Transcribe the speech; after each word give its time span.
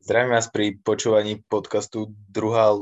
Zdravím 0.00 0.32
vás 0.32 0.48
pri 0.48 0.80
počúvaní 0.80 1.44
podcastu 1.44 2.08
Druhá 2.32 2.72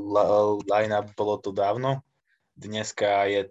lajna, 0.71 1.03
bolo 1.19 1.35
to 1.43 1.51
dávno. 1.51 2.07
Dneska 2.55 3.27
je 3.27 3.51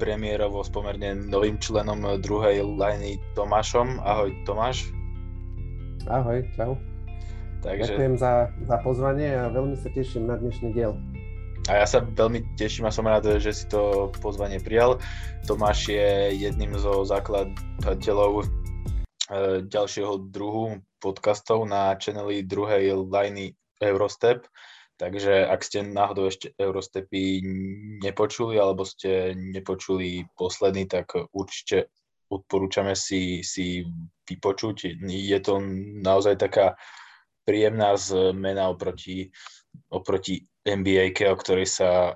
premiérovo 0.00 0.64
s 0.64 0.72
pomerne 0.72 1.12
novým 1.12 1.60
členom 1.60 2.00
druhej 2.24 2.64
lajny 2.64 3.20
Tomášom. 3.36 4.00
Ahoj 4.00 4.32
Tomáš. 4.48 4.88
Ahoj, 6.08 6.48
čau. 6.56 6.80
Takže... 7.60 7.92
Ďakujem 7.92 8.16
za, 8.16 8.48
za 8.64 8.76
pozvanie 8.80 9.36
a 9.36 9.52
veľmi 9.52 9.76
sa 9.76 9.92
teším 9.92 10.24
na 10.24 10.40
dnešný 10.40 10.72
diel. 10.72 10.96
A 11.68 11.84
ja 11.84 11.86
sa 11.88 12.00
veľmi 12.00 12.56
teším 12.56 12.88
a 12.88 12.92
som 12.92 13.04
rád, 13.04 13.36
že 13.36 13.52
si 13.52 13.68
to 13.68 14.08
pozvanie 14.24 14.64
prijal. 14.64 14.96
Tomáš 15.44 15.92
je 15.92 16.40
jedným 16.40 16.72
zo 16.80 17.04
zakladateľov 17.04 18.63
ďalšieho 19.66 20.30
druhu 20.30 20.82
podcastov 21.02 21.66
na 21.66 21.94
channeli 21.98 22.46
druhej 22.46 22.94
liney 23.08 23.54
Eurostep. 23.82 24.46
Takže 24.94 25.50
ak 25.50 25.60
ste 25.66 25.82
náhodou 25.82 26.30
ešte 26.30 26.54
Eurostepy 26.54 27.42
nepočuli 27.98 28.54
alebo 28.54 28.86
ste 28.86 29.34
nepočuli 29.34 30.22
posledný, 30.38 30.86
tak 30.86 31.18
určite 31.34 31.90
odporúčame 32.30 32.94
si, 32.94 33.42
si 33.42 33.82
vypočuť. 34.30 35.02
Je 35.02 35.38
to 35.42 35.58
naozaj 35.98 36.38
taká 36.38 36.78
príjemná 37.42 37.98
zmena 37.98 38.70
oproti, 38.70 39.34
oproti 39.90 40.46
NBA, 40.62 41.10
o 41.26 41.36
ktorej 41.36 41.68
sa, 41.68 42.14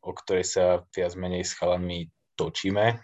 o 0.00 0.12
ktorej 0.14 0.46
sa 0.46 0.64
viac 0.94 1.12
menej 1.18 1.42
s 1.42 1.58
chalanmi 1.58 2.08
točíme. 2.38 3.02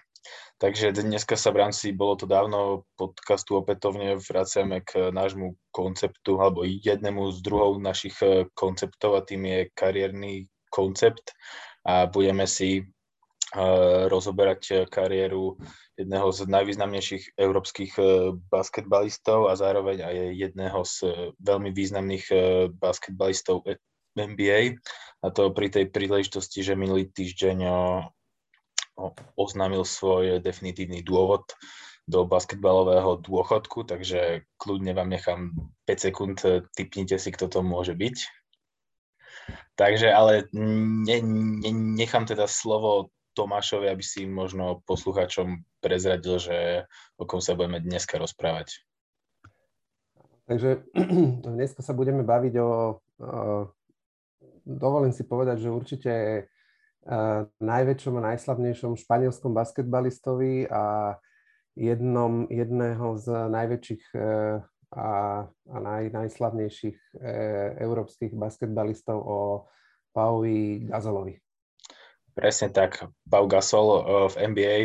Takže 0.58 0.90
dneska 0.90 1.38
sa 1.38 1.54
v 1.54 1.62
rámci 1.62 1.94
Bolo 1.94 2.18
to 2.18 2.26
dávno 2.26 2.82
podcastu 2.98 3.62
opätovne 3.62 4.18
vraciame 4.18 4.82
k 4.82 5.14
nášmu 5.14 5.54
konceptu 5.70 6.42
alebo 6.42 6.66
jednému 6.66 7.30
z 7.30 7.38
druhov 7.46 7.78
našich 7.78 8.18
e, 8.26 8.50
konceptov 8.58 9.14
a 9.14 9.22
tým 9.22 9.46
je 9.46 9.60
kariérny 9.70 10.50
koncept 10.68 11.30
a 11.86 12.10
budeme 12.10 12.44
si 12.44 12.84
uh, 12.84 14.10
rozoberať 14.12 14.90
kariéru 14.92 15.56
jedného 15.96 16.28
z 16.28 16.44
najvýznamnejších 16.44 17.38
európskych 17.40 17.92
uh, 17.96 18.36
basketbalistov 18.52 19.48
a 19.48 19.56
zároveň 19.56 20.04
aj 20.04 20.16
jedného 20.36 20.80
z 20.84 20.96
veľmi 21.40 21.72
významných 21.72 22.24
basketbalistov 22.76 23.64
NBA. 24.12 24.76
A 25.24 25.26
to 25.32 25.50
pri 25.50 25.72
tej 25.72 25.88
príležitosti, 25.88 26.60
že 26.60 26.76
minulý 26.76 27.08
týždeň 27.08 27.58
oznámil 29.38 29.86
svoj 29.86 30.42
definitívny 30.42 31.06
dôvod 31.06 31.46
do 32.08 32.24
basketbalového 32.24 33.20
dôchodku, 33.20 33.84
takže 33.84 34.48
kľudne 34.56 34.96
vám 34.96 35.12
nechám 35.12 35.52
5 35.84 36.06
sekúnd, 36.08 36.36
typnite 36.72 37.20
si, 37.20 37.28
kto 37.30 37.52
to 37.52 37.60
môže 37.60 37.92
byť. 37.92 38.16
Takže 39.76 40.08
ale 40.10 40.48
ne, 40.52 41.22
ne, 41.22 41.70
nechám 41.70 42.26
teda 42.26 42.48
slovo 42.50 43.12
Tomášovi, 43.38 43.86
aby 43.86 44.02
si 44.02 44.26
možno 44.26 44.82
poslucháčom 44.88 45.62
prezradil, 45.78 46.42
že 46.42 46.56
o 47.20 47.28
kom 47.28 47.38
sa 47.38 47.54
budeme 47.54 47.78
dneska 47.78 48.18
rozprávať. 48.18 48.82
Takže 50.48 50.82
dneska 51.54 51.84
sa 51.84 51.92
budeme 51.94 52.24
baviť 52.24 52.54
o, 52.58 52.66
o 52.66 52.70
dovolím 54.68 55.12
si 55.12 55.22
povedať, 55.22 55.64
že 55.64 55.70
určite 55.70 56.12
najväčšom 57.62 58.14
a 58.18 58.26
najslavnejšom 58.34 58.98
španielskom 58.98 59.54
basketbalistovi 59.54 60.66
a 60.68 61.16
jednom, 61.78 62.50
jedného 62.50 63.16
z 63.16 63.26
najväčších 63.48 64.04
e, 64.18 64.20
a, 64.88 65.10
a 65.46 65.76
naj, 65.78 66.10
najslavnejších 66.10 66.98
e, 66.98 67.34
európskych 67.86 68.34
basketbalistov 68.34 69.18
o 69.20 69.38
Pauvi 70.10 70.82
Gazolovi. 70.84 71.38
Presne 72.34 72.74
tak. 72.74 73.06
Pau 73.26 73.46
Gasol 73.46 74.02
v 74.30 74.34
NBA 74.54 74.76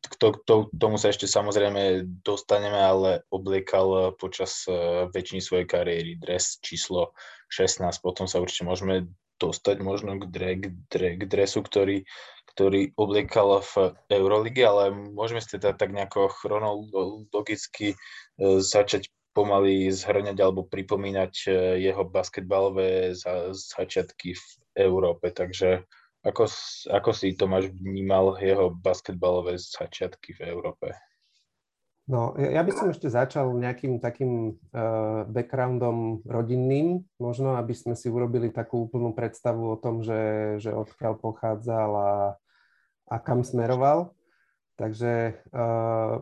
k 0.00 0.14
to, 0.16 0.72
tomu 0.72 0.96
sa 0.96 1.12
ešte 1.12 1.28
samozrejme 1.28 2.08
dostaneme, 2.24 2.80
ale 2.80 3.10
obliekal 3.28 4.16
počas 4.16 4.64
väčšiny 5.12 5.44
svojej 5.44 5.66
kariéry 5.68 6.16
dres 6.16 6.56
číslo 6.64 7.12
16. 7.52 7.84
Potom 8.00 8.24
sa 8.24 8.40
určite 8.40 8.64
môžeme 8.64 9.12
dostať 9.42 9.82
možno 9.82 10.22
k, 10.22 10.24
dre, 10.30 10.50
k, 10.62 10.64
dre, 10.86 11.08
k 11.18 11.22
dresu, 11.26 11.66
ktorý, 11.66 12.06
ktorý 12.54 12.94
obliekal 12.94 13.58
v 13.58 13.98
Eurolige, 14.06 14.62
ale 14.62 14.94
môžeme 14.94 15.42
si 15.42 15.58
teda 15.58 15.74
tak 15.74 15.90
nejako 15.90 16.30
chronologicky 16.30 17.94
e, 17.94 17.96
začať 18.62 19.10
pomaly 19.34 19.88
zhrňať 19.90 20.38
alebo 20.38 20.68
pripomínať 20.68 21.34
e, 21.48 21.50
jeho 21.82 22.04
basketbalové 22.06 23.16
začiatky 23.52 24.38
v 24.38 24.46
Európe. 24.78 25.32
Takže 25.34 25.82
ako, 26.22 26.46
ako 26.92 27.10
si 27.10 27.34
Tomáš 27.34 27.74
vnímal 27.74 28.38
jeho 28.38 28.70
basketbalové 28.70 29.58
začiatky 29.58 30.38
v 30.38 30.40
Európe? 30.54 30.94
No, 32.12 32.36
ja 32.36 32.60
by 32.60 32.72
som 32.76 32.92
ešte 32.92 33.08
začal 33.08 33.56
nejakým 33.56 33.96
takým 33.96 34.52
uh, 34.52 35.24
backgroundom 35.32 36.20
rodinným, 36.28 37.08
možno, 37.16 37.56
aby 37.56 37.72
sme 37.72 37.96
si 37.96 38.12
urobili 38.12 38.52
takú 38.52 38.84
úplnú 38.84 39.16
predstavu 39.16 39.72
o 39.72 39.80
tom, 39.80 40.04
že, 40.04 40.60
že 40.60 40.76
odkiaľ 40.76 41.16
pochádzal 41.16 41.90
a, 41.96 42.12
a 43.08 43.16
kam 43.16 43.40
smeroval. 43.40 44.12
Takže 44.76 45.40
uh, 45.56 46.20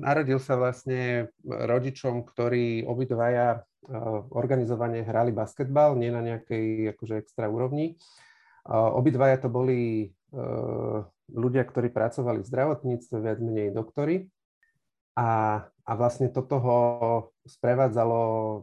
narodil 0.00 0.40
sa 0.40 0.56
vlastne 0.56 1.28
rodičom, 1.44 2.24
ktorí 2.24 2.88
obidvaja 2.88 3.60
uh, 3.60 4.24
organizovane 4.32 5.04
hrali 5.04 5.36
basketbal, 5.36 6.00
nie 6.00 6.08
na 6.08 6.24
nejakej 6.24 6.96
akože 6.96 7.20
extra 7.20 7.52
úrovni. 7.52 8.00
Uh, 8.64 8.88
obidvaja 8.96 9.36
to 9.36 9.52
boli 9.52 10.16
uh, 10.32 11.04
ľudia, 11.28 11.68
ktorí 11.68 11.92
pracovali 11.92 12.40
v 12.40 12.48
zdravotníctve, 12.48 13.16
viac 13.20 13.38
menej 13.44 13.76
doktory. 13.76 14.32
A, 15.18 15.62
a 15.66 15.92
vlastne 15.98 16.30
toto 16.30 16.56
ho 16.62 16.80
sprevádzalo 17.46 18.20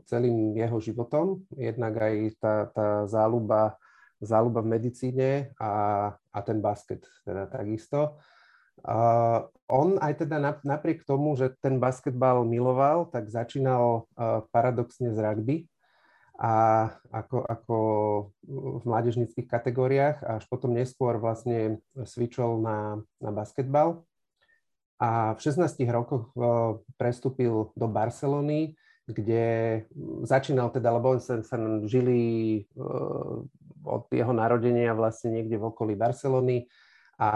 celým 0.08 0.56
jeho 0.56 0.80
životom, 0.80 1.44
jednak 1.60 2.00
aj 2.00 2.16
tá, 2.40 2.54
tá 2.72 2.88
záľuba, 3.04 3.76
záľuba 4.24 4.64
v 4.64 4.72
medicíne 4.80 5.30
a, 5.60 5.72
a 6.16 6.40
ten 6.42 6.64
basket 6.64 7.04
teda 7.28 7.52
takisto. 7.52 8.16
Uh, 8.86 9.50
on 9.68 9.98
aj 9.98 10.24
teda 10.24 10.38
napriek 10.62 11.02
tomu, 11.02 11.34
že 11.34 11.50
ten 11.60 11.82
basketbal 11.82 12.46
miloval, 12.46 13.10
tak 13.10 13.26
začínal 13.28 14.06
uh, 14.14 14.46
paradoxne 14.54 15.12
z 15.12 15.18
rugby 15.18 15.58
a 16.38 16.54
ako, 17.10 17.42
ako 17.42 17.78
v 18.46 18.84
mládežnických 18.86 19.50
kategóriách 19.50 20.22
až 20.22 20.46
potom 20.46 20.78
neskôr 20.78 21.18
vlastne 21.18 21.82
switchol 22.06 22.62
na, 22.62 23.02
na 23.18 23.34
basketbal 23.34 24.06
a 24.98 25.38
v 25.38 25.40
16 25.40 25.78
rokoch 25.94 26.34
eh, 26.34 26.44
prestúpil 26.98 27.70
do 27.78 27.88
Barcelony, 27.88 28.74
kde 29.08 29.86
začínal 30.28 30.74
teda, 30.74 30.92
lebo 30.92 31.16
on 31.16 31.22
sa, 31.22 31.40
sa 31.46 31.56
žili 31.86 32.22
eh, 32.62 33.36
od 33.88 34.04
jeho 34.12 34.34
narodenia 34.36 34.92
vlastne 34.98 35.38
niekde 35.38 35.56
v 35.56 35.68
okolí 35.70 35.94
Barcelony 35.96 36.68
a 37.18 37.30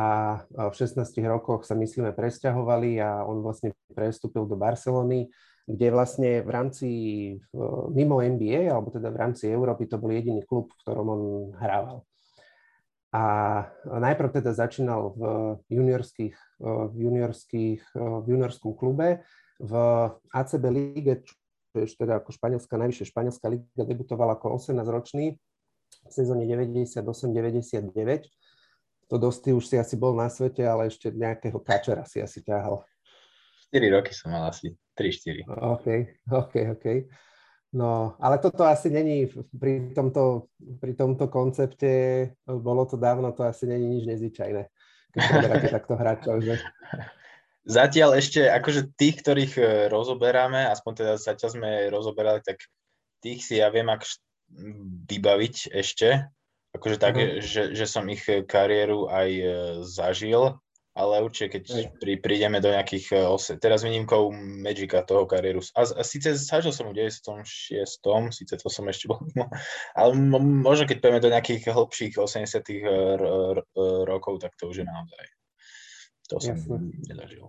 v 0.45 0.73
16 0.77 1.09
rokoch 1.25 1.66
sa 1.66 1.73
myslíme 1.73 2.13
presťahovali 2.13 3.01
a 3.01 3.25
on 3.25 3.41
vlastne 3.41 3.73
prestúpil 3.97 4.45
do 4.45 4.53
Barcelony, 4.53 5.33
kde 5.66 5.88
vlastne 5.89 6.29
v 6.45 6.50
rámci 6.50 6.89
eh, 7.38 7.85
mimo 7.94 8.19
NBA, 8.21 8.73
alebo 8.73 8.89
teda 8.89 9.13
v 9.13 9.19
rámci 9.21 9.50
Európy 9.50 9.85
to 9.85 10.01
bol 10.01 10.09
jediný 10.09 10.41
klub, 10.45 10.73
v 10.73 10.79
ktorom 10.81 11.07
on 11.07 11.23
hrával. 11.61 12.01
A 13.11 13.23
najprv 13.83 14.39
teda 14.39 14.55
začínal 14.55 15.11
v 15.19 15.23
juniorských, 15.67 16.35
v 16.63 16.95
juniorských, 16.95 17.81
v 17.95 18.25
juniorskom 18.31 18.72
klube 18.72 19.27
v 19.59 19.73
ACB 20.31 20.63
lige, 20.72 21.27
čo 21.27 21.35
je 21.75 21.91
teda 21.91 22.23
ako 22.23 22.31
španielská, 22.31 22.79
najvyššia 22.79 23.11
španielská 23.11 23.51
liga, 23.51 23.83
debutoval 23.83 24.31
ako 24.39 24.56
18-ročný 24.57 25.36
v 25.38 26.12
sezóne 26.12 26.47
98-99. 26.47 27.03
To 29.12 29.15
dosť 29.19 29.44
už 29.59 29.63
si 29.68 29.75
asi 29.75 30.00
bol 30.00 30.15
na 30.15 30.31
svete, 30.31 30.63
ale 30.63 30.88
ešte 30.88 31.12
nejakého 31.12 31.59
kačera 31.59 32.07
si 32.07 32.24
asi 32.24 32.39
ťahal. 32.41 32.80
4 33.75 33.91
roky 33.91 34.15
som 34.15 34.31
mal 34.31 34.47
asi, 34.47 34.71
3-4. 34.95 35.51
OK, 35.51 35.88
OK, 36.31 36.53
OK. 36.80 36.86
No, 37.71 38.19
ale 38.19 38.35
toto 38.44 38.68
asi 38.68 38.91
není 38.91 39.31
pri 39.56 39.95
tomto, 39.95 40.51
pri 40.83 40.91
tomto 40.91 41.31
koncepte, 41.31 41.91
bolo 42.44 42.83
to 42.83 43.00
dávno, 43.00 43.31
to 43.31 43.47
asi 43.47 43.63
není 43.63 43.88
nič 43.95 44.03
nezvyčajné, 44.12 44.63
keď 45.15 45.21
pozeráte 45.31 45.68
takto 45.79 45.94
hráčov, 45.95 46.44
že? 46.44 46.59
Zatiaľ 47.63 48.19
ešte, 48.19 48.44
akože 48.44 48.91
tých, 49.00 49.23
ktorých 49.23 49.53
e, 49.56 49.63
rozoberáme, 49.88 50.68
aspoň 50.68 50.91
teda 51.00 51.13
zatiaľ 51.15 51.50
sme 51.56 51.69
rozoberali, 51.88 52.44
tak 52.44 52.59
tých 53.23 53.39
si 53.39 53.63
ja 53.63 53.71
viem 53.71 53.88
ak 53.88 54.03
vybaviť 55.07 55.71
ešte, 55.71 56.27
akože 56.75 56.97
tak, 57.00 57.15
uh-huh. 57.15 57.39
že, 57.39 57.71
že 57.71 57.85
som 57.88 58.03
ich 58.12 58.27
kariéru 58.27 59.07
aj 59.07 59.29
zažil, 59.88 60.59
ale 60.91 61.23
určite, 61.23 61.59
keď 61.59 61.95
pri, 62.03 62.19
prídeme 62.19 62.59
do 62.59 62.67
nejakých, 62.67 63.15
e, 63.15 63.23
ose, 63.23 63.55
teraz 63.55 63.88
výnimkou 63.88 64.31
Magica 64.35 65.07
toho 65.07 65.23
kariéru, 65.23 65.63
a, 65.71 65.88
a 65.88 66.03
síce 66.03 66.35
zažil 66.35 66.75
som 66.75 66.91
v 66.91 67.07
96. 67.07 68.03
síce 68.35 68.53
to 68.59 68.67
som 68.67 68.85
ešte 68.91 69.07
bol 69.07 69.23
ale 69.99 70.11
možno 70.41 70.83
keď 70.83 70.97
pôjdeme 70.99 71.23
do 71.23 71.31
nejakých 71.31 71.71
hlbších 71.71 72.13
80. 72.19 72.59
R, 72.83 73.21
r, 73.23 73.57
rokov, 74.03 74.43
tak 74.43 74.51
to 74.59 74.67
už 74.67 74.83
je 74.83 74.85
naozaj. 74.88 75.25
To 76.31 76.39
som 76.43 76.55
Jasne. 76.59 76.91
nezažil. 77.07 77.47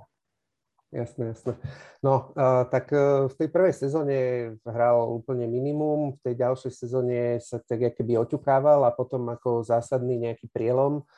Jasné, 0.92 1.32
jasné. 1.32 1.56
No, 2.04 2.36
uh, 2.36 2.68
tak 2.68 2.92
uh, 2.92 3.24
v 3.24 3.34
tej 3.40 3.48
prvej 3.48 3.72
sezóne 3.72 4.16
hral 4.60 5.08
úplne 5.08 5.48
minimum, 5.48 6.20
v 6.20 6.20
tej 6.20 6.34
ďalšej 6.36 6.72
sezóne 6.76 7.40
sa 7.40 7.56
tak 7.64 7.96
keby 7.96 8.20
oťukával 8.20 8.84
a 8.84 8.92
potom 8.92 9.24
ako 9.32 9.64
zásadný 9.64 10.20
nejaký 10.20 10.52
prielom 10.52 11.08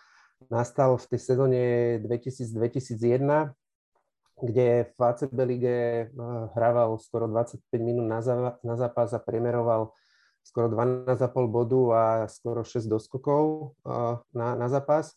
nastal 0.50 0.96
v 0.98 1.04
tej 1.14 1.20
sezóne 1.20 1.60
2000-2001, 2.02 3.52
kde 4.34 4.68
v 4.90 4.98
ACB 4.98 5.36
lige 5.46 5.76
uh, 6.10 6.50
hrával 6.58 6.98
skoro 6.98 7.30
25 7.30 7.60
minút 7.78 8.06
na, 8.10 8.20
zápas 8.76 9.14
a 9.14 9.22
priemeroval 9.22 9.94
skoro 10.44 10.68
12,5 10.68 11.16
bodu 11.48 11.80
a 11.94 12.04
skoro 12.28 12.66
6 12.66 12.84
doskokov 12.90 13.74
uh, 13.86 14.20
na, 14.34 14.58
na 14.58 14.66
zápas. 14.68 15.14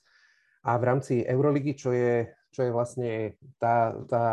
A 0.68 0.76
v 0.78 0.84
rámci 0.84 1.14
Euroligy, 1.24 1.74
čo 1.74 1.96
je 1.96 2.28
čo 2.58 2.66
je 2.66 2.72
vlastne 2.74 3.38
tá, 3.62 3.94
tá, 4.10 4.26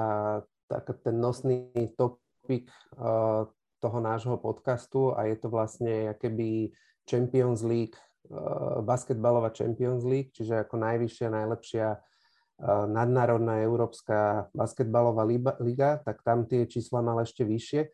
tá, 0.64 0.79
ten 0.81 1.17
nosný 1.20 1.69
topik 1.93 2.73
uh, 2.96 3.44
toho 3.85 3.99
nášho 4.00 4.41
podcastu 4.41 5.12
a 5.12 5.29
je 5.29 5.37
to 5.37 5.52
vlastne 5.52 6.17
keby 6.17 6.73
Champions 7.05 7.61
League, 7.61 8.00
basketbalová 8.84 9.52
Champions 9.52 10.02
League, 10.04 10.32
čiže 10.32 10.64
ako 10.64 10.80
najvyššia, 10.80 11.28
najlepšia 11.28 11.86
uh, 11.96 12.84
nadnárodná 12.88 13.60
európska 13.60 14.48
basketbalová 14.56 15.28
liga, 15.60 16.00
tak 16.00 16.24
tam 16.24 16.48
tie 16.48 16.64
čísla 16.64 17.04
mal 17.04 17.20
ešte 17.20 17.44
vyššie. 17.44 17.92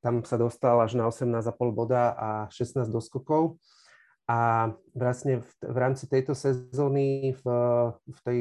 Tam 0.00 0.24
sa 0.24 0.40
dostal 0.40 0.80
až 0.80 0.96
na 0.96 1.08
18,5 1.08 1.52
boda 1.72 2.16
a 2.16 2.30
16 2.52 2.88
doskokov. 2.88 3.60
A 4.30 4.70
vlastne 4.94 5.42
v, 5.42 5.50
v 5.64 5.76
rámci 5.76 6.06
tejto 6.06 6.38
sezóny 6.38 7.34
v, 7.34 7.44
v 7.92 8.18
tej 8.22 8.40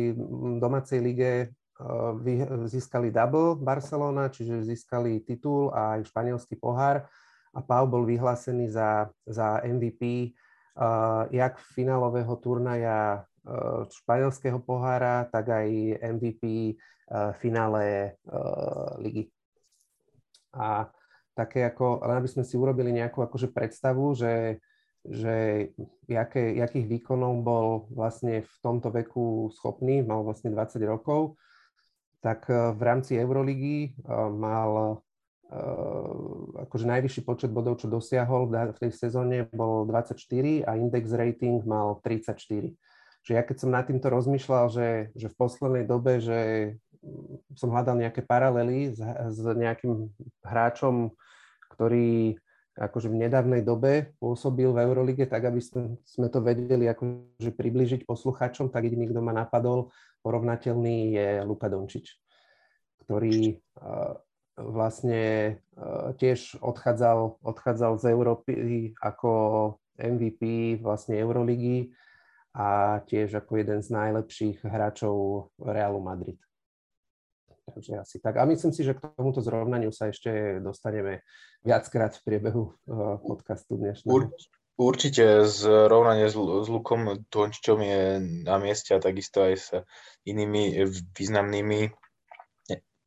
domácej 0.61 0.99
lige 1.01 1.31
uh, 1.81 2.13
získali 2.67 3.09
double 3.09 3.57
Barcelona, 3.57 4.29
čiže 4.29 4.67
získali 4.67 5.23
titul 5.25 5.73
a 5.73 5.97
aj 5.97 6.11
španielský 6.11 6.59
pohár 6.59 7.07
a 7.49 7.59
Pau 7.65 7.89
bol 7.89 8.05
vyhlásený 8.05 8.69
za, 8.69 9.09
za 9.25 9.65
MVP 9.65 10.33
jak 11.31 11.59
finálového 11.75 12.35
turnaja 12.39 13.23
uh, 13.23 13.83
španielského 13.91 14.63
pohára, 14.63 15.27
tak 15.27 15.51
aj 15.51 15.99
MVP 15.99 16.43
uh, 16.75 17.35
finále 17.35 18.15
uh, 18.31 18.95
ligy. 19.03 19.27
A 20.55 20.87
také 21.35 21.67
ako, 21.67 22.03
len 22.03 22.19
aby 22.19 22.29
sme 22.31 22.43
si 22.47 22.55
urobili 22.55 22.95
nejakú 22.95 23.21
akože 23.23 23.51
predstavu, 23.51 24.15
že 24.15 24.59
že 24.99 25.71
jaké, 26.11 26.59
jakých 26.59 26.99
výkonov 26.99 27.39
bol 27.39 27.87
vlastne 27.87 28.43
v 28.43 28.53
tomto 28.59 28.91
veku 28.91 29.47
schopný, 29.55 30.03
mal 30.03 30.27
vlastne 30.27 30.51
20 30.51 30.75
rokov, 30.83 31.39
tak 32.19 32.51
v 32.51 32.81
rámci 32.83 33.15
Euroligy 33.15 33.95
mal 34.35 34.99
akože 36.69 36.85
najvyšší 36.85 37.21
počet 37.25 37.49
bodov, 37.49 37.81
čo 37.81 37.89
dosiahol 37.89 38.45
v 38.49 38.77
tej 38.77 38.93
sezóne, 38.93 39.49
bol 39.49 39.89
24 39.89 40.13
a 40.69 40.77
index 40.77 41.09
rating 41.09 41.65
mal 41.65 41.97
34. 42.05 42.37
Že 43.25 43.31
ja 43.33 43.41
keď 43.41 43.57
som 43.57 43.73
nad 43.73 43.89
týmto 43.89 44.13
rozmýšľal, 44.13 44.69
že, 44.69 44.89
že 45.17 45.27
v 45.27 45.35
poslednej 45.35 45.89
dobe, 45.89 46.21
že 46.21 46.39
mm, 47.01 47.57
som 47.57 47.73
hľadal 47.73 47.97
nejaké 47.97 48.21
paralely 48.21 48.93
s, 48.93 49.01
s 49.01 49.41
nejakým 49.41 50.13
hráčom, 50.45 51.17
ktorý 51.73 52.37
akože 52.79 53.11
v 53.11 53.19
nedávnej 53.27 53.61
dobe 53.65 54.15
pôsobil 54.23 54.71
v 54.71 54.85
Eurolige, 54.85 55.27
tak 55.27 55.49
aby 55.49 55.59
sme, 55.59 56.27
to 56.31 56.39
vedeli 56.39 56.87
akože 56.87 57.51
približiť 57.51 58.07
poslucháčom, 58.07 58.71
tak 58.71 58.87
jediný, 58.87 59.09
kto 59.11 59.19
ma 59.19 59.35
napadol, 59.35 59.91
porovnateľný 60.23 61.11
je 61.11 61.27
Luka 61.43 61.67
Dončič, 61.67 62.15
ktorý 63.03 63.59
vlastne 64.59 65.55
uh, 65.75 66.11
tiež 66.19 66.59
odchádzal, 66.59 67.39
odchádzal 67.39 67.93
z 67.97 68.05
Európy 68.11 68.53
ako 68.99 69.31
MVP 69.95 70.75
vlastne 70.83 71.15
Euroligy 71.19 71.91
a 72.55 72.99
tiež 73.07 73.39
ako 73.39 73.61
jeden 73.61 73.79
z 73.79 73.89
najlepších 73.93 74.65
hráčov 74.65 75.49
Realu 75.59 76.03
Madrid. 76.03 76.39
Takže 77.69 78.01
asi 78.01 78.17
tak. 78.17 78.41
A 78.41 78.49
myslím 78.49 78.73
si, 78.73 78.81
že 78.81 78.97
k 78.97 79.13
tomuto 79.13 79.45
zrovnaniu 79.45 79.93
sa 79.93 80.09
ešte 80.09 80.57
dostaneme 80.57 81.21
viackrát 81.61 82.17
v 82.17 82.25
priebehu 82.25 82.63
uh, 82.65 83.21
podcastu 83.21 83.77
dnešného. 83.77 84.09
Ur, 84.09 84.23
určite 84.79 85.45
zrovnanie 85.45 86.31
s, 86.31 86.35
s 86.39 86.67
Lukom 86.71 87.27
Tončom 87.29 87.79
je 87.83 88.01
na 88.47 88.57
mieste 88.57 88.97
a 88.97 89.03
takisto 89.03 89.45
aj 89.45 89.53
s 89.53 89.67
inými 90.25 90.87
významnými 91.13 91.93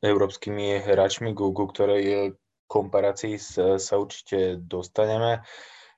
európskymi 0.03 0.83
hráčmi, 0.83 1.33
ku 1.33 1.55
ktorej 1.55 2.35
komparácii 2.67 3.39
sa, 3.39 3.79
sa 3.79 3.95
určite 3.97 4.59
dostaneme. 4.59 5.47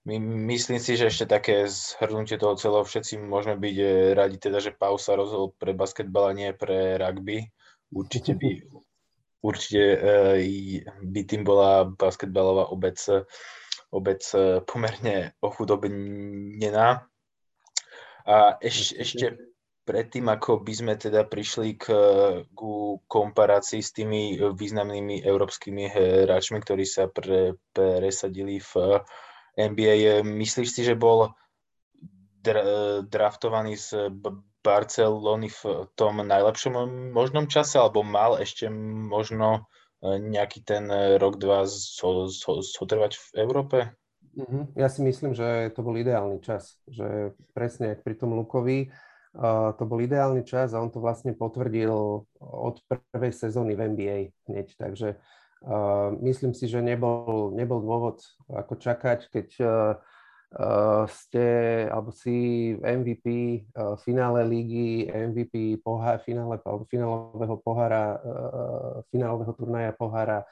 My, 0.05 0.21
myslím 0.21 0.77
si, 0.77 1.01
že 1.01 1.09
ešte 1.09 1.25
také 1.25 1.65
zhrnutie 1.65 2.37
toho 2.37 2.61
celého, 2.61 2.85
všetci 2.85 3.17
môžeme 3.25 3.56
byť 3.56 3.77
radi 4.12 4.37
teda, 4.37 4.61
že 4.61 4.77
Pau 4.77 5.01
sa 5.01 5.17
rozhodol 5.17 5.56
pre 5.56 5.73
basketbal 5.73 6.29
a 6.29 6.37
nie 6.37 6.53
pre 6.53 7.01
rugby, 7.01 7.49
Určite 7.95 8.35
by, 8.35 8.51
určite 9.39 9.83
eh, 10.03 10.83
by 10.83 11.21
tým 11.23 11.47
bola 11.47 11.87
basketbalová 11.87 12.75
obec, 12.75 12.99
obec 13.95 14.23
eh, 14.35 14.59
pomerne 14.67 15.39
ochudobnená. 15.39 17.06
A 18.25 18.56
eš, 18.59 18.99
ešte 18.99 19.39
predtým, 19.84 20.32
ako 20.32 20.64
by 20.64 20.72
sme 20.72 20.94
teda 20.96 21.28
prišli 21.28 21.76
k, 21.76 21.86
k 22.48 22.60
komparácii 23.04 23.84
s 23.84 23.92
tými 23.92 24.40
významnými 24.40 25.20
európskymi 25.20 25.92
hráčmi, 25.92 26.58
ktorí 26.64 26.88
sa 26.88 27.12
pre, 27.12 27.60
presadili 27.76 28.58
v 28.58 29.04
NBA, 29.54 30.25
myslíš 30.25 30.69
si, 30.72 30.82
že 30.82 30.98
bol 30.98 31.36
draftovaný 33.08 33.76
z 33.76 34.12
Barcelony 34.64 35.48
v 35.52 35.88
tom 35.96 36.25
najlepšom 36.25 37.12
možnom 37.12 37.48
čase, 37.48 37.76
alebo 37.76 38.00
mal 38.00 38.40
ešte 38.40 38.69
možno 38.72 39.69
e, 40.00 40.16
nejaký 40.16 40.64
ten 40.64 40.88
rok, 41.20 41.36
dva 41.36 41.64
zotrvať 41.64 43.12
v 43.16 43.26
Európe? 43.44 43.78
Mhm. 44.34 44.75
Ja 44.75 44.88
si 44.90 45.04
myslím, 45.04 45.36
že 45.36 45.70
to 45.76 45.84
bol 45.84 45.94
ideálny 45.94 46.43
čas, 46.43 46.81
že 46.91 47.36
presne 47.55 47.94
pri 47.94 48.19
tom 48.19 48.34
Lukovi, 48.34 48.91
to 49.34 49.82
bol 49.82 49.98
ideálny 49.98 50.46
čas 50.46 50.72
a 50.72 50.81
on 50.81 50.94
to 50.94 51.03
vlastne 51.03 51.34
potvrdil 51.34 52.22
od 52.38 52.74
prvej 52.86 53.34
sezóny 53.34 53.74
v 53.74 53.82
NBA 53.91 54.17
hneď, 54.46 54.79
takže 54.79 55.19
myslím 56.20 56.53
si, 56.53 56.69
že 56.69 56.84
nebol, 56.84 57.50
nebol 57.56 57.81
dôvod 57.81 58.20
ako 58.53 58.74
čakať, 58.76 59.20
keď 59.32 59.48
uh, 59.64 61.05
ste, 61.08 61.46
alebo 61.88 62.12
si 62.12 62.70
MVP 62.76 63.26
uh, 63.74 63.96
finále 63.98 64.44
ligy, 64.44 65.08
MVP 65.08 65.81
pohár, 65.81 66.20
finále, 66.22 66.60
finálového 66.86 67.56
pohára, 67.64 68.20
uh, 68.20 68.94
finálového 69.08 69.53
turnaja 69.56 69.93
pohára 69.96 70.44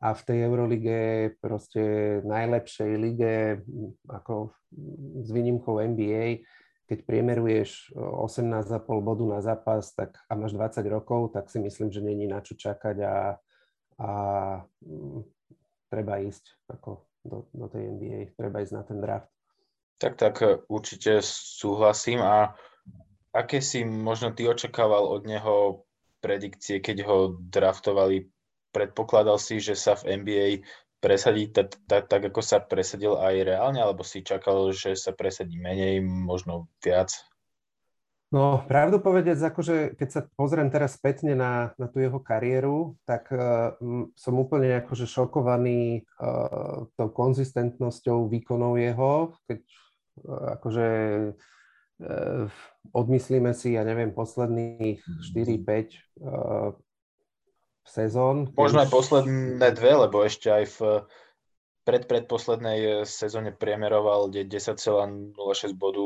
a 0.00 0.12
v 0.12 0.22
tej 0.26 0.38
Eurolige 0.44 0.98
proste 1.40 1.80
najlepšej 2.28 2.90
lige, 2.98 3.36
ako 4.08 4.52
s 5.22 5.28
výnimkou 5.32 5.80
NBA, 5.80 6.44
keď 6.84 6.98
priemeruješ 7.08 7.96
18,5 7.96 8.84
bodu 9.00 9.24
na 9.24 9.40
zápas 9.40 9.92
tak, 9.96 10.20
a 10.28 10.32
máš 10.36 10.52
20 10.52 10.84
rokov, 10.92 11.32
tak 11.32 11.48
si 11.48 11.58
myslím, 11.60 11.88
že 11.88 12.04
není 12.04 12.28
na 12.28 12.44
čo 12.44 12.52
čakať 12.54 12.96
a, 13.00 13.16
a 14.00 14.10
m, 14.84 15.24
treba 15.88 16.20
ísť 16.20 16.44
ako 16.68 17.08
do, 17.24 17.48
do 17.56 17.66
tej 17.72 17.88
NBA, 17.88 18.20
treba 18.36 18.60
ísť 18.60 18.74
na 18.76 18.82
ten 18.84 18.98
draft. 19.00 19.32
Tak, 19.96 20.20
tak 20.20 20.34
e, 20.44 20.60
určite 20.68 21.24
súhlasím. 21.24 22.20
A 22.20 22.52
aké 23.32 23.64
si 23.64 23.86
možno 23.86 24.36
ty 24.36 24.44
očakával 24.44 25.08
od 25.08 25.24
neho 25.24 25.88
predikcie, 26.20 26.84
keď 26.84 27.08
ho 27.08 27.18
draftovali? 27.40 28.28
Predpokladal 28.74 29.38
si, 29.38 29.62
že 29.62 29.78
sa 29.78 29.94
v 29.96 30.20
NBA 30.20 30.48
presadí 31.04 31.52
tak, 31.52 31.76
tak, 31.84 32.08
tak, 32.08 32.32
ako 32.32 32.40
sa 32.40 32.64
presadil 32.64 33.20
aj 33.20 33.44
reálne, 33.44 33.84
alebo 33.84 34.00
si 34.00 34.24
čakal, 34.24 34.72
že 34.72 34.96
sa 34.96 35.12
presadí 35.12 35.60
menej, 35.60 36.00
možno 36.00 36.72
viac? 36.80 37.12
No, 38.32 38.64
pravdu 38.64 38.98
povedec, 39.04 39.36
akože 39.36 40.00
keď 40.00 40.08
sa 40.08 40.20
pozriem 40.32 40.72
teraz 40.72 40.96
spätne 40.96 41.36
na, 41.36 41.76
na 41.76 41.86
tú 41.86 42.00
jeho 42.00 42.18
kariéru, 42.18 42.96
tak 43.04 43.28
uh, 43.28 43.76
som 44.16 44.34
úplne 44.40 44.80
akože 44.80 45.04
šokovaný 45.04 46.08
uh, 46.18 46.88
tou 46.96 47.08
konzistentnosťou 47.12 48.26
výkonov 48.32 48.80
jeho, 48.80 49.36
keď 49.44 49.60
akože 50.58 50.86
odmyslíme 52.94 53.54
si, 53.54 53.74
ja 53.74 53.86
neviem, 53.86 54.10
posledných 54.10 55.02
4-5 55.30 55.94
sezón. 57.84 58.50
Možno 58.56 58.82
aj 58.82 58.90
posledné 58.90 59.68
dve, 59.76 59.92
lebo 60.08 60.24
ešte 60.24 60.48
aj 60.48 60.64
v 60.76 60.78
pred 61.84 62.08
predposlednej 62.08 63.04
sezóne 63.04 63.52
priemeroval 63.52 64.32
10,06 64.32 65.36
bodu 65.76 66.04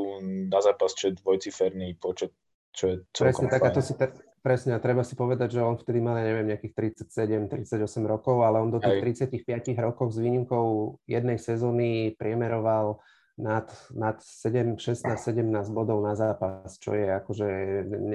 na 0.51 0.59
zápas, 0.59 0.91
čo 0.93 1.09
je 1.09 1.23
dvojciferný 1.23 1.95
počet, 2.03 2.35
čo 2.75 2.85
je 2.91 2.95
celkom 3.15 3.47
Presne, 3.47 3.55
tak 3.55 3.63
a 3.63 3.71
to 3.71 3.81
si 3.81 3.95
te, 3.95 4.11
presne, 4.43 4.75
a 4.75 4.83
treba 4.83 5.07
si 5.07 5.15
povedať, 5.15 5.55
že 5.55 5.63
on 5.63 5.79
vtedy 5.79 6.03
mal, 6.03 6.19
neviem, 6.19 6.51
nejakých 6.51 6.99
37, 7.07 7.47
38 7.47 7.79
rokov, 8.11 8.43
ale 8.43 8.59
on 8.59 8.75
do 8.75 8.83
tých 8.83 8.99
Aj. 8.99 9.31
35 9.31 9.79
rokov 9.79 10.11
s 10.11 10.19
výnimkou 10.19 10.99
jednej 11.07 11.39
sezóny 11.39 12.19
priemeroval 12.19 12.99
nad, 13.39 13.71
nad 13.95 14.19
7, 14.19 14.83
16, 14.83 15.15
17 15.15 15.47
bodov 15.71 16.03
na 16.03 16.19
zápas, 16.19 16.75
čo 16.83 16.91
je 16.99 17.07
akože 17.07 17.49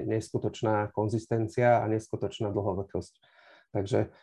neskutočná 0.03 0.91
konzistencia 0.91 1.79
a 1.79 1.87
neskutočná 1.87 2.51
dlhovekosť. 2.51 3.13
Takže 3.73 4.13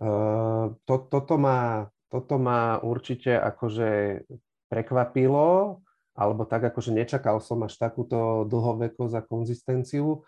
uh, 0.00 0.72
to, 0.88 0.94
toto, 1.12 1.34
ma, 1.36 1.86
toto 2.08 2.40
ma 2.40 2.80
určite 2.80 3.36
akože 3.36 4.24
prekvapilo, 4.72 5.78
alebo 6.14 6.42
tak 6.46 6.70
akože 6.72 6.94
nečakal 6.94 7.38
som 7.38 7.62
až 7.66 7.78
takúto 7.78 8.48
dlhovekosť 8.48 9.14
a 9.18 9.22
konzistenciu. 9.22 10.22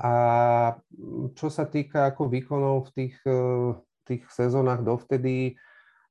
A 0.00 0.12
čo 1.36 1.52
sa 1.52 1.68
týka 1.68 2.08
ako 2.08 2.32
výkonov 2.32 2.88
v 2.88 2.90
tých, 2.96 3.16
eh, 3.28 3.76
tých 4.08 4.24
sezónach 4.32 4.80
dovtedy, 4.80 5.60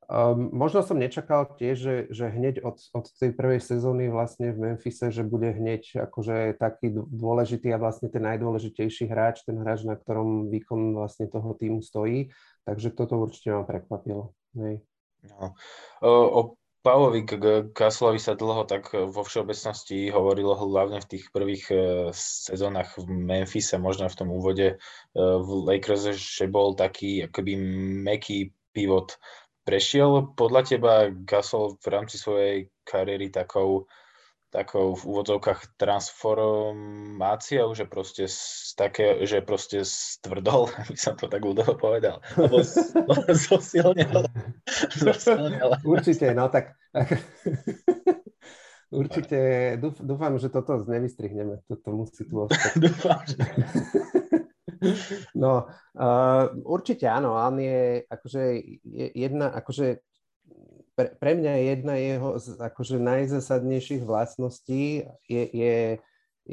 Um, 0.10 0.50
možno 0.58 0.82
som 0.82 0.98
nečakal 0.98 1.54
tiež, 1.54 1.78
že, 1.78 1.96
že 2.10 2.34
hneď 2.34 2.66
od, 2.66 2.82
od 2.98 3.06
tej 3.13 3.30
prvej 3.30 3.62
sezóny 3.62 4.10
vlastne 4.10 4.50
v 4.50 4.74
Memphise, 4.74 5.13
že 5.13 5.22
bude 5.22 5.54
hneď 5.54 6.10
akože 6.10 6.58
taký 6.58 6.98
dôležitý 6.98 7.70
a 7.70 7.78
vlastne 7.78 8.10
ten 8.10 8.25
najdôležitejší 8.25 9.06
hráč, 9.06 9.46
ten 9.46 9.62
hráč, 9.62 9.86
na 9.86 9.94
ktorom 9.94 10.50
výkon 10.50 10.98
vlastne 10.98 11.30
toho 11.30 11.54
týmu 11.54 11.86
stojí. 11.86 12.34
Takže 12.66 12.98
toto 12.98 13.22
určite 13.22 13.54
ma 13.54 13.62
prekvapilo. 13.62 14.34
Nej. 14.58 14.82
No. 15.30 15.54
O, 16.01 16.10
o 16.10 16.42
Pavlovi 16.82 17.28
Kaslovi 17.70 18.18
sa 18.18 18.34
dlho 18.34 18.66
tak 18.66 18.89
vo 18.96 19.22
všeobecnosti 19.22 20.10
hovorilo 20.10 20.58
hlavne 20.58 21.06
v 21.06 21.10
tých 21.12 21.30
prvých 21.30 21.66
e, 21.70 21.75
sezónach 22.16 22.98
v 22.98 23.06
Memphise, 23.13 23.78
možno 23.78 24.10
v 24.10 24.18
tom 24.18 24.34
úvode 24.34 24.74
e, 24.74 24.75
v 25.20 25.50
Lakers, 25.70 26.18
že 26.18 26.50
bol 26.50 26.74
taký 26.74 27.30
akoby 27.30 27.54
meký 28.00 28.58
pivot 28.72 29.20
Prešiel 29.70 30.34
podľa 30.34 30.62
teba 30.66 30.94
Gasol 31.14 31.78
v 31.78 31.88
rámci 31.94 32.18
svojej 32.18 32.74
kariéry 32.82 33.30
takou, 33.30 33.86
takou 34.50 34.98
v 34.98 35.02
úvodzovkách 35.06 35.78
transformáciou, 35.78 37.78
že 37.78 37.86
proste, 37.86 38.26
z 38.26 38.74
také, 38.74 39.22
že 39.30 39.46
proste 39.46 39.86
stvrdol, 39.86 40.74
aby 40.90 40.98
som 40.98 41.14
to 41.14 41.30
tak 41.30 41.46
údoho 41.46 41.78
povedal, 41.78 42.18
alebo 42.34 42.66
zosilnil. 43.46 44.26
Určite, 45.86 46.34
no 46.34 46.50
tak 46.50 46.74
Určite, 48.90 49.78
dúfam, 50.02 50.34
že 50.42 50.50
toto 50.50 50.82
nevystrihneme. 50.82 51.62
Toto 51.70 51.94
musí 51.94 52.26
tu 52.26 52.50
ostať. 52.50 52.74
dúfam, 52.82 53.22
že... 53.22 53.38
No, 55.36 55.67
uh, 55.95 56.43
určite 56.63 57.05
áno, 57.07 57.36
on 57.36 57.59
je 57.59 58.03
akože 58.07 58.43
jedna, 59.15 59.51
akože 59.51 60.00
pre, 61.00 61.15
pre 61.15 61.31
mňa 61.36 61.53
jedna 61.75 61.95
jeho 61.95 62.36
akože 62.59 63.00
najzasadnejších 63.00 64.03
vlastností 64.03 65.07
je, 65.31 65.43
je, 65.51 65.75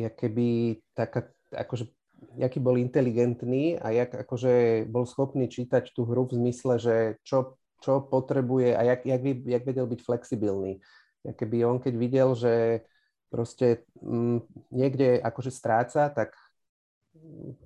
keby 0.06 0.78
taká, 0.94 1.26
akože 1.50 1.90
jaký 2.38 2.62
bol 2.62 2.78
inteligentný 2.78 3.74
a 3.80 3.90
jak 3.90 4.14
akože 4.14 4.86
bol 4.86 5.02
schopný 5.02 5.50
čítať 5.50 5.90
tú 5.90 6.06
hru 6.06 6.30
v 6.30 6.38
zmysle, 6.38 6.78
že 6.78 6.96
čo, 7.26 7.58
čo 7.82 8.06
potrebuje 8.06 8.76
a 8.76 8.82
jak, 8.86 9.00
jak, 9.02 9.22
jak 9.44 9.62
vedel 9.66 9.86
byť 9.90 10.00
flexibilný. 10.06 10.78
Ja 11.26 11.34
keby 11.34 11.66
on 11.66 11.78
keď 11.82 11.94
videl, 11.98 12.28
že 12.38 12.86
proste 13.26 13.82
m, 13.98 14.38
mm, 14.38 14.38
niekde 14.70 15.18
akože 15.18 15.50
stráca, 15.50 16.06
tak 16.14 16.38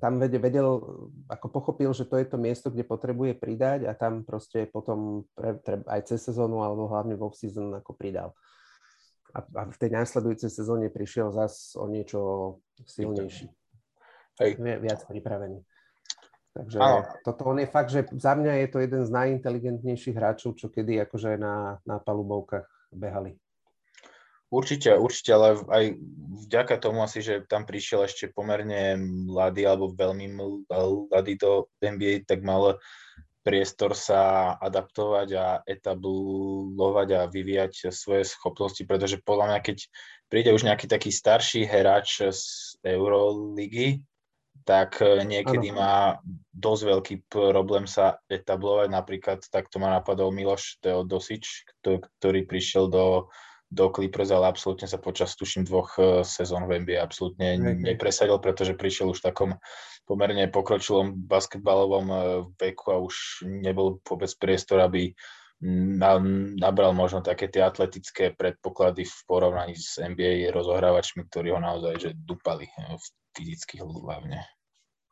tam 0.01 0.21
vedel, 0.21 0.81
ako 1.29 1.47
pochopil, 1.49 1.91
že 1.93 2.09
to 2.09 2.17
je 2.21 2.27
to 2.27 2.37
miesto, 2.41 2.69
kde 2.73 2.85
potrebuje 2.85 3.37
pridať 3.37 3.89
a 3.89 3.93
tam 3.97 4.25
proste 4.25 4.69
potom 4.69 5.29
pre, 5.35 5.57
pre, 5.61 5.85
aj 5.87 6.11
cez 6.11 6.25
sezónu 6.25 6.65
alebo 6.65 6.89
hlavne 6.89 7.17
v 7.17 7.25
off-season 7.25 7.77
ako 7.79 7.93
pridal. 7.97 8.33
A, 9.31 9.45
a 9.47 9.63
v 9.71 9.77
tej 9.79 9.91
následujúcej 9.95 10.51
sezóne 10.51 10.91
prišiel 10.91 11.31
zas 11.31 11.79
o 11.79 11.87
niečo 11.87 12.21
silnejší. 12.83 13.47
Hej. 14.43 14.59
Viac 14.59 15.07
pripravený. 15.07 15.63
Takže 16.51 16.79
Áno. 16.83 17.07
toto 17.23 17.47
on 17.47 17.63
je 17.63 17.69
fakt, 17.71 17.95
že 17.95 18.03
za 18.19 18.35
mňa 18.35 18.67
je 18.67 18.69
to 18.75 18.79
jeden 18.83 19.03
z 19.07 19.11
najinteligentnejších 19.15 20.17
hráčov, 20.19 20.59
čo 20.59 20.67
kedy 20.67 20.99
akože 21.07 21.39
na, 21.39 21.79
na 21.87 22.03
palubovkách 22.03 22.91
behali. 22.91 23.39
Určite, 24.51 24.99
určite, 24.99 25.31
ale 25.31 25.63
aj 25.71 25.85
vďaka 26.51 26.75
tomu 26.83 27.07
asi, 27.07 27.23
že 27.23 27.47
tam 27.47 27.63
prišiel 27.63 28.11
ešte 28.11 28.35
pomerne 28.35 28.99
mladý 28.99 29.63
alebo 29.63 29.95
veľmi 29.95 30.27
mladý 30.67 31.39
do 31.39 31.71
NBA, 31.79 32.27
tak 32.27 32.43
mal 32.43 32.83
priestor 33.47 33.95
sa 33.95 34.53
adaptovať 34.59 35.29
a 35.39 35.47
etablovať 35.65 37.09
a 37.15 37.21
vyvíjať 37.31 37.95
svoje 37.95 38.27
schopnosti, 38.27 38.83
pretože 38.85 39.23
podľa 39.23 39.55
mňa, 39.55 39.59
keď 39.65 39.79
príde 40.29 40.51
už 40.53 40.67
nejaký 40.67 40.91
taký 40.91 41.09
starší 41.15 41.65
hráč 41.65 42.27
z 42.29 42.43
Euroligy, 42.85 44.03
tak 44.67 45.01
niekedy 45.03 45.73
ano. 45.73 45.79
má 45.79 45.95
dosť 46.53 46.83
veľký 46.85 47.15
problém 47.33 47.89
sa 47.89 48.21
etablovať. 48.29 48.93
Napríklad 48.93 49.41
takto 49.49 49.81
ma 49.81 49.95
napadol 49.95 50.35
Miloš 50.35 50.77
Teodosič, 50.85 51.65
ktorý 52.21 52.45
prišiel 52.45 52.93
do 52.93 53.33
do 53.71 53.87
Clippers, 53.95 54.35
ale 54.35 54.51
absolútne 54.51 54.91
sa 54.91 54.99
počas, 54.99 55.39
tuším, 55.39 55.63
dvoch 55.63 55.95
e, 55.97 56.27
sezón 56.27 56.67
v 56.67 56.83
NBA 56.83 56.99
absolútne 56.99 57.55
nepresadil, 57.79 58.43
pretože 58.43 58.75
prišiel 58.75 59.15
už 59.15 59.23
v 59.23 59.27
takom 59.31 59.51
pomerne 60.03 60.51
pokročilom 60.51 61.15
basketbalovom 61.31 62.07
e, 62.11 62.17
veku 62.59 62.87
a 62.91 62.99
už 62.99 63.47
nebol 63.47 64.03
vôbec 64.03 64.31
priestor, 64.43 64.83
aby 64.83 65.15
nabral 65.61 66.97
možno 66.97 67.21
také 67.21 67.45
tie 67.53 67.61
atletické 67.61 68.33
predpoklady 68.33 69.05
v 69.05 69.17
porovnaní 69.29 69.77
s 69.77 70.01
NBA 70.01 70.49
rozohrávačmi, 70.57 71.29
ktorí 71.29 71.53
ho 71.53 71.61
naozaj 71.61 71.95
že 72.01 72.11
dupali 72.17 72.67
e, 72.67 72.97
fyzicky 73.37 73.79
hlavne. 73.85 74.41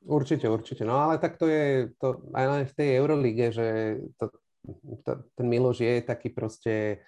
Určite, 0.09 0.49
určite. 0.49 0.83
No 0.89 0.99
ale 1.05 1.21
tak 1.21 1.37
to 1.37 1.47
je 1.47 1.93
to 2.01 2.23
aj 2.33 2.47
len 2.49 2.63
v 2.65 2.75
tej 2.75 2.89
Eurolige, 2.97 3.47
že 3.53 3.67
to, 4.17 4.33
to, 5.05 5.11
ten 5.37 5.47
Miloš 5.47 5.85
je 5.85 5.95
taký 6.01 6.33
proste 6.33 7.05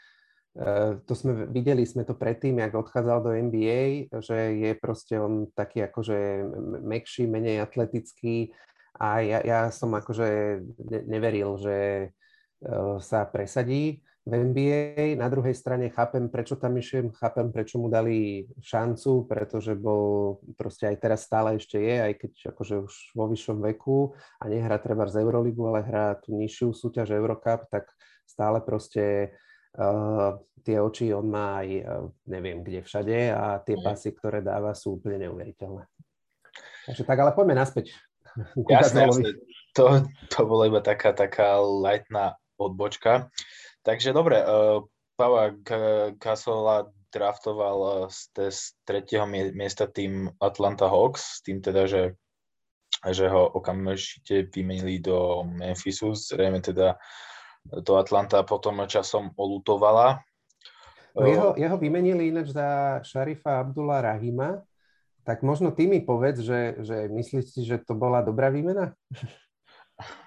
to 1.07 1.13
sme 1.15 1.47
videli, 1.47 1.87
sme 1.87 2.03
to 2.03 2.19
predtým, 2.19 2.59
jak 2.59 2.75
odchádzal 2.75 3.19
do 3.23 3.31
NBA, 3.31 4.11
že 4.19 4.59
je 4.59 4.73
proste 4.75 5.15
on 5.15 5.47
taký 5.55 5.87
akože 5.87 6.43
mekší, 6.83 7.31
menej 7.31 7.63
atletický 7.63 8.51
a 8.99 9.23
ja, 9.23 9.39
ja 9.47 9.61
som 9.71 9.95
akože 9.95 10.59
neveril, 11.07 11.55
že 11.55 11.79
eh, 12.11 12.95
sa 12.99 13.31
presadí 13.31 14.03
v 14.27 14.33
NBA. 14.51 15.15
Na 15.17 15.31
druhej 15.31 15.55
strane 15.55 15.87
chápem, 15.95 16.27
prečo 16.27 16.59
tam 16.59 16.75
išiel, 16.75 17.15
chápem, 17.15 17.55
prečo 17.55 17.79
mu 17.79 17.87
dali 17.87 18.51
šancu, 18.59 19.31
pretože 19.31 19.79
bol 19.79 20.43
proste 20.59 20.91
aj 20.91 20.97
teraz 20.99 21.31
stále 21.31 21.63
ešte 21.63 21.79
je, 21.79 21.97
aj 22.11 22.13
keď 22.27 22.33
akože 22.53 22.75
už 22.91 22.95
vo 23.15 23.31
vyššom 23.31 23.59
veku 23.71 24.19
a 24.43 24.51
nehrá 24.51 24.83
treba 24.83 25.07
z 25.07 25.23
Euroligu, 25.23 25.63
ale 25.71 25.87
hrá 25.87 26.19
tú 26.19 26.35
nižšiu 26.35 26.75
súťaž 26.75 27.15
Eurocup, 27.15 27.71
tak 27.71 27.87
stále 28.27 28.59
proste 28.61 29.31
Uh, 29.31 29.50
tie 30.65 30.77
oči 30.81 31.13
on 31.17 31.27
má 31.29 31.65
aj 31.65 31.69
uh, 31.83 32.07
neviem 32.29 32.61
kde 32.61 32.85
všade 32.85 33.33
a 33.33 33.59
tie 33.65 33.77
mhm. 33.77 33.85
pasy, 33.85 34.11
ktoré 34.13 34.45
dáva, 34.45 34.77
sú 34.77 35.01
úplne 35.01 35.29
neuveriteľné. 35.29 35.85
Takže 36.89 37.03
tak, 37.05 37.19
ale 37.21 37.33
poďme 37.37 37.61
naspäť. 37.61 37.93
Jasne, 38.71 39.11
jasne. 39.11 39.31
To, 39.75 40.07
to 40.31 40.41
bola 40.47 40.71
iba 40.71 40.79
taká, 40.79 41.11
taká 41.11 41.59
lightná 41.59 42.39
odbočka. 42.59 43.27
Takže 43.83 44.15
dobre, 44.15 44.39
uh, 44.39 44.87
Pava 45.19 45.51
Gasola 46.15 46.89
draftoval 47.11 48.07
z, 48.07 48.31
z 48.55 48.61
tretieho 48.87 49.27
miesta 49.29 49.91
tým 49.91 50.31
Atlanta 50.39 50.87
Hawks, 50.87 51.39
s 51.39 51.41
tým 51.43 51.59
teda, 51.59 51.91
že, 51.91 52.15
že 53.11 53.27
ho 53.27 53.51
okamžite 53.51 54.47
vymenili 54.55 55.03
do 55.03 55.43
Memphisu, 55.43 56.15
zrejme 56.15 56.63
teda 56.63 56.95
to 57.69 57.93
Atlanta 58.01 58.43
potom 58.43 58.83
časom 58.89 59.31
olutovala. 59.37 60.25
No 61.15 61.27
jeho, 61.27 61.49
jeho 61.59 61.77
vymenili 61.77 62.31
ináč 62.31 62.55
za 62.55 63.01
Šarifa 63.03 63.67
Abdullah 63.67 64.15
Rahima, 64.15 64.63
tak 65.27 65.43
možno 65.43 65.75
ty 65.75 65.91
mi 65.91 66.01
povedz, 66.01 66.41
že, 66.41 66.81
že 66.81 67.11
myslíš 67.11 67.45
si, 67.51 67.61
že 67.67 67.83
to 67.83 67.99
bola 67.99 68.23
dobrá 68.23 68.49
výmena? 68.49 68.95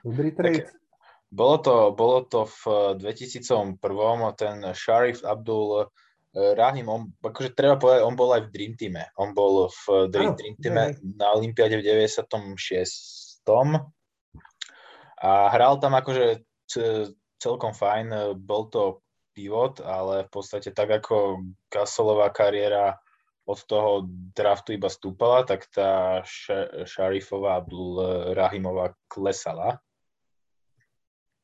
Dobrý 0.06 0.36
trade? 0.36 0.70
Tak, 0.70 0.76
bolo 1.34 1.58
to, 1.58 1.76
bolo 1.98 2.20
to 2.30 2.46
v 2.46 2.62
2001. 3.02 3.80
Ten 4.38 4.56
Sharif 4.78 5.26
Abdul 5.26 5.90
Rahim, 6.34 6.90
on, 6.90 7.02
akože 7.22 7.58
treba 7.58 7.78
povedať, 7.78 8.02
on 8.06 8.18
bol 8.18 8.34
aj 8.38 8.50
v 8.50 8.52
Dream 8.54 8.74
Teame. 8.78 9.10
On 9.18 9.34
bol 9.34 9.70
v 9.70 10.10
Dream, 10.14 10.34
ano, 10.34 10.38
Dream 10.38 10.58
Teame 10.62 10.84
aj. 10.94 10.94
na 11.02 11.28
Olympiade 11.34 11.78
v 11.82 11.86
96. 11.86 12.54
A 15.24 15.30
hral 15.50 15.82
tam 15.82 15.98
akože 15.98 16.44
celkom 17.44 17.76
fajn, 17.76 18.40
bol 18.40 18.72
to 18.72 19.04
pivot, 19.36 19.84
ale 19.84 20.24
v 20.24 20.32
podstate 20.32 20.72
tak 20.72 21.04
ako 21.04 21.44
Gasolová 21.68 22.32
kariéra 22.32 22.96
od 23.44 23.60
toho 23.68 24.08
draftu 24.08 24.72
iba 24.80 24.88
stúpala, 24.88 25.44
tak 25.44 25.68
tá 25.68 26.24
Šarifová 26.88 27.60
Abdul 27.60 28.00
Rahimová 28.32 28.96
klesala. 29.12 29.84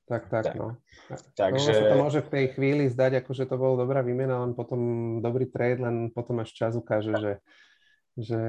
Tak, 0.07 0.25
tak, 0.31 0.43
tak. 0.47 0.55
no. 0.55 0.79
Takže... 1.37 1.69
No, 1.69 1.77
sa 1.77 1.85
to 1.91 1.97
môže 2.01 2.19
v 2.25 2.31
tej 2.33 2.45
chvíli 2.57 2.89
zdať, 2.89 3.21
ako 3.21 3.31
že 3.35 3.45
to 3.45 3.61
bol 3.61 3.77
dobrá 3.77 4.01
výmena, 4.01 4.41
len 4.41 4.57
potom 4.57 4.79
dobrý 5.21 5.45
trade, 5.51 5.83
len 5.83 6.09
potom 6.09 6.41
až 6.41 6.49
čas 6.49 6.73
ukáže, 6.73 7.13
že, 7.19 7.33
že 8.17 8.41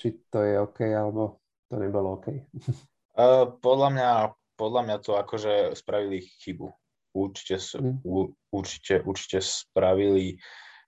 či 0.00 0.16
to 0.32 0.40
je 0.40 0.54
OK, 0.62 0.80
alebo 0.88 1.42
to 1.68 1.76
nebolo 1.76 2.16
OK. 2.16 2.32
Uh, 3.18 3.52
podľa 3.60 3.88
mňa, 3.92 4.08
podľa 4.58 4.82
mňa 4.84 4.96
to 5.00 5.14
akože 5.14 5.78
spravili 5.78 6.26
chybu. 6.42 6.68
Určite, 7.14 7.56
mm. 7.78 8.04
určite, 8.52 9.00
určite 9.06 9.38
spravili 9.40 10.36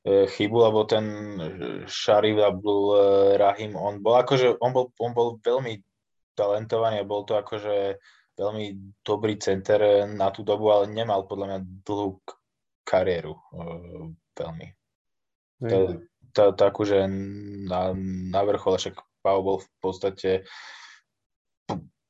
E, 0.00 0.26
chybu, 0.26 0.56
lebo 0.64 0.88
ten 0.88 1.04
Sharif 1.84 2.40
Abdul 2.40 2.96
e, 2.96 3.00
Rahim, 3.36 3.76
on 3.76 4.00
bol 4.00 4.16
akože, 4.16 4.56
on 4.64 4.72
bol, 4.72 4.88
on 4.96 5.12
bol 5.12 5.36
veľmi 5.44 5.76
talentovaný 6.32 7.04
a 7.04 7.08
bol 7.08 7.28
to 7.28 7.36
akože 7.36 8.00
veľmi 8.40 8.96
dobrý 9.04 9.36
center 9.36 10.08
na 10.08 10.32
tú 10.32 10.40
dobu, 10.40 10.72
ale 10.72 10.88
nemal 10.88 11.28
podľa 11.28 11.46
mňa 11.52 11.58
dlhú 11.84 12.16
kariéru 12.88 13.36
veľmi. 14.32 14.66
Mm. 15.68 16.00
Takú, 16.32 16.88
že 16.88 17.04
na, 17.68 17.92
na 18.32 18.40
vrchole, 18.48 18.80
však 18.80 18.96
Pau 19.20 19.44
bol 19.44 19.60
v 19.60 19.68
podstate 19.84 20.30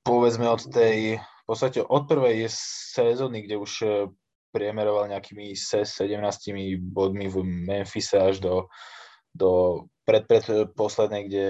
povedzme 0.06 0.46
od 0.46 0.62
tej, 0.70 1.18
podstate 1.50 1.82
od 1.82 2.06
prvej 2.06 2.46
sezóny, 2.94 3.42
kde 3.42 3.58
už 3.58 3.72
priemeroval 4.50 5.10
nejakými 5.10 5.54
17 5.54 5.86
bodmi 6.78 7.26
v 7.30 7.36
Memphise 7.42 8.18
až 8.18 8.42
do, 8.42 8.54
do 9.30 9.50
pred, 10.02 10.26
pred 10.26 10.42
poslednej, 10.74 11.22
kde 11.30 11.44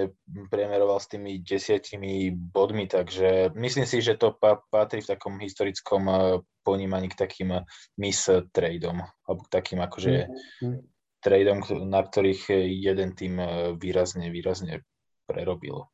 priemeroval 0.53 1.01
s 1.01 1.09
tými 1.09 1.41
desiatimi 1.41 2.29
bodmi, 2.29 2.85
takže 2.85 3.57
myslím 3.57 3.85
si, 3.89 4.05
že 4.05 4.21
to 4.21 4.37
pa, 4.37 4.61
patrí 4.69 5.01
v 5.01 5.17
takom 5.17 5.41
historickom 5.41 6.03
eh, 6.05 6.17
ponímaní 6.61 7.09
k 7.09 7.17
takým 7.17 7.65
miss 7.97 8.29
tradeom, 8.53 9.01
alebo 9.01 9.41
k 9.49 9.53
takým 9.53 9.81
akože 9.81 10.13
mm-hmm. 10.29 10.77
tradeom, 11.25 11.59
na 11.89 12.01
ktorých 12.05 12.53
jeden 12.69 13.17
tým 13.17 13.41
výrazne, 13.81 14.29
výrazne 14.29 14.85
prerobil. 15.25 15.89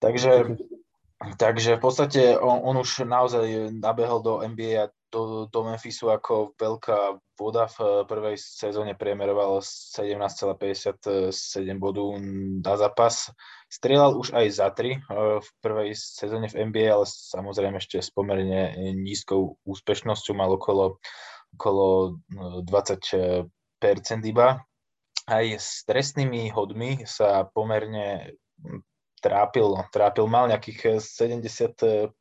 Takže, 0.00 0.56
takže 1.38 1.76
v 1.76 1.82
podstate 1.82 2.22
on, 2.38 2.62
on 2.64 2.76
už 2.80 3.06
naozaj 3.06 3.74
nabehol 3.74 4.22
do 4.22 4.42
NBA 4.42 4.88
a 4.88 4.92
do, 5.12 5.44
do 5.52 5.60
Memphisu 5.68 6.08
ako 6.08 6.56
veľká 6.56 7.20
voda 7.36 7.68
v 7.68 7.78
eh, 7.84 8.08
prvej 8.08 8.36
sezóne 8.40 8.96
priemeroval 8.96 9.60
17,57 9.60 11.28
bodov 11.76 12.16
na 12.64 12.74
zápas. 12.80 13.28
Strieľal 13.68 14.16
už 14.16 14.32
aj 14.32 14.46
za 14.48 14.72
3 14.72 14.88
eh, 14.88 14.98
v 15.44 15.48
prvej 15.60 15.92
sezóne 15.92 16.48
v 16.48 16.72
NBA, 16.72 16.88
ale 16.88 17.04
samozrejme 17.04 17.76
ešte 17.76 18.00
s 18.00 18.08
pomerne 18.08 18.72
nízkou 18.96 19.60
úspešnosťou 19.68 20.32
mal 20.32 20.50
okolo, 20.56 20.96
okolo 21.60 22.16
20% 22.64 23.04
eh, 23.04 24.24
iba. 24.24 24.64
Aj 25.22 25.46
s 25.46 25.86
trestnými 25.86 26.50
hodmi 26.50 27.06
sa 27.06 27.46
pomerne 27.46 28.34
trápil, 29.22 29.78
trápil 29.94 30.26
mal 30.26 30.50
nejakých 30.50 30.98
70% 30.98 32.12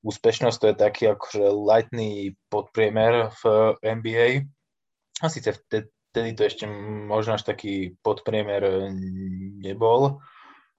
úspešnosť, 0.00 0.56
to 0.56 0.66
je 0.66 0.76
taký 0.76 1.04
akože 1.12 1.44
lightný 1.52 2.32
podpriemer 2.48 3.28
v 3.42 3.42
NBA. 3.84 4.28
A. 5.20 5.28
Síce 5.28 5.52
vtedy 5.52 6.32
to 6.32 6.42
ešte 6.48 6.64
možno 7.08 7.36
až 7.36 7.44
taký 7.44 7.96
podpriemer 8.00 8.88
nebol, 9.60 10.24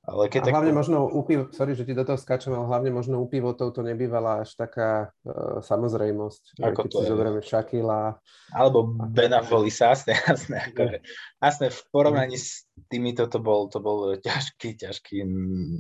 ale 0.08 0.32
keď 0.32 0.48
a 0.48 0.52
hlavne 0.56 0.72
tak... 0.72 0.80
možno 0.80 0.98
u 1.04 1.20
piv... 1.28 1.52
sorry, 1.52 1.76
že 1.76 1.84
ti 1.84 1.92
do 1.92 2.08
toho 2.08 2.16
skáčem, 2.16 2.56
ale 2.56 2.64
hlavne 2.64 2.96
možno 2.96 3.20
u 3.20 3.28
pivotov 3.28 3.76
to 3.76 3.84
nebývala 3.84 4.48
až 4.48 4.56
taká 4.56 5.12
uh, 5.28 5.60
samozrejmosť. 5.60 6.64
Ako 6.64 6.88
keď 6.88 6.92
to 6.96 6.98
si 7.04 7.12
zoberieme 7.12 7.42
Shakila. 7.44 8.16
Alebo 8.56 8.88
Benafoli, 8.88 9.68
jasné, 9.68 10.16
jasné. 10.32 10.72
Akože, 10.72 11.04
jasné, 11.44 11.66
v 11.76 11.80
porovnaní 11.92 12.40
s 12.40 12.72
týmito 12.88 13.28
to 13.28 13.44
bol, 13.44 13.68
to 13.68 13.84
bol 13.84 14.16
ťažký, 14.16 14.80
ťažký 14.80 15.28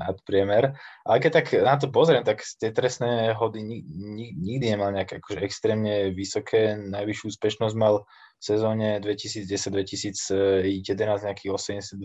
nadpriemer. 0.04 0.76
Ale 1.08 1.18
keď 1.24 1.32
tak 1.32 1.48
na 1.64 1.80
to 1.80 1.88
pozriem, 1.88 2.28
tak 2.28 2.44
tie 2.44 2.76
trestné 2.76 3.32
hody 3.32 3.64
nikdy, 3.64 4.36
nikdy 4.36 4.66
nemal 4.76 4.92
nejaké 4.92 5.24
akože 5.24 5.40
extrémne 5.40 6.12
vysoké. 6.12 6.76
Najvyššiu 6.76 7.32
úspešnosť 7.32 7.76
mal 7.80 8.04
v 8.04 8.44
sezóne 8.44 9.00
2010-2011 9.00 10.68
nejakých 11.00 11.52
82% 11.56 11.96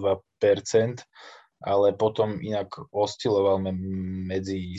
ale 1.63 1.95
potom 1.95 2.39
inak 2.43 2.75
osciloval 2.91 3.63
medzi 4.29 4.77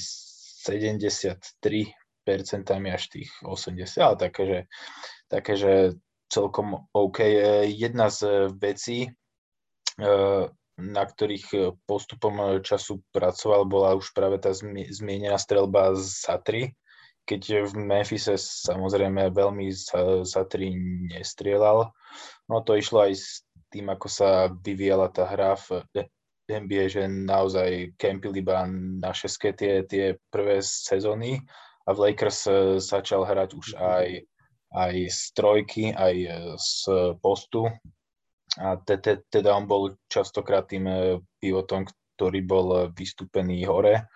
73% 0.68 1.92
až 2.88 3.04
tých 3.12 3.32
80, 3.44 4.00
ale 4.00 4.16
také, 4.16 4.44
že, 4.48 4.60
také, 5.28 5.54
že 5.56 5.74
celkom 6.32 6.88
OK. 6.96 7.20
Jedna 7.68 8.08
z 8.10 8.50
vecí, 8.56 9.06
e, 9.06 9.12
na 10.74 11.04
ktorých 11.06 11.78
postupom 11.86 12.64
času 12.66 13.04
pracoval, 13.14 13.70
bola 13.70 13.94
už 13.94 14.10
práve 14.18 14.42
tá 14.42 14.50
zmienená 14.56 15.38
strelba 15.38 15.94
za 15.94 16.42
3, 16.42 16.74
keď 17.24 17.72
v 17.72 17.74
Memphise 17.80 18.36
samozrejme 18.36 19.32
veľmi 19.32 19.72
za, 19.72 20.28
za 20.28 20.44
3 20.44 21.14
nestrieľal. 21.16 21.94
No 22.52 22.60
to 22.66 22.76
išlo 22.76 23.08
aj 23.08 23.14
s 23.16 23.48
tým, 23.72 23.88
ako 23.90 24.08
sa 24.12 24.52
vyvíjala 24.52 25.08
tá 25.10 25.30
hra 25.30 25.56
v 25.56 25.88
NBA, 26.48 26.92
že 26.92 27.04
naozaj 27.08 27.96
kempil 27.96 28.36
iba 28.36 28.68
na 28.70 29.16
šeske 29.16 29.56
tie, 29.56 29.88
tie 29.88 30.20
prvé 30.28 30.60
sezóny. 30.60 31.40
A 31.84 31.90
v 31.92 32.12
Lakers 32.12 32.48
e, 32.48 32.52
začal 32.80 33.28
hrať 33.28 33.50
už 33.56 33.68
aj, 33.76 34.08
aj 34.72 34.96
z 35.12 35.22
trojky, 35.36 35.86
aj 35.92 36.16
e, 36.16 36.30
z 36.60 36.76
postu. 37.20 37.68
A 38.60 38.78
te, 38.84 39.00
te, 39.00 39.24
teda 39.28 39.56
on 39.56 39.68
bol 39.68 39.96
častokrát 40.08 40.68
tým 40.68 40.88
e, 40.88 40.96
pivotom, 41.40 41.88
ktorý 42.16 42.40
bol 42.44 42.68
vystúpený 42.96 43.68
hore 43.68 44.08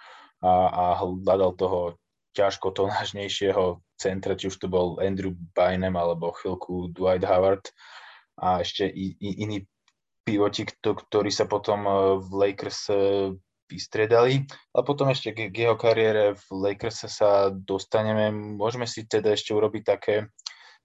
a, 0.44 0.54
a 0.70 0.84
hľadal 1.02 1.58
toho 1.58 1.80
ťažko 2.38 2.70
tonážnejšieho 2.78 3.82
centra, 3.98 4.38
či 4.38 4.54
už 4.54 4.62
to 4.62 4.70
bol 4.70 5.02
Andrew 5.02 5.34
Bynum 5.58 5.98
alebo 5.98 6.38
chvíľku 6.38 6.94
Dwight 6.94 7.26
Howard. 7.26 7.66
A 8.38 8.62
ešte 8.62 8.86
i, 8.86 9.18
i, 9.18 9.42
iní 9.42 9.66
pivoti, 10.28 10.68
ktorí 10.84 11.32
sa 11.32 11.48
potom 11.48 11.88
e, 11.88 11.94
v 12.20 12.30
Lakers 12.36 12.92
e, 12.92 12.96
vystredali. 13.72 14.44
A 14.76 14.84
potom 14.84 15.08
ešte 15.08 15.32
k 15.32 15.56
jeho 15.56 15.80
kariére 15.80 16.36
v 16.36 16.48
Lakers 16.52 17.08
sa 17.08 17.48
dostaneme. 17.48 18.32
Môžeme 18.36 18.84
si 18.84 19.08
teda 19.08 19.32
ešte 19.32 19.56
urobiť 19.56 19.84
také, 19.88 20.28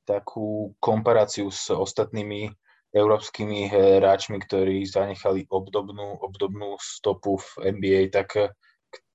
takú 0.07 0.75
komparáciu 0.79 1.51
s 1.51 1.71
ostatnými 1.75 2.51
európskymi 2.93 3.73
hráčmi, 3.73 4.37
ktorí 4.43 4.85
zanechali 4.85 5.49
obdobnú, 5.49 6.21
obdobnú 6.21 6.77
stopu 6.77 7.41
v 7.41 7.73
NBA, 7.73 8.13
tak 8.13 8.53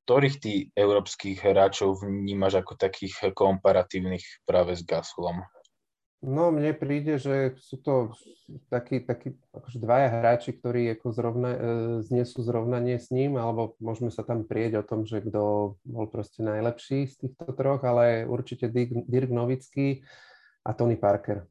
ktorých 0.08 0.36
tí 0.40 0.54
európskych 0.72 1.44
hráčov 1.44 2.00
vnímaš 2.02 2.64
ako 2.64 2.80
takých 2.80 3.36
komparatívnych 3.36 4.48
práve 4.48 4.74
s 4.74 4.82
Gasolom? 4.88 5.44
No, 6.18 6.50
mne 6.50 6.74
príde, 6.74 7.22
že 7.22 7.54
sú 7.62 7.78
to 7.78 8.10
takí, 8.74 9.06
takí 9.06 9.38
akože 9.54 9.78
dvaja 9.78 10.10
hráči, 10.18 10.50
ktorí 10.58 10.90
ako 10.98 11.08
zrovna, 11.14 11.52
e, 11.54 11.60
znesú 12.02 12.42
zrovnanie 12.42 12.98
s 12.98 13.14
ním, 13.14 13.38
alebo 13.38 13.78
môžeme 13.78 14.10
sa 14.10 14.26
tam 14.26 14.42
prieť 14.42 14.82
o 14.82 14.88
tom, 14.88 15.06
že 15.06 15.22
kto 15.22 15.78
bol 15.86 16.06
proste 16.10 16.42
najlepší 16.42 17.06
z 17.06 17.16
týchto 17.22 17.54
troch, 17.54 17.86
ale 17.86 18.26
určite 18.26 18.66
Dirk, 18.66 19.06
Dirk 19.06 19.30
Novický 19.30 20.02
a 20.66 20.74
Tony 20.74 20.98
Parker. 20.98 21.46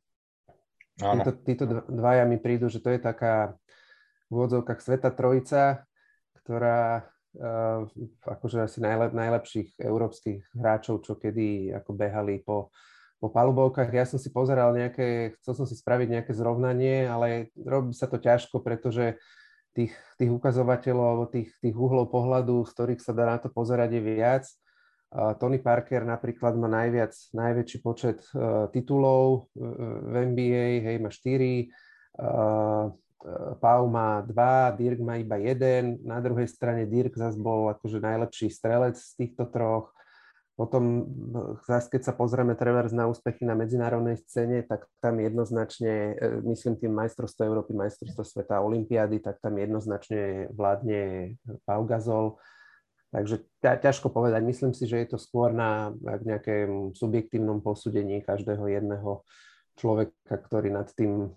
Títo, 0.97 1.31
títo 1.45 1.65
dvaja 1.87 2.25
mi 2.27 2.41
prídu, 2.41 2.67
že 2.67 2.81
to 2.83 2.91
je 2.91 2.99
taká 2.99 3.55
v 4.27 4.31
úvodzovkách 4.33 4.81
Sveta 4.81 5.13
Trojica, 5.13 5.85
ktorá 6.41 7.05
uh, 7.37 7.85
akože 8.25 8.65
asi 8.65 8.81
najlep, 8.81 9.13
najlepších 9.13 9.77
európskych 9.77 10.57
hráčov, 10.57 11.05
čo 11.05 11.21
kedy 11.21 11.77
ako 11.77 11.91
behali 11.93 12.41
po 12.41 12.73
po 13.27 13.35
palubovkách. 13.35 13.91
Ja 13.91 14.07
som 14.07 14.23
si 14.23 14.31
pozeral 14.31 14.71
nejaké, 14.71 15.35
chcel 15.43 15.59
som 15.59 15.67
si 15.67 15.75
spraviť 15.75 16.15
nejaké 16.15 16.33
zrovnanie, 16.39 17.11
ale 17.11 17.51
robí 17.59 17.91
sa 17.91 18.07
to 18.07 18.23
ťažko, 18.23 18.63
pretože 18.63 19.19
tých, 19.75 19.91
tých 20.15 20.31
ukazovateľov 20.31 21.35
tých, 21.35 21.51
tých 21.59 21.75
uhlov 21.75 22.07
pohľadu, 22.15 22.63
z 22.63 22.71
ktorých 22.71 23.03
sa 23.03 23.11
dá 23.11 23.27
na 23.27 23.43
to 23.43 23.51
pozerať, 23.51 23.99
je 23.99 24.03
viac. 24.03 24.47
Tony 25.43 25.59
Parker 25.59 26.03
napríklad 26.07 26.55
má 26.59 26.67
najviac, 26.71 27.15
najväčší 27.31 27.79
počet 27.83 28.21
uh, 28.35 28.67
titulov 28.75 29.49
v 29.55 30.13
NBA, 30.13 30.83
hej, 30.83 30.97
má 30.99 31.09
4, 31.09 31.71
uh, 32.21 32.91
Pau 33.59 33.83
má 33.91 34.23
2, 34.23 34.79
Dirk 34.79 35.01
má 35.03 35.19
iba 35.19 35.41
jeden, 35.41 35.99
na 36.05 36.23
druhej 36.23 36.47
strane 36.47 36.87
Dirk 36.87 37.17
zase 37.17 37.41
bol 37.41 37.73
akože 37.75 37.99
najlepší 37.99 38.53
strelec 38.53 38.95
z 38.95 39.13
týchto 39.19 39.51
troch. 39.51 39.96
Potom 40.57 41.05
zase, 41.69 41.93
keď 41.93 42.03
sa 42.09 42.13
pozrieme 42.17 42.57
Travers 42.57 42.89
na 42.97 43.05
úspechy 43.05 43.45
na 43.45 43.53
medzinárodnej 43.53 44.17
scéne, 44.25 44.65
tak 44.65 44.89
tam 45.05 45.21
jednoznačne, 45.21 46.17
e, 46.17 46.41
myslím 46.49 46.81
tým 46.81 46.97
majstrovstvo 46.97 47.45
Európy, 47.45 47.77
majstrovstvo 47.77 48.25
sveta, 48.25 48.65
olympiády, 48.65 49.21
tak 49.21 49.37
tam 49.45 49.61
jednoznačne 49.61 50.49
vládne 50.57 51.37
Pau 51.69 51.85
Gasol. 51.85 52.41
Takže 53.13 53.45
ťažko 53.61 54.09
povedať. 54.09 54.49
Myslím 54.49 54.73
si, 54.73 54.89
že 54.89 55.05
je 55.05 55.09
to 55.13 55.19
skôr 55.21 55.53
na 55.53 55.93
nejakém 56.25 56.97
subjektívnom 56.97 57.61
posúdení 57.61 58.25
každého 58.25 58.65
jedného 58.67 59.29
človeka, 59.77 60.41
ktorý 60.41 60.73
nad 60.73 60.89
tým 60.97 61.37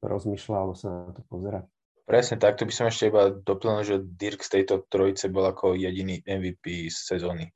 rozmýšľa 0.00 0.56
alebo 0.56 0.74
sa 0.74 0.88
na 0.88 1.12
to 1.12 1.22
pozera. 1.28 1.60
Presne 2.06 2.38
tak, 2.38 2.56
to 2.56 2.64
by 2.64 2.72
som 2.72 2.86
ešte 2.86 3.10
iba 3.10 3.34
doplnil, 3.34 3.82
že 3.82 3.96
Dirk 3.98 4.40
z 4.40 4.60
tejto 4.60 4.86
trojice 4.86 5.26
bol 5.26 5.42
ako 5.44 5.74
jediný 5.74 6.22
MVP 6.22 6.86
z 6.86 6.98
sezóny. 7.16 7.50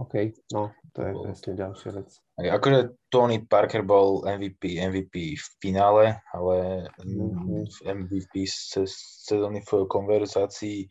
OK, 0.00 0.14
no, 0.56 0.72
to 0.96 1.04
je 1.04 1.12
presne 1.20 1.52
ďalšia 1.52 1.90
vec. 1.92 2.08
Akože 2.40 2.96
Tony 3.12 3.44
Parker 3.44 3.84
bol 3.84 4.24
MVP, 4.24 4.80
MVP 4.80 5.36
v 5.36 5.46
finále, 5.60 6.16
ale 6.32 6.88
mm-hmm. 7.04 7.68
MVP 7.84 8.48
sezóny 8.48 9.60
v 9.60 9.84
konverzácii 9.84 10.88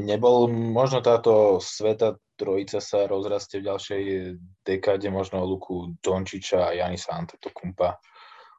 nebol. 0.00 0.48
Možno 0.48 1.04
táto 1.04 1.60
sveta 1.60 2.16
trojica 2.40 2.80
sa 2.80 3.04
rozrastie 3.04 3.60
v 3.60 3.68
ďalšej 3.68 4.02
dekáde, 4.64 5.12
možno 5.12 5.44
Luku 5.44 5.92
Dončiča 6.00 6.72
a 6.72 6.74
Janisa 6.74 7.12
Antetokumpa. 7.12 8.00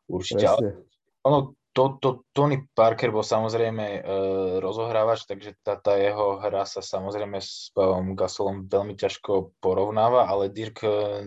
Určite. 0.06 0.54
Ale 0.54 0.86
ono, 1.26 1.58
to, 1.74 1.98
to, 1.98 2.10
Tony 2.38 2.70
Parker 2.78 3.10
bol 3.10 3.26
samozrejme 3.26 3.86
e, 3.98 4.02
rozohrávač, 4.62 5.26
takže 5.26 5.58
tá, 5.66 5.74
tá 5.82 5.98
jeho 5.98 6.38
hra 6.38 6.70
sa 6.70 6.86
samozrejme 6.86 7.42
s 7.42 7.74
Pavom 7.74 8.14
Gasolom 8.14 8.70
veľmi 8.70 8.94
ťažko 8.94 9.58
porovnáva, 9.58 10.30
ale 10.30 10.54
Dirk 10.54 10.86
e, 10.86 11.26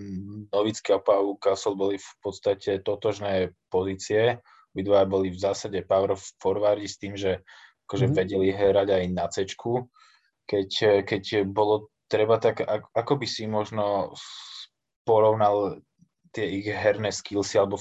Novický 0.54 0.94
a 0.94 1.02
Pavel 1.02 1.34
Gasol 1.42 1.74
boli 1.74 1.98
v 1.98 2.10
podstate 2.22 2.78
totožné 2.86 3.58
pozície. 3.66 4.38
Obidva 4.70 5.02
boli 5.02 5.34
v 5.34 5.42
zásade 5.42 5.82
power 5.82 6.14
forwardi 6.38 6.86
s 6.86 6.96
tým, 7.02 7.18
že 7.18 7.42
akože 7.90 8.06
mm-hmm. 8.06 8.18
vedeli 8.22 8.48
hrať 8.54 8.88
aj 8.94 9.04
na 9.10 9.26
C. 9.26 9.36
Keď, 10.46 10.68
keď 11.02 11.42
bolo 11.42 11.90
treba, 12.06 12.38
tak 12.38 12.62
ako 12.94 13.12
by 13.18 13.26
si 13.26 13.50
možno 13.50 14.14
porovnal 15.02 15.82
tie 16.30 16.46
ich 16.60 16.68
herné 16.70 17.10
skillsy 17.10 17.58
alebo 17.58 17.80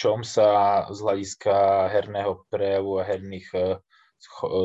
čom 0.00 0.24
sa 0.24 0.88
z 0.88 0.98
hľadiska 1.04 1.52
herného 1.92 2.48
prejavu 2.48 2.96
a 2.96 3.04
herných 3.04 3.48
eh, 3.52 3.76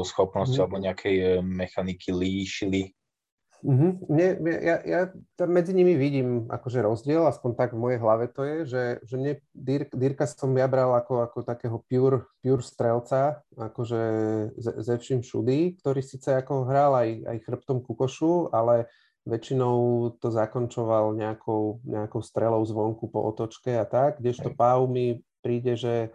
schopností 0.08 0.56
mm. 0.56 0.63
alebo 0.63 0.78
nejakej 0.80 1.15
eh, 1.19 1.30
mechaniky 1.43 2.15
líšili? 2.15 2.95
Mm-hmm. 3.65 3.91
Mne, 4.13 4.28
ja, 4.62 4.78
ja 4.86 5.02
tam 5.34 5.50
medzi 5.50 5.74
nimi 5.74 5.98
vidím 5.98 6.45
akože 6.54 6.86
rozdiel, 6.86 7.26
aspoň 7.26 7.52
tak 7.58 7.74
v 7.74 7.82
mojej 7.82 7.98
hlave 7.98 8.30
to 8.30 8.45
je, 8.45 8.58
že, 8.69 8.84
že 9.02 9.15
mne 9.17 9.34
Dirk, 9.58 9.89
Dirka 9.89 10.30
som 10.30 10.54
ja 10.54 10.69
bral 10.69 10.93
ako, 10.93 11.26
ako 11.26 11.38
takého 11.41 11.82
pure, 11.89 12.30
pure 12.45 12.62
strelca, 12.62 13.41
akože 13.58 14.02
ze, 14.54 14.71
ze 14.86 14.95
všim 15.02 15.26
všudy, 15.26 15.82
ktorý 15.82 16.02
síce 16.06 16.38
ako 16.38 16.69
hral 16.69 16.93
aj, 16.93 17.10
aj 17.26 17.38
chrbtom 17.41 17.82
ku 17.82 17.98
košu, 17.98 18.54
ale 18.54 18.86
väčšinou 19.25 20.09
to 20.21 20.29
zakončoval 20.29 21.17
nejakou, 21.17 21.81
nejakou 21.81 22.21
strelou 22.21 22.61
zvonku 22.61 23.09
po 23.09 23.25
otočke 23.25 23.73
a 23.73 23.85
tak, 23.85 24.21
kdežto 24.21 24.53
Pau 24.53 24.85
mi 24.85 25.25
príde, 25.41 25.73
že, 25.73 26.13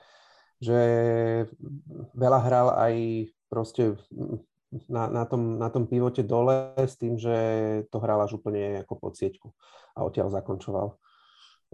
že 0.62 0.80
veľa 2.14 2.40
hral 2.46 2.68
aj 2.78 2.94
proste 3.50 3.98
na, 4.86 5.10
na, 5.10 5.24
tom, 5.26 5.58
na 5.58 5.68
tom 5.74 5.90
pivote 5.90 6.22
dole 6.22 6.78
s 6.78 6.94
tým, 6.94 7.18
že 7.18 7.36
to 7.90 7.98
hral 7.98 8.22
až 8.22 8.38
úplne 8.38 8.86
ako 8.86 8.94
pod 8.94 9.18
sieťku 9.18 9.50
a 9.98 10.06
odtiaľ 10.06 10.30
zakončoval. 10.30 10.94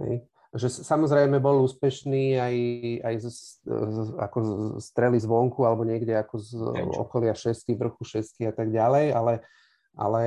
Hej. 0.01 0.25
Že 0.57 0.69
samozrejme 0.89 1.37
bol 1.37 1.61
úspešný 1.69 2.41
aj, 2.41 2.57
aj 3.05 3.15
z, 3.21 3.27
z, 3.69 3.99
ako 4.17 4.39
strely 4.81 5.21
zvonku 5.21 5.69
alebo 5.69 5.85
niekde 5.85 6.17
ako 6.17 6.41
z 6.41 6.51
okolia 6.97 7.37
šestky, 7.37 7.77
vrchu 7.77 8.01
šestky 8.09 8.49
a 8.49 8.55
tak 8.57 8.73
ďalej, 8.73 9.13
ale 9.13 9.45
ale 9.97 10.25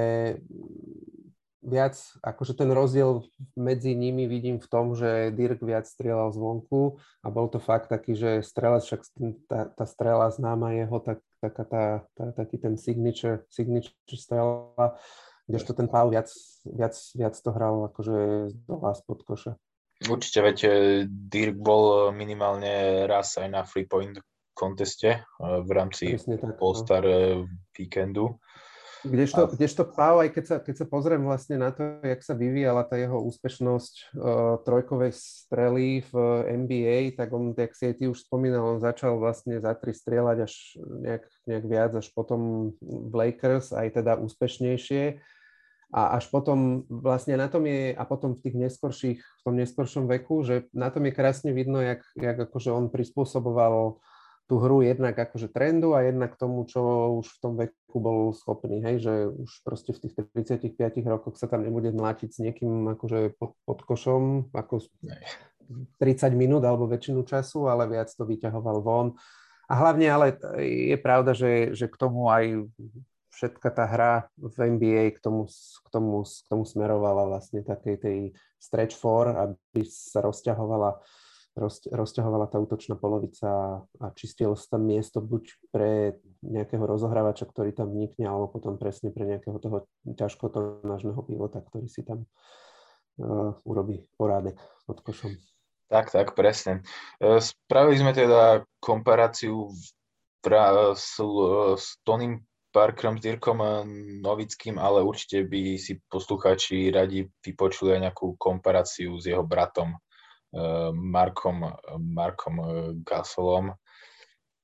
viac, 1.61 1.95
akože 2.23 2.57
ten 2.57 2.71
rozdiel 2.71 3.27
medzi 3.53 3.93
nimi 3.93 4.25
vidím 4.25 4.57
v 4.57 4.67
tom, 4.67 4.95
že 4.95 5.29
Dirk 5.35 5.61
viac 5.61 5.85
strieľal 5.85 6.31
zvonku 6.33 6.97
a 7.21 7.27
bol 7.29 7.51
to 7.51 7.61
fakt 7.61 7.91
taký, 7.91 8.15
že 8.15 8.41
strelec, 8.41 8.83
však 8.83 9.01
tá, 9.45 9.69
tá 9.69 9.85
strela 9.85 10.31
známa 10.31 10.73
jeho, 10.73 10.97
tak, 11.03 11.19
taká 11.43 11.63
tá, 11.67 11.83
tá, 12.17 12.25
taký 12.33 12.57
ten 12.57 12.75
signature, 12.79 13.45
signature 13.51 13.93
strela, 14.17 14.97
kdežto 15.45 15.75
ten 15.75 15.87
Pál 15.91 16.09
viac, 16.09 16.31
viac, 16.65 16.95
viac 17.13 17.35
to 17.37 17.49
hral 17.51 17.91
akože 17.93 18.17
z 18.49 18.55
dola 18.65 18.91
spod 18.95 19.21
koša. 19.27 19.53
Určite, 19.99 20.39
veď 20.39 20.57
e, 20.63 20.71
Dirk 21.11 21.59
bol 21.59 22.15
minimálne 22.15 23.03
raz 23.03 23.35
aj 23.35 23.51
na 23.51 23.67
free 23.67 23.83
point 23.83 24.15
konteste 24.55 25.11
e, 25.11 25.21
v 25.43 25.69
rámci 25.75 26.15
All-Star 26.63 27.03
no. 27.03 27.11
E, 27.11 27.19
víkendu 27.75 28.39
Kdežto, 29.07 29.47
a... 29.47 29.51
kdežto 29.51 29.83
Pau, 29.87 30.19
aj 30.19 30.29
keď 30.35 30.43
sa, 30.43 30.55
keď 30.59 30.75
sa 30.83 30.85
pozriem 30.85 31.23
vlastne 31.23 31.55
na 31.55 31.71
to, 31.71 32.03
jak 32.03 32.19
sa 32.19 32.35
vyvíjala 32.35 32.83
tá 32.83 32.99
jeho 32.99 33.15
úspešnosť 33.31 33.93
uh, 33.95 34.59
trojkovej 34.67 35.15
strely 35.15 36.03
v 36.03 36.13
NBA, 36.65 36.97
tak 37.15 37.31
on, 37.31 37.55
jak 37.55 37.71
si 37.71 37.87
aj 37.87 37.95
ty 37.95 38.03
už 38.11 38.27
spomínal, 38.27 38.75
on 38.75 38.83
začal 38.83 39.15
vlastne 39.15 39.55
za 39.63 39.71
tri 39.79 39.95
strieľať 39.95 40.37
až 40.43 40.53
nejak, 40.79 41.23
nejak 41.47 41.65
viac, 41.65 41.91
až 41.95 42.11
potom 42.11 42.71
v 42.83 43.13
Lakers, 43.15 43.71
aj 43.71 44.03
teda 44.03 44.19
úspešnejšie. 44.19 45.23
A 45.89 46.21
až 46.21 46.29
potom 46.29 46.85
vlastne 46.85 47.33
na 47.33 47.49
tom 47.49 47.65
je, 47.65 47.97
a 47.97 48.03
potom 48.05 48.37
v 48.37 48.45
tých 48.45 48.55
neskorších, 48.61 49.19
v 49.25 49.41
tom 49.41 49.57
neskoršom 49.57 50.05
veku, 50.05 50.45
že 50.45 50.69
na 50.69 50.93
tom 50.93 51.01
je 51.09 51.17
krásne 51.17 51.49
vidno, 51.49 51.81
jak, 51.81 52.05
jak 52.13 52.37
akože 52.37 52.69
on 52.69 52.93
prispôsoboval 52.93 53.97
tú 54.49 54.57
hru 54.57 54.81
jednak 54.81 55.13
akože 55.13 55.53
trendu 55.53 55.93
a 55.93 56.01
jednak 56.01 56.33
tomu, 56.33 56.65
čo 56.65 56.81
už 57.21 57.37
v 57.37 57.39
tom 57.39 57.53
veku 57.53 57.97
bol 58.01 58.33
schopný, 58.33 58.81
hej, 58.81 58.97
že 58.97 59.13
už 59.29 59.61
proste 59.61 59.93
v 59.93 60.09
tých 60.09 60.13
35 60.73 61.05
rokoch 61.05 61.37
sa 61.37 61.45
tam 61.45 61.61
nebude 61.61 61.93
mlátiť 61.93 62.29
s 62.33 62.41
niekým 62.41 62.89
akože 62.97 63.37
pod, 63.37 63.53
pod 63.69 63.79
košom, 63.85 64.49
ako 64.49 64.81
30 66.01 66.33
minút 66.33 66.65
alebo 66.65 66.89
väčšinu 66.89 67.21
času, 67.29 67.69
ale 67.69 67.85
viac 67.85 68.09
to 68.09 68.25
vyťahoval 68.25 68.81
von. 68.81 69.13
A 69.69 69.77
hlavne 69.85 70.09
ale 70.09 70.33
je 70.65 70.97
pravda, 70.97 71.37
že, 71.37 71.77
že 71.77 71.85
k 71.85 71.93
tomu 72.01 72.33
aj 72.33 72.65
všetka 73.29 73.69
tá 73.69 73.85
hra 73.85 74.13
v 74.33 74.57
NBA 74.65 75.13
k 75.13 75.21
tomu, 75.21 75.45
k 75.45 75.87
tomu, 75.93 76.25
k 76.25 76.47
tomu 76.49 76.65
smerovala 76.65 77.29
vlastne 77.29 77.61
takej 77.61 77.95
tej 78.01 78.17
stretch 78.57 78.97
four, 78.97 79.29
aby 79.29 79.85
sa 79.85 80.25
rozťahovala 80.25 80.97
roz, 80.97 81.28
rozťahovala 81.91 82.47
tá 82.47 82.57
útočná 82.57 82.95
polovica 82.95 83.83
a 83.83 84.05
čistilo 84.15 84.55
sa 84.55 84.79
tam 84.79 84.87
miesto 84.87 85.19
buď 85.19 85.43
pre 85.69 86.15
nejakého 86.39 86.81
rozohrávača, 86.87 87.43
ktorý 87.45 87.75
tam 87.75 87.91
vnikne, 87.91 88.25
alebo 88.25 88.47
potom 88.47 88.79
presne 88.79 89.11
pre 89.11 89.27
nejakého 89.27 89.59
toho 89.59 89.85
ťažkotonážneho 90.07 91.19
pivota, 91.27 91.59
ktorý 91.59 91.91
si 91.91 92.07
tam 92.07 92.23
uh, 93.19 93.51
urobí 93.67 94.07
porádek 94.15 94.55
pod 94.87 95.03
košom. 95.03 95.35
Tak, 95.89 96.13
tak, 96.13 96.37
presne. 96.37 96.85
E, 97.17 97.41
spravili 97.41 97.97
sme 97.97 98.13
teda 98.13 98.61
komparáciu 98.77 99.73
s, 99.73 101.17
s 101.73 101.85
Tonym 102.05 102.45
Parkerom, 102.69 103.17
s 103.17 103.25
Dirkom 103.25 103.57
Novickým, 104.21 104.77
ale 104.77 105.01
určite 105.01 105.49
by 105.49 105.81
si 105.81 105.97
poslucháči 106.05 106.93
radi 106.93 107.25
vypočuli 107.41 107.97
aj 107.97 108.01
nejakú 108.05 108.37
komparáciu 108.37 109.17
s 109.17 109.25
jeho 109.33 109.41
bratom 109.41 109.97
Markom, 110.93 111.69
Markom 111.99 112.55
eh, 112.59 112.91
Gasolom, 113.05 113.73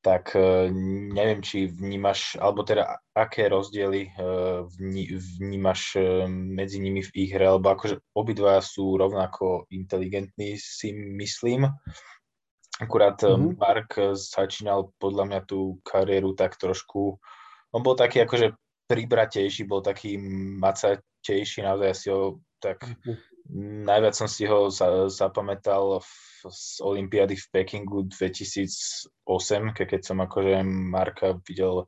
tak 0.02 0.34
eh, 0.34 0.70
neviem, 1.14 1.42
či 1.46 1.70
vnímaš, 1.70 2.38
alebo 2.42 2.66
teda 2.66 2.98
aké 3.14 3.50
rozdiely 3.50 4.12
vnímaš 5.40 5.98
medzi 6.30 6.78
nimi 6.82 7.06
v 7.06 7.12
ich 7.16 7.32
hre, 7.32 7.48
lebo 7.58 7.70
akože 7.74 8.02
obidva 8.18 8.60
sú 8.60 8.98
rovnako 8.98 9.70
inteligentní, 9.70 10.58
si 10.58 10.92
myslím. 10.94 11.70
Akurát 12.76 13.16
mm-hmm. 13.24 13.56
Mark 13.56 13.96
začínal 14.20 14.92
podľa 15.00 15.24
mňa 15.32 15.42
tú 15.48 15.80
kariéru 15.88 16.36
tak 16.36 16.60
trošku, 16.60 17.16
on 17.72 17.80
bol 17.80 17.96
taký 17.96 18.20
akože 18.28 18.52
pribratejší, 18.92 19.64
bol 19.64 19.80
taký 19.80 20.20
macatejší, 20.60 21.64
naozaj 21.64 21.92
si 21.96 22.08
ho 22.12 22.44
tak 22.60 22.84
mm-hmm 22.84 23.35
Najviac 23.54 24.16
som 24.18 24.26
si 24.26 24.50
ho 24.50 24.74
za, 24.74 25.06
zapamätal 25.06 26.02
v, 26.02 26.10
z 26.50 26.82
Olympiády 26.82 27.38
v 27.38 27.46
Pekingu 27.54 28.10
2008, 28.10 29.14
keď 29.78 30.02
som 30.02 30.18
akože 30.18 30.66
Marka 30.66 31.38
videl 31.46 31.86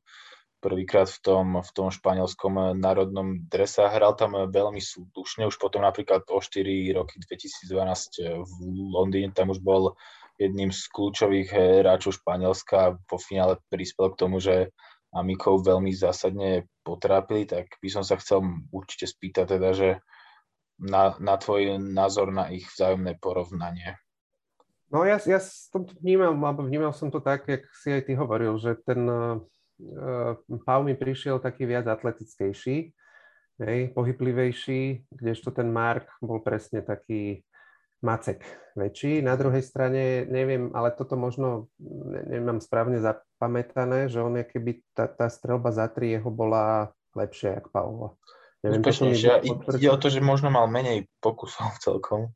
prvýkrát 0.62 1.10
v 1.10 1.20
tom, 1.22 1.46
v 1.62 1.72
tom 1.74 1.90
španielskom 1.90 2.78
národnom 2.78 3.46
drese 3.50 3.86
a 3.86 3.94
hral 3.94 4.14
tam 4.18 4.38
veľmi 4.50 4.82
slušne. 4.82 5.50
Už 5.50 5.58
potom 5.58 5.86
napríklad 5.86 6.26
o 6.30 6.42
4 6.42 6.98
roky 6.98 7.22
2012 7.22 8.46
v 8.46 8.54
Londýne 8.94 9.34
tam 9.34 9.54
už 9.54 9.62
bol 9.62 9.98
jedným 10.38 10.70
z 10.70 10.82
kľúčových 10.94 11.50
hráčov 11.82 12.22
Španielska. 12.22 13.02
Po 13.10 13.18
finále 13.18 13.58
prispel 13.70 14.14
k 14.14 14.20
tomu, 14.22 14.38
že 14.38 14.74
Amikov 15.10 15.66
veľmi 15.66 15.90
zásadne 15.96 16.70
potrápili, 16.86 17.50
tak 17.50 17.74
by 17.82 17.90
som 17.90 18.04
sa 18.06 18.20
chcel 18.22 18.46
určite 18.70 19.10
spýtať 19.10 19.58
teda, 19.58 19.70
že 19.74 19.90
na, 20.78 21.18
na 21.18 21.36
tvoj 21.38 21.82
názor 21.82 22.30
na 22.30 22.54
ich 22.54 22.66
vzájomné 22.70 23.18
porovnanie. 23.18 23.98
No 24.88 25.04
ja, 25.04 25.20
ja 25.28 25.42
som 25.44 25.84
to 25.84 25.92
vnímal, 26.00 26.32
alebo 26.32 26.64
vnímal 26.64 26.96
som 26.96 27.12
to 27.12 27.20
tak, 27.20 27.44
jak 27.44 27.68
si 27.76 27.92
aj 27.92 28.08
ty 28.08 28.16
hovoril, 28.16 28.56
že 28.56 28.80
ten 28.88 29.04
uh, 29.04 29.44
Pau 30.64 30.82
mi 30.82 30.96
prišiel 30.96 31.44
taký 31.44 31.68
viac 31.68 31.92
atletickejší, 31.92 32.96
hej, 33.60 33.82
pohyblivejší, 33.92 35.12
kdežto 35.12 35.52
ten 35.52 35.68
Mark 35.74 36.08
bol 36.24 36.40
presne 36.40 36.80
taký 36.86 37.44
macek 38.00 38.46
väčší. 38.78 39.26
Na 39.26 39.34
druhej 39.34 39.66
strane, 39.66 40.24
neviem, 40.30 40.70
ale 40.72 40.94
toto 40.94 41.18
možno 41.18 41.68
ne, 41.82 42.22
nemám 42.38 42.62
správne 42.62 43.02
zapamätané, 43.02 44.08
že 44.08 44.22
on 44.22 44.38
je 44.38 44.46
keby 44.46 44.86
tá, 44.94 45.10
tá 45.10 45.28
strelba 45.28 45.74
za 45.74 45.90
tri 45.90 46.14
jeho 46.16 46.30
bola 46.30 46.94
lepšia, 47.18 47.58
jak 47.58 47.74
Paula. 47.74 48.14
Neviem, 48.66 48.82
Úspešnejšia. 48.82 49.34
Ide 49.78 49.90
o 49.94 49.98
to, 50.02 50.10
že 50.10 50.18
možno 50.18 50.50
mal 50.50 50.66
menej 50.66 51.06
pokusov 51.22 51.78
celkom 51.86 52.34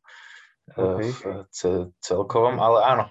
okay. 0.77 1.10
v 1.49 1.89
celkovom, 1.97 2.62
ale 2.62 2.79
áno, 2.86 3.05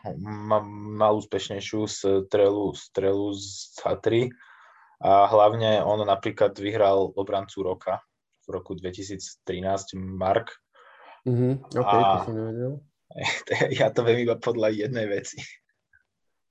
mal, 0.94 1.18
úspešnejšiu 1.18 1.80
strelu, 1.90 2.70
strelu 2.76 3.26
z 3.34 3.76
Hatry 3.82 4.22
a 5.00 5.26
hlavne 5.26 5.80
on 5.82 6.04
napríklad 6.04 6.54
vyhral 6.60 7.10
obrancu 7.16 7.64
roka 7.64 8.04
v 8.46 8.60
roku 8.60 8.76
2013 8.76 9.96
Mark. 9.96 10.54
Mm-hmm. 11.26 11.52
Okay, 11.76 12.00
a, 12.00 12.04
to 12.04 12.18
som 12.30 12.36
nevedel. 12.36 12.72
Ja 13.80 13.90
to 13.90 14.06
viem 14.06 14.22
iba 14.22 14.38
podľa 14.38 14.70
jednej 14.70 15.10
veci. 15.10 15.42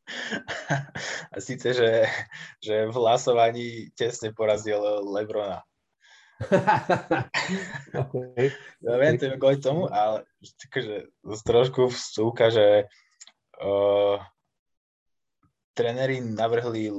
A 1.34 1.38
síce, 1.38 1.70
že, 1.70 2.10
že 2.58 2.90
v 2.90 2.94
hlasovaní 2.98 3.94
tesne 3.94 4.34
porazil 4.34 4.82
Lebrona 5.06 5.62
okay. 7.92 8.52
Ja 8.80 8.96
viem, 8.96 9.20
to 9.20 9.28
je 9.28 9.36
kvôli 9.36 9.60
tomu, 9.60 9.92
ale 9.92 10.24
takže, 10.72 11.12
trošku 11.44 11.92
vstúka, 11.92 12.48
že 12.48 12.88
uh, 13.60 14.16
trenery 15.76 16.24
navrhli 16.24 16.92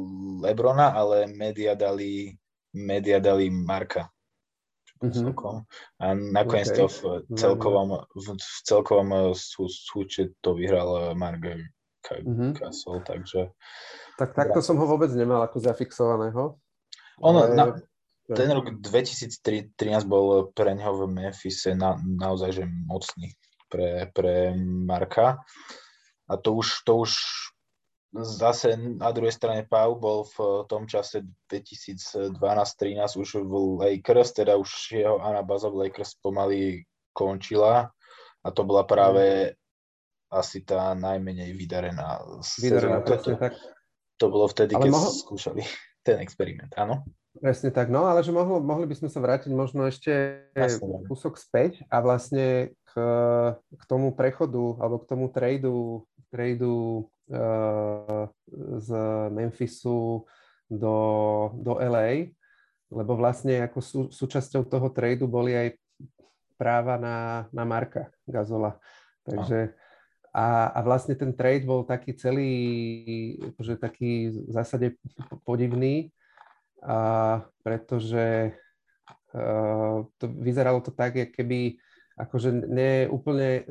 Lebrona, 0.45 0.93
ale 0.93 1.29
média 1.29 1.73
dali, 1.73 2.37
média 2.77 3.17
dali 3.21 3.49
Marka. 3.49 4.13
Mm-hmm. 5.01 5.33
A 6.05 6.13
nakoniec 6.13 6.69
okay. 6.77 6.85
to 6.85 6.85
v 6.93 7.01
celkovom, 7.33 8.05
v, 8.13 8.27
v 8.37 8.59
celkovom 8.69 9.33
sú, 9.33 9.65
súče 9.65 10.37
to 10.45 10.53
vyhral 10.53 11.17
Mark 11.17 11.41
mm-hmm. 11.41 12.53
Castle, 12.61 13.01
takže... 13.01 13.49
Tak 14.21 14.37
takto 14.37 14.61
som 14.61 14.77
ho 14.77 14.85
vôbec 14.85 15.09
nemal 15.17 15.41
ako 15.41 15.57
zafixovaného. 15.65 16.61
Ono, 17.25 17.41
ale... 17.49 17.57
na, 17.57 17.65
ten 18.37 18.49
rok 18.55 18.67
2013 18.79 19.75
bol 20.07 20.51
pre 20.55 20.75
neho 20.75 20.95
v 20.95 21.03
Memphise 21.11 21.75
na, 21.75 21.99
naozaj 21.99 22.63
že 22.63 22.65
mocný 22.67 23.35
pre, 23.71 24.11
pre 24.11 24.55
Marka. 24.61 25.43
A 26.31 26.35
to 26.39 26.55
už, 26.59 26.87
to 26.87 27.07
už 27.07 27.11
zase 28.19 28.75
na 28.77 29.11
druhej 29.15 29.35
strane 29.35 29.63
Pau 29.67 29.95
bol 29.95 30.27
v 30.27 30.67
tom 30.67 30.87
čase 30.91 31.23
2012-13 31.47 32.39
už 33.19 33.29
v 33.47 33.53
Lakers, 33.79 34.35
teda 34.35 34.59
už 34.59 34.71
jeho 34.91 35.23
anabaza 35.23 35.71
v 35.71 35.87
Lakers 35.87 36.19
pomaly 36.19 36.87
končila 37.15 37.91
a 38.41 38.49
to 38.51 38.63
bola 38.67 38.83
práve 38.83 39.53
mm. 39.53 39.55
asi 40.35 40.63
tá 40.67 40.95
najmenej 40.95 41.55
vydarená 41.55 42.23
Vydarená, 42.59 42.99
to, 43.07 43.15
to, 43.19 43.31
tak. 43.37 43.55
to 44.19 44.27
bolo 44.27 44.47
vtedy, 44.51 44.75
Ale 44.75 44.87
keď 44.87 44.91
mohol... 44.91 45.13
skúšali 45.15 45.63
ten 46.07 46.19
experiment, 46.25 46.73
áno? 46.75 47.07
Presne 47.41 47.73
tak, 47.73 47.89
no 47.89 48.05
ale 48.05 48.21
že 48.21 48.37
mohlo, 48.37 48.61
mohli 48.61 48.85
by 48.85 49.01
sme 49.01 49.09
sa 49.09 49.17
vrátiť 49.17 49.49
možno 49.49 49.89
ešte 49.89 50.45
Jasne. 50.53 51.09
kúsok 51.09 51.41
späť 51.41 51.81
a 51.89 52.05
vlastne 52.05 52.77
k, 52.85 52.93
k 53.57 53.83
tomu 53.89 54.13
prechodu 54.13 54.77
alebo 54.77 55.01
k 55.01 55.09
tomu 55.09 55.33
tradu, 55.33 56.05
tradu 56.29 57.09
uh, 57.33 58.29
z 58.77 58.89
Memphisu 59.33 60.29
do, 60.69 60.97
do 61.57 61.81
LA, 61.81 62.37
lebo 62.93 63.17
vlastne 63.17 63.65
ako 63.65 63.79
sú, 63.81 64.01
súčasťou 64.13 64.69
toho 64.69 64.93
tradu 64.93 65.25
boli 65.25 65.57
aj 65.57 65.81
práva 66.61 67.01
na, 67.01 67.49
na 67.57 67.65
Marka 67.65 68.13
Gazola. 68.29 68.77
Takže 69.25 69.73
a, 70.29 70.77
a 70.77 70.81
vlastne 70.85 71.17
ten 71.17 71.33
trade 71.33 71.65
bol 71.65 71.89
taký 71.89 72.13
celý, 72.15 72.53
akože 73.57 73.81
taký 73.81 74.29
v 74.45 74.53
zásade 74.53 74.93
podivný, 75.43 76.13
a 76.81 76.99
pretože 77.61 78.57
uh, 79.37 80.05
to 80.17 80.25
vyzeralo 80.29 80.81
to 80.81 80.91
tak, 80.91 81.17
keby 81.33 81.77
akože 82.21 82.53
ne 82.53 83.09
úplne, 83.09 83.65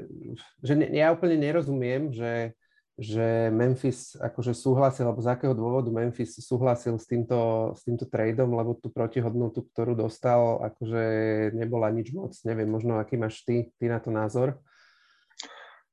že 0.66 0.74
ne, 0.74 0.90
ja 0.90 1.14
úplne 1.14 1.38
nerozumiem, 1.38 2.10
že, 2.10 2.58
že 2.98 3.54
Memphis 3.54 4.18
akože 4.18 4.58
súhlasil, 4.58 5.06
alebo 5.06 5.22
z 5.22 5.30
akého 5.30 5.54
dôvodu 5.54 5.90
Memphis 5.94 6.38
súhlasil 6.42 6.98
s 6.98 7.06
týmto, 7.06 7.72
s 7.78 7.86
týmto 7.86 8.10
tradeom, 8.10 8.50
lebo 8.58 8.74
tú 8.74 8.90
protihodnotu, 8.90 9.70
ktorú 9.70 9.94
dostal, 9.94 10.66
akože 10.66 11.04
nebola 11.54 11.94
nič 11.94 12.10
moc. 12.10 12.34
Neviem, 12.42 12.70
možno 12.70 12.98
aký 12.98 13.22
máš 13.22 13.46
ty, 13.46 13.70
ty 13.78 13.86
na 13.86 14.02
to 14.02 14.10
názor? 14.10 14.58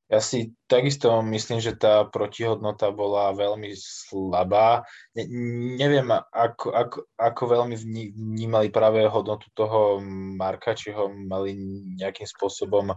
Ja 0.07 0.23
si 0.23 0.55
takisto 0.71 1.19
myslím, 1.19 1.59
že 1.59 1.75
tá 1.75 2.07
protihodnota 2.07 2.95
bola 2.95 3.35
veľmi 3.35 3.75
slabá. 3.75 4.87
Ne, 5.19 5.27
neviem, 5.75 6.07
ako, 6.31 6.71
ako, 6.71 6.99
ako 7.19 7.42
veľmi 7.51 7.75
vnímali 8.14 8.71
práve 8.71 9.03
hodnotu 9.11 9.51
toho 9.51 9.99
Marka, 10.38 10.79
či 10.79 10.95
ho 10.95 11.11
mali 11.11 11.59
nejakým 11.99 12.23
spôsobom 12.23 12.95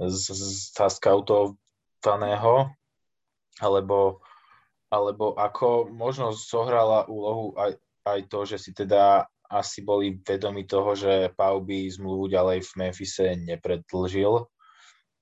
zaskautovaného, 0.00 2.72
alebo, 3.60 4.24
alebo 4.88 5.36
ako 5.36 5.92
možno 5.92 6.32
zohrala 6.32 7.04
úlohu 7.04 7.52
aj, 7.60 7.76
aj 8.08 8.32
to, 8.32 8.48
že 8.48 8.56
si 8.56 8.72
teda 8.72 9.28
asi 9.52 9.84
boli 9.84 10.16
vedomi 10.24 10.64
toho, 10.64 10.96
že 10.96 11.36
Pau 11.36 11.60
by 11.60 11.84
zmluvu 11.92 12.32
ďalej 12.32 12.64
v 12.64 12.70
Memphise 12.80 13.36
nepredlžil 13.44 14.48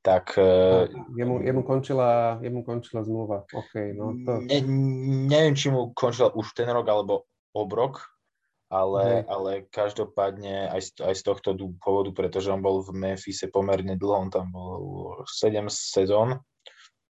tak... 0.05 0.37
No, 0.37 0.85
jemu, 1.17 1.40
jemu, 1.40 1.61
končila, 1.64 2.37
jemu 2.45 2.61
končila 2.61 3.01
zmluva, 3.01 3.49
OK. 3.49 3.73
No 3.97 4.12
to... 4.21 4.45
ne, 4.45 4.59
neviem, 5.33 5.57
či 5.57 5.73
mu 5.73 5.97
končila 5.97 6.29
už 6.29 6.53
ten 6.53 6.69
rok 6.69 6.85
alebo 6.85 7.25
obrok, 7.57 8.05
ale, 8.69 9.25
ale 9.25 9.64
každopádne 9.73 10.69
aj 10.69 10.81
z, 10.83 10.90
aj 11.01 11.14
z 11.17 11.23
tohto 11.25 11.51
dôvodu, 11.57 12.12
pretože 12.12 12.53
on 12.53 12.61
bol 12.61 12.85
v 12.85 12.93
Memphise 12.93 13.49
pomerne 13.49 13.97
dlho, 13.97 14.29
on 14.29 14.31
tam 14.35 14.53
bol 14.53 14.83
7 15.25 15.73
sezón. 15.73 16.45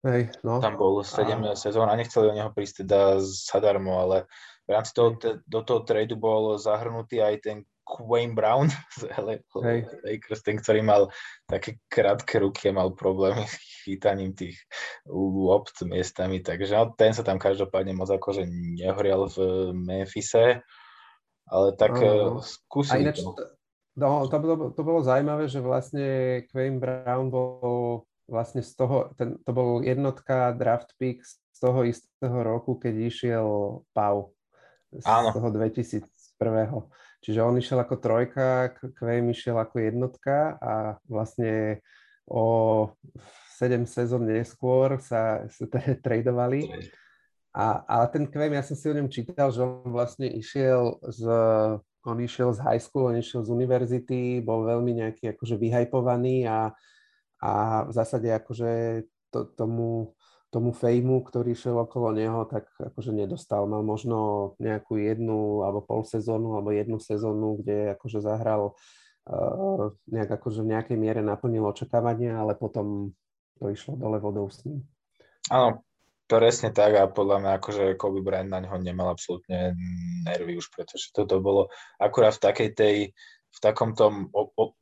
Hej, 0.05 0.37
no. 0.44 0.61
Tam 0.61 0.77
bol 0.77 1.01
7 1.01 1.40
a... 1.40 1.57
sezón 1.57 1.88
a 1.88 1.97
nechceli 1.97 2.29
o 2.29 2.37
neho 2.37 2.53
prísť 2.53 2.85
teda 2.85 3.16
zadarmo, 3.25 3.97
ale 3.97 4.29
v 4.68 4.70
rámci 4.77 4.92
toho, 4.92 5.16
do 5.49 5.61
toho 5.64 5.81
tradu 5.88 6.20
bol 6.20 6.61
zahrnutý 6.61 7.25
aj 7.25 7.35
ten 7.40 7.57
Wayne 7.85 8.33
Brown 8.33 8.73
z 8.99 9.09
Lakers, 10.03 10.40
ten, 10.42 10.57
ktorý 10.59 10.81
mal 10.81 11.12
také 11.47 11.79
krátke 11.87 12.40
ruky 12.40 12.73
mal 12.73 12.92
problémy 12.97 13.44
s 13.44 13.57
chytaním 13.85 14.33
tých 14.33 14.57
lopt 15.12 15.85
miestami, 15.85 16.40
takže 16.40 16.73
no, 16.75 16.97
ten 16.97 17.12
sa 17.12 17.20
tam 17.20 17.37
každopádne 17.37 17.92
moc 17.92 18.09
akože 18.09 18.49
nehorial 18.49 19.29
v 19.29 19.37
Memphise, 19.77 20.64
ale 21.49 21.68
tak 21.77 21.92
uh, 22.01 22.40
skúsili 22.40 23.05
ináč, 23.05 23.20
to. 23.20 23.37
No, 23.94 24.27
to, 24.27 24.37
bolo, 24.42 24.75
to 24.75 24.83
bolo 24.83 25.01
zaujímavé, 25.07 25.47
že 25.47 25.62
vlastne 25.62 26.42
Wayne 26.51 26.83
Brown 26.83 27.31
bol 27.31 28.09
vlastne 28.27 28.64
z 28.64 28.75
toho, 28.75 29.12
ten, 29.14 29.38
to 29.44 29.51
bol 29.55 29.85
jednotka 29.85 30.51
draft 30.57 30.97
pick 30.99 31.23
z 31.25 31.59
toho 31.61 31.87
istého 31.87 32.42
roku, 32.42 32.75
keď 32.75 32.94
išiel 33.07 33.47
Pau. 33.94 34.35
Z 34.94 35.07
Áno. 35.07 35.31
toho 35.35 35.51
2001. 35.51 36.11
Čiže 37.24 37.40
on 37.40 37.56
išiel 37.56 37.80
ako 37.80 37.96
trojka, 37.96 38.76
Kvejm 39.00 39.32
išiel 39.32 39.56
ako 39.56 39.80
jednotka 39.80 40.60
a 40.60 41.00
vlastne 41.08 41.80
o 42.28 42.92
7 43.56 43.88
sezón 43.88 44.28
neskôr 44.28 45.00
sa, 45.00 45.48
sa 45.48 45.64
tradovali. 46.04 46.68
A, 47.56 47.80
ale 47.87 48.04
ten 48.12 48.28
Kvejm, 48.28 48.52
ja 48.52 48.66
som 48.66 48.76
si 48.76 48.90
o 48.92 48.96
ňom 48.98 49.08
čítal, 49.08 49.48
že 49.48 49.62
on 49.62 49.88
vlastne 49.88 50.28
išiel 50.28 51.00
z, 51.06 51.22
on 52.04 52.18
išiel 52.20 52.52
z 52.52 52.60
high 52.60 52.82
school, 52.82 53.08
on 53.08 53.16
išiel 53.16 53.46
z 53.46 53.48
univerzity, 53.54 54.44
bol 54.44 54.66
veľmi 54.68 55.00
nejaký 55.00 55.32
akože 55.32 55.56
vyhajpovaný 55.56 56.44
a, 56.44 56.76
a 57.40 57.50
v 57.88 57.92
zásade 57.94 58.28
akože 58.28 59.04
to, 59.32 59.48
tomu 59.54 60.13
tomu 60.54 60.70
fejmu, 60.70 61.26
ktorý 61.26 61.58
šiel 61.58 61.82
okolo 61.82 62.14
neho, 62.14 62.46
tak 62.46 62.70
akože 62.78 63.10
nedostal. 63.10 63.66
Mal 63.66 63.82
možno 63.82 64.54
nejakú 64.62 65.02
jednu 65.02 65.66
alebo 65.66 65.82
pol 65.82 66.06
sezónu 66.06 66.54
alebo 66.54 66.70
jednu 66.70 67.02
sezónu, 67.02 67.58
kde 67.58 67.98
akože 67.98 68.22
zahral 68.22 68.78
uh, 69.26 69.90
nejak 70.06 70.38
akože 70.38 70.62
v 70.62 70.70
nejakej 70.78 70.94
miere 70.94 71.26
naplnil 71.26 71.66
očakávania, 71.66 72.38
ale 72.38 72.54
potom 72.54 73.10
to 73.58 73.66
išlo 73.74 73.98
dole 73.98 74.22
vodou 74.22 74.46
s 74.46 74.62
ním. 74.62 74.86
Áno, 75.50 75.82
presne 76.30 76.70
tak 76.70 76.94
a 76.96 77.10
podľa 77.10 77.42
mňa 77.42 77.50
akože 77.58 77.84
Kobe 77.98 78.22
Bryant 78.22 78.48
na 78.48 78.62
neho 78.62 78.78
nemal 78.78 79.10
absolútne 79.10 79.74
nervy 80.22 80.56
už, 80.56 80.70
pretože 80.70 81.10
toto 81.10 81.42
bolo 81.42 81.68
akurát 81.98 82.38
v 82.38 82.44
takej 82.46 82.68
tej 82.78 82.96
v 83.54 83.58
takom 83.62 83.94
tom 83.94 84.34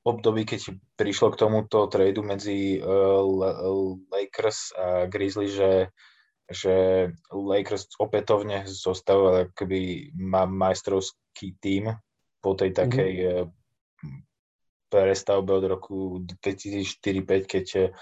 období, 0.05 0.49
keď 0.49 0.73
prišlo 0.97 1.37
k 1.37 1.41
tomuto 1.45 1.93
tradu 1.93 2.25
medzi 2.25 2.81
uh, 2.81 3.21
Lakers 4.09 4.73
a 4.73 5.05
Grizzly, 5.13 5.53
že, 5.53 5.93
že 6.49 6.75
Lakers 7.29 7.93
opätovne 8.01 8.65
zostavil 8.65 9.53
akoby 9.53 10.09
majstrovský 10.17 11.61
tým 11.61 11.93
po 12.41 12.57
tej 12.57 12.73
mhm. 12.73 12.77
takej 12.81 13.13
mm-hmm. 13.45 14.21
prestavbe 14.89 15.53
od 15.53 15.65
roku 15.69 16.25
2004-2005, 16.41 17.45
keď 17.45 17.93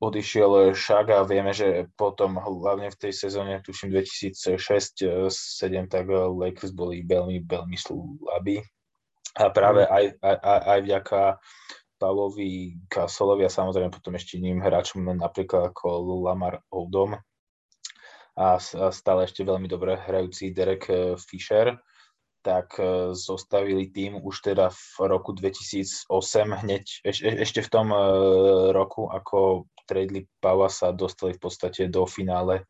odišiel 0.00 0.72
Šak 0.72 1.12
a 1.12 1.20
vieme, 1.26 1.52
že 1.52 1.90
potom 1.98 2.38
hlavne 2.40 2.88
v 2.88 2.96
tej 2.96 3.12
sezóne, 3.12 3.60
tuším 3.60 3.92
2006-2007, 3.92 5.92
tak 5.92 6.08
Lakers 6.08 6.72
boli 6.72 7.04
veľmi, 7.04 7.44
veľmi 7.44 7.76
slabí 7.76 8.64
a 9.38 9.42
práve 9.50 9.86
mm. 9.86 9.90
aj, 9.90 10.04
aj, 10.22 10.60
aj 10.66 10.80
vďaka 10.82 11.20
Pavlovi 12.00 12.80
Gasolovi 12.88 13.44
a 13.44 13.52
samozrejme 13.52 13.92
potom 13.92 14.16
ešte 14.16 14.40
iným 14.40 14.64
hráčom 14.64 15.04
napríklad 15.04 15.70
ako 15.70 16.00
Lamar 16.24 16.64
Odom 16.72 17.20
a 18.40 18.56
stále 18.88 19.28
ešte 19.28 19.44
veľmi 19.44 19.68
dobre 19.68 20.00
hrajúci 20.00 20.56
Derek 20.56 20.88
eh, 20.88 21.12
Fisher, 21.20 21.76
tak 22.40 22.72
eh, 22.80 23.12
zostavili 23.12 23.92
tým 23.92 24.16
už 24.16 24.40
teda 24.40 24.72
v 24.72 25.12
roku 25.12 25.36
2008 25.36 26.08
hneď, 26.64 26.84
eš, 27.04 27.18
ešte 27.20 27.60
v 27.60 27.68
tom 27.68 27.92
roku, 28.72 29.12
ako 29.12 29.68
tradeli 29.84 30.24
Pava 30.40 30.72
sa 30.72 30.94
dostali 30.94 31.36
v 31.36 31.42
podstate 31.42 31.90
do 31.92 32.06
finále 32.08 32.64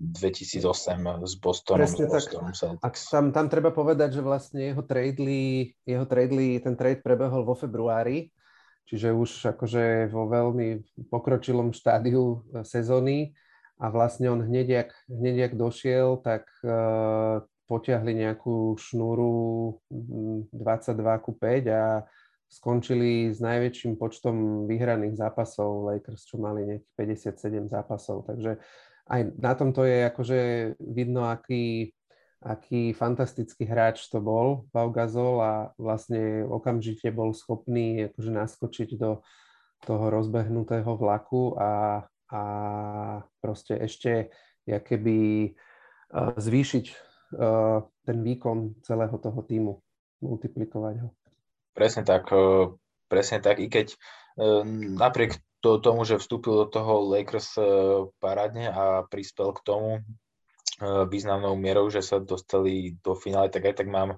2008 0.00 1.28
s 1.28 1.34
Bostonom. 1.36 1.84
Presne 1.84 2.08
s 2.08 2.12
Bostonom 2.12 2.52
tak. 2.56 2.80
A 2.80 2.88
tam, 2.88 3.36
tam 3.36 3.46
treba 3.52 3.68
povedať, 3.68 4.16
že 4.16 4.22
vlastne 4.24 4.72
jeho 4.72 4.80
tradely, 4.80 5.76
jeho 5.84 6.08
tradely, 6.08 6.56
ten 6.64 6.72
trade 6.72 7.04
prebehol 7.04 7.44
vo 7.44 7.52
februári, 7.52 8.32
čiže 8.88 9.12
už 9.12 9.52
akože 9.52 10.08
vo 10.08 10.24
veľmi 10.24 10.80
pokročilom 11.12 11.76
štádiu 11.76 12.40
e, 12.48 12.64
sezóny 12.64 13.36
a 13.76 13.92
vlastne 13.92 14.32
on 14.32 14.40
hneď 14.40 14.66
jak, 14.68 14.90
hneď 15.12 15.36
jak 15.36 15.52
došiel, 15.56 16.20
tak 16.20 16.44
uh, 16.60 17.40
potiahli 17.64 18.12
nejakú 18.12 18.76
šnúru 18.76 19.80
22 20.52 21.24
ku 21.24 21.32
5 21.32 21.64
a 21.72 22.04
skončili 22.50 23.30
s 23.30 23.38
najväčším 23.38 23.94
počtom 23.96 24.66
vyhraných 24.66 25.16
zápasov 25.16 25.86
Lakers, 25.86 26.26
čo 26.26 26.36
mali 26.36 26.66
nejakých 26.66 26.92
57 27.32 27.72
zápasov. 27.72 28.26
Takže 28.26 28.60
aj 29.10 29.34
na 29.34 29.52
tomto 29.58 29.82
je 29.82 30.06
akože 30.06 30.40
vidno, 30.78 31.26
aký, 31.26 31.90
aký 32.38 32.94
fantastický 32.94 33.66
hráč 33.66 34.06
to 34.06 34.22
bol, 34.22 34.70
Pau 34.70 34.94
Gasol 34.94 35.42
a 35.42 35.52
vlastne 35.74 36.46
okamžite 36.46 37.10
bol 37.10 37.34
schopný 37.34 38.14
akože 38.14 38.30
naskočiť 38.30 38.88
do 38.94 39.20
toho 39.82 40.06
rozbehnutého 40.14 40.94
vlaku 40.94 41.58
a, 41.58 42.04
a 42.30 42.42
proste 43.42 43.74
ešte 43.82 44.30
keby 44.68 45.50
zvýšiť 46.14 46.84
ten 48.06 48.18
výkon 48.22 48.82
celého 48.82 49.16
toho 49.18 49.40
týmu, 49.42 49.72
multiplikovať 50.22 50.94
ho. 51.02 51.08
Presne 51.74 52.02
tak, 52.02 52.30
presne 53.06 53.38
tak, 53.40 53.58
i 53.62 53.66
keď 53.70 53.94
napriek 54.98 55.38
to, 55.60 55.78
tomu, 55.78 56.04
že 56.08 56.20
vstúpil 56.20 56.64
do 56.64 56.66
toho 56.66 57.04
Lakers 57.12 57.56
e, 57.56 57.64
parádne 58.20 58.72
a 58.72 58.84
prispel 59.06 59.52
k 59.52 59.60
tomu 59.60 59.90
e, 59.96 60.00
významnou 61.06 61.56
mierou, 61.56 61.92
že 61.92 62.00
sa 62.00 62.20
dostali 62.20 62.96
do 63.04 63.12
finále, 63.12 63.52
tak 63.52 63.68
aj 63.68 63.84
tak 63.84 63.88
mám 63.88 64.16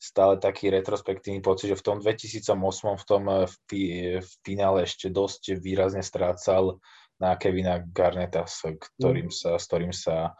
stále 0.00 0.40
taký 0.40 0.72
retrospektívny 0.72 1.44
pocit, 1.44 1.70
že 1.70 1.78
v 1.78 1.84
tom 1.84 1.96
2008 2.00 2.56
v 2.96 3.04
tom 3.04 3.22
v 3.46 4.26
finále 4.42 4.88
ešte 4.88 5.12
dosť 5.12 5.60
výrazne 5.60 6.00
strácal 6.00 6.80
na 7.20 7.36
Kevina 7.36 7.84
Garneta, 7.84 8.48
s 8.48 8.64
ktorým 8.64 9.28
mm. 9.28 9.36
sa, 9.36 9.60
s 9.60 9.64
ktorým 9.68 9.92
sa 9.92 10.32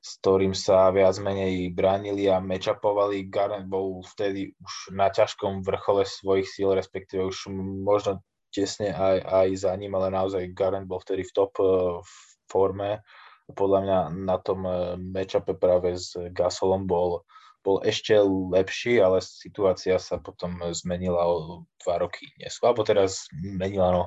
s 0.00 0.16
ktorým 0.24 0.56
sa 0.56 0.88
viac 0.88 1.20
menej 1.20 1.76
bránili 1.76 2.24
a 2.32 2.40
mečapovali. 2.40 3.28
Garnet 3.28 3.68
bol 3.68 4.00
vtedy 4.00 4.56
už 4.56 4.96
na 4.96 5.12
ťažkom 5.12 5.60
vrchole 5.60 6.08
svojich 6.08 6.48
síl, 6.48 6.72
respektíve 6.72 7.28
už 7.28 7.52
možno 7.84 8.24
tesne 8.50 8.90
aj, 8.92 9.16
aj 9.24 9.48
za 9.56 9.72
ním, 9.78 9.94
ale 9.94 10.10
naozaj 10.12 10.52
Garen 10.52 10.86
bol 10.86 11.00
vtedy 11.00 11.26
v 11.26 11.34
top 11.34 11.56
uh, 11.62 12.02
forme. 12.50 13.00
Podľa 13.50 13.78
mňa 13.82 13.98
na 14.26 14.36
tom 14.38 14.66
uh, 14.66 14.94
matchupe 14.98 15.54
práve 15.58 15.98
s 15.98 16.14
Gasolom 16.34 16.86
bol, 16.86 17.26
bol 17.62 17.82
ešte 17.82 18.18
lepší, 18.26 18.98
ale 19.02 19.22
situácia 19.22 19.98
sa 19.98 20.18
potom 20.18 20.58
zmenila 20.74 21.26
o 21.26 21.64
dva 21.82 22.02
roky 22.02 22.30
neskôr, 22.38 22.74
alebo 22.74 22.86
teraz 22.86 23.26
zmenila, 23.30 23.90
no 23.90 24.04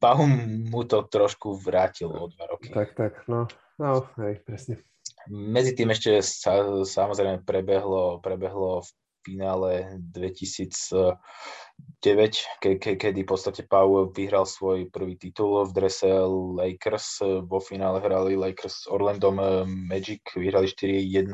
Bahum 0.00 0.64
mu 0.72 0.80
to 0.88 1.04
trošku 1.04 1.60
vrátil 1.60 2.08
o 2.08 2.32
dva 2.32 2.44
roky. 2.48 2.72
Tak, 2.72 2.96
tak, 2.96 3.28
no, 3.28 3.44
no, 3.76 4.08
hej, 4.16 4.40
presne. 4.40 4.80
Medzi 5.28 5.76
tým 5.76 5.92
ešte 5.92 6.24
sa, 6.24 6.80
samozrejme 6.88 7.44
prebehlo, 7.44 8.16
prebehlo 8.24 8.80
v 8.80 8.88
finále 9.28 10.00
2009, 10.00 11.20
ke, 12.64 12.80
ke, 12.80 12.96
kedy 12.96 13.20
v 13.22 13.28
podstate 13.28 13.68
Pau 13.68 14.08
vyhral 14.08 14.48
svoj 14.48 14.88
prvý 14.88 15.20
titul 15.20 15.68
v 15.68 15.72
drese 15.76 16.08
Lakers. 16.56 17.20
Vo 17.44 17.60
finále 17.60 18.00
hrali 18.00 18.40
Lakers 18.40 18.88
s 18.88 18.88
Orlandom 18.88 19.36
Magic, 19.68 20.24
vyhrali 20.32 20.72
4-1 20.72 21.28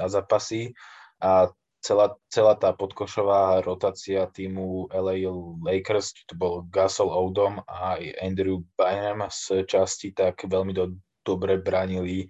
na 0.00 0.06
zápasy 0.08 0.72
a 1.20 1.52
celá, 1.84 2.16
celá 2.32 2.54
tá 2.58 2.72
podkošová 2.74 3.62
rotácia 3.62 4.26
týmu 4.26 4.90
LA 4.90 5.28
Lakers, 5.62 6.26
to 6.26 6.34
bol 6.34 6.66
Gasol 6.68 7.10
Odom 7.12 7.62
a 7.64 7.98
aj 7.98 8.02
Andrew 8.18 8.64
Bynum 8.74 9.26
z 9.30 9.64
časti, 9.68 10.10
tak 10.12 10.42
veľmi 10.44 10.74
do, 10.74 10.98
dobre 11.22 11.60
bránili 11.60 12.26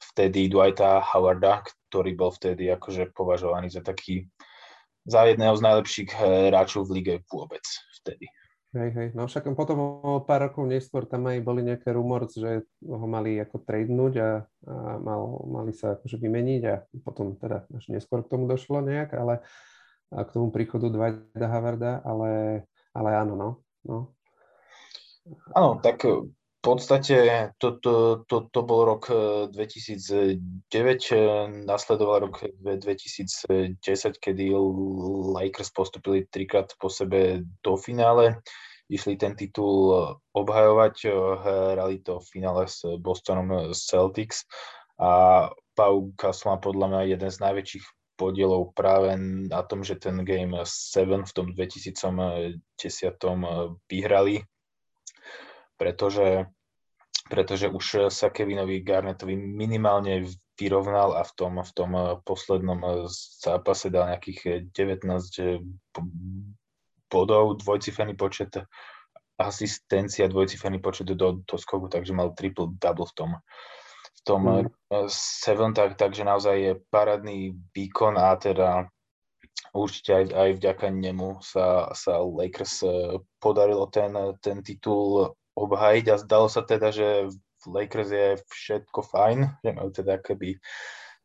vtedy 0.00 0.48
Dwighta 0.48 1.04
Howarda, 1.04 1.62
ktorý 1.90 2.14
bol 2.14 2.30
vtedy 2.30 2.70
akože 2.70 3.10
považovaný 3.10 3.74
za 3.74 3.82
taký, 3.82 4.30
za 5.02 5.26
jedného 5.26 5.58
z 5.58 5.64
najlepších 5.66 6.10
hráčov 6.14 6.86
v 6.86 7.02
lige 7.02 7.14
vôbec 7.26 7.66
vtedy. 8.00 8.30
Hej, 8.70 8.90
hej. 8.94 9.08
No 9.18 9.26
však 9.26 9.50
potom 9.58 9.98
o 9.98 10.22
pár 10.22 10.46
rokov 10.46 10.62
neskôr 10.70 11.02
tam 11.02 11.26
aj 11.26 11.42
boli 11.42 11.66
nejaké 11.66 11.90
rumors, 11.90 12.30
že 12.38 12.62
ho 12.86 13.06
mali 13.10 13.34
ako 13.42 13.66
tradenúť 13.66 14.14
a, 14.22 14.30
a 14.46 14.94
mal, 15.02 15.42
mali 15.50 15.74
sa 15.74 15.98
akože 15.98 16.22
vymeniť 16.22 16.62
a 16.70 16.86
potom 17.02 17.34
teda 17.34 17.66
až 17.66 17.90
neskôr 17.90 18.22
k 18.22 18.30
tomu 18.30 18.46
došlo 18.46 18.78
nejak, 18.78 19.10
ale 19.18 19.42
a 20.10 20.26
k 20.26 20.34
tomu 20.34 20.50
príchodu 20.50 20.90
Dwighta 20.90 21.46
Havarda, 21.46 22.02
ale, 22.02 22.62
ale 22.94 23.10
áno, 23.14 23.34
no. 23.38 23.50
no. 23.86 23.98
Áno, 25.54 25.78
tak 25.78 26.02
podstate 26.60 27.50
to, 27.58 27.80
to, 27.80 28.24
to, 28.28 28.36
to 28.52 28.60
bol 28.62 28.84
rok 28.84 29.08
2009, 29.48 30.68
e, 30.76 31.16
e, 31.16 31.48
nasledoval 31.64 32.28
rok 32.28 32.44
2010, 32.60 33.80
kedy 34.20 34.44
Lakers 35.32 35.72
postupili 35.72 36.28
trikrát 36.28 36.72
po 36.76 36.92
sebe 36.92 37.40
do 37.64 37.76
finále, 37.80 38.44
išli 38.92 39.16
ten 39.16 39.32
titul 39.32 39.96
obhajovať, 40.36 40.94
e, 41.04 41.10
hrali 41.40 41.96
to 42.04 42.20
v 42.20 42.26
finále 42.28 42.68
s 42.68 42.84
Bostonom 43.00 43.72
Celtics. 43.72 44.44
A 45.00 45.48
Pau 45.72 46.12
Gasol 46.12 46.60
podľa 46.60 46.86
mňa 46.92 47.00
jeden 47.08 47.30
z 47.32 47.40
najväčších 47.40 47.84
podielov 48.20 48.76
práve 48.76 49.16
na 49.48 49.64
tom, 49.64 49.80
že 49.80 49.96
ten 49.96 50.20
Game 50.28 50.52
7 50.60 51.24
v 51.24 51.32
tom 51.32 51.56
2010 51.56 52.60
vyhrali 53.88 54.44
pretože, 55.80 56.44
pretože 57.32 57.72
už 57.72 58.12
sa 58.12 58.28
Kevinovi 58.28 58.84
Garnetovi 58.84 59.32
minimálne 59.32 60.28
vyrovnal 60.60 61.16
a 61.16 61.24
v 61.24 61.32
tom, 61.32 61.56
v 61.64 61.72
tom 61.72 61.90
poslednom 62.20 63.08
zápase 63.40 63.88
dal 63.88 64.12
nejakých 64.12 64.68
19 64.76 65.08
bodov, 67.08 67.56
dvojciferný 67.64 68.12
počet 68.12 68.60
asistencia, 69.40 70.28
dvojciferný 70.28 70.84
počet 70.84 71.08
do, 71.16 71.40
do 71.40 71.56
skoku, 71.56 71.88
takže 71.88 72.12
mal 72.12 72.36
triple 72.36 72.76
double 72.76 73.08
v 73.08 73.16
tom 73.16 73.30
v 74.20 74.22
tom 74.28 74.42
mm. 74.44 75.08
seven, 75.08 75.72
tak, 75.72 75.96
takže 75.96 76.28
naozaj 76.28 76.56
je 76.60 76.72
parádny 76.92 77.56
výkon 77.72 78.20
a 78.20 78.36
teda 78.36 78.84
určite 79.72 80.12
aj, 80.12 80.24
aj 80.36 80.50
vďaka 80.60 80.86
nemu 80.92 81.40
sa, 81.40 81.88
sa 81.96 82.20
Lakers 82.20 82.84
podarilo 83.40 83.88
ten, 83.88 84.12
ten 84.44 84.60
titul 84.60 85.32
obhajiť 85.60 86.04
a 86.08 86.20
zdalo 86.20 86.48
sa 86.48 86.64
teda, 86.64 86.88
že 86.88 87.28
v 87.60 87.64
Lakers 87.68 88.10
je 88.10 88.28
všetko 88.48 89.04
fajn, 89.04 89.38
že 89.60 89.70
majú 89.76 89.90
teda 89.92 90.16
keby 90.24 90.56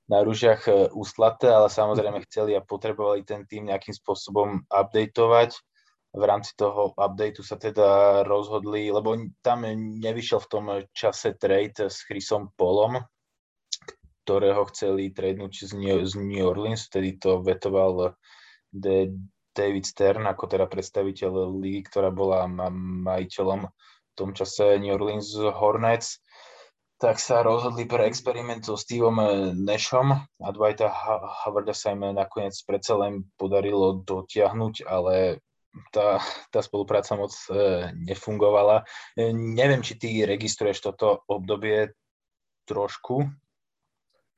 na 0.06 0.22
rúžiach 0.22 0.62
e, 0.70 0.72
úslaté, 0.94 1.50
ale 1.50 1.72
samozrejme 1.72 2.22
chceli 2.30 2.54
a 2.54 2.62
potrebovali 2.62 3.26
ten 3.26 3.48
tým 3.48 3.72
nejakým 3.72 3.96
spôsobom 3.96 4.68
updateovať. 4.70 5.58
V 6.16 6.24
rámci 6.24 6.56
toho 6.56 6.96
updateu 6.96 7.44
sa 7.44 7.60
teda 7.60 8.22
rozhodli, 8.24 8.88
lebo 8.88 9.20
tam 9.44 9.68
nevyšiel 10.00 10.40
v 10.40 10.52
tom 10.52 10.66
čase 10.96 11.36
trade 11.36 11.92
s 11.92 12.08
Chrisom 12.08 12.56
Polom, 12.56 13.04
ktorého 14.24 14.64
chceli 14.72 15.12
tradenúť 15.12 15.68
z 15.68 15.76
New, 15.76 16.48
Orleans, 16.48 16.88
vtedy 16.88 17.20
to 17.20 17.44
vetoval 17.44 18.16
David 19.56 19.86
Stern 19.88 20.24
ako 20.24 20.48
teda 20.48 20.72
predstaviteľ 20.72 21.52
ligy, 21.52 21.84
ktorá 21.84 22.16
bola 22.16 22.48
majiteľom 22.48 23.68
tom 24.16 24.32
čase 24.32 24.80
New 24.80 24.96
Orleans 24.96 25.36
Hornets 25.36 26.24
tak 26.96 27.20
sa 27.20 27.44
rozhodli 27.44 27.84
pre 27.84 28.08
experiment 28.08 28.64
so 28.64 28.80
Steveom 28.80 29.20
eh, 29.20 29.30
Nashom 29.52 30.16
a 30.16 30.48
Dwighta 30.56 30.88
Howarda 31.44 31.76
sa 31.76 31.92
im 31.92 32.08
nakoniec 32.16 32.56
predsa 32.64 32.96
len 32.96 33.28
podarilo 33.36 34.00
dotiahnuť, 34.00 34.88
ale 34.88 35.44
tá, 35.92 36.24
tá 36.56 36.60
spolupráca 36.64 37.20
moc 37.20 37.36
e, 37.52 37.92
nefungovala. 38.08 38.88
Neviem, 39.36 39.84
či 39.84 40.00
ty 40.00 40.24
registruješ 40.24 40.80
toto 40.80 41.28
obdobie 41.28 41.92
trošku. 42.64 43.28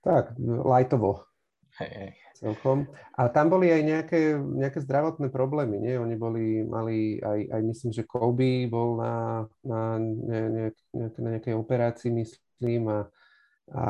Tak, 0.02 0.34
lightovo. 0.42 1.30
Hej, 1.78 1.92
hej. 1.94 2.12
Celkom. 2.38 2.86
A 3.18 3.34
tam 3.34 3.50
boli 3.50 3.74
aj 3.74 3.82
nejaké, 3.82 4.38
nejaké 4.38 4.86
zdravotné 4.86 5.34
problémy, 5.34 5.82
nie? 5.82 5.98
Oni 5.98 6.14
boli, 6.14 6.62
mali 6.62 7.18
aj, 7.18 7.40
aj 7.50 7.62
myslím, 7.66 7.92
že 7.98 8.06
Kobe 8.06 8.70
bol 8.70 9.02
na, 9.02 9.14
na, 9.66 9.98
ne, 9.98 10.42
ne, 10.54 10.66
na 10.94 11.28
nejakej 11.34 11.58
operácii, 11.58 12.14
myslím, 12.14 12.94
a, 12.94 13.00
a 13.74 13.86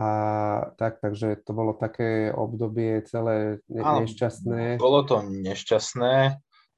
tak, 0.80 1.04
takže 1.04 1.44
to 1.44 1.52
bolo 1.52 1.76
také 1.76 2.32
obdobie 2.32 3.04
celé 3.04 3.60
ne- 3.68 3.84
Áno, 3.84 4.08
nešťastné. 4.08 4.80
Bolo 4.80 5.04
to 5.04 5.28
nešťastné, 5.28 6.16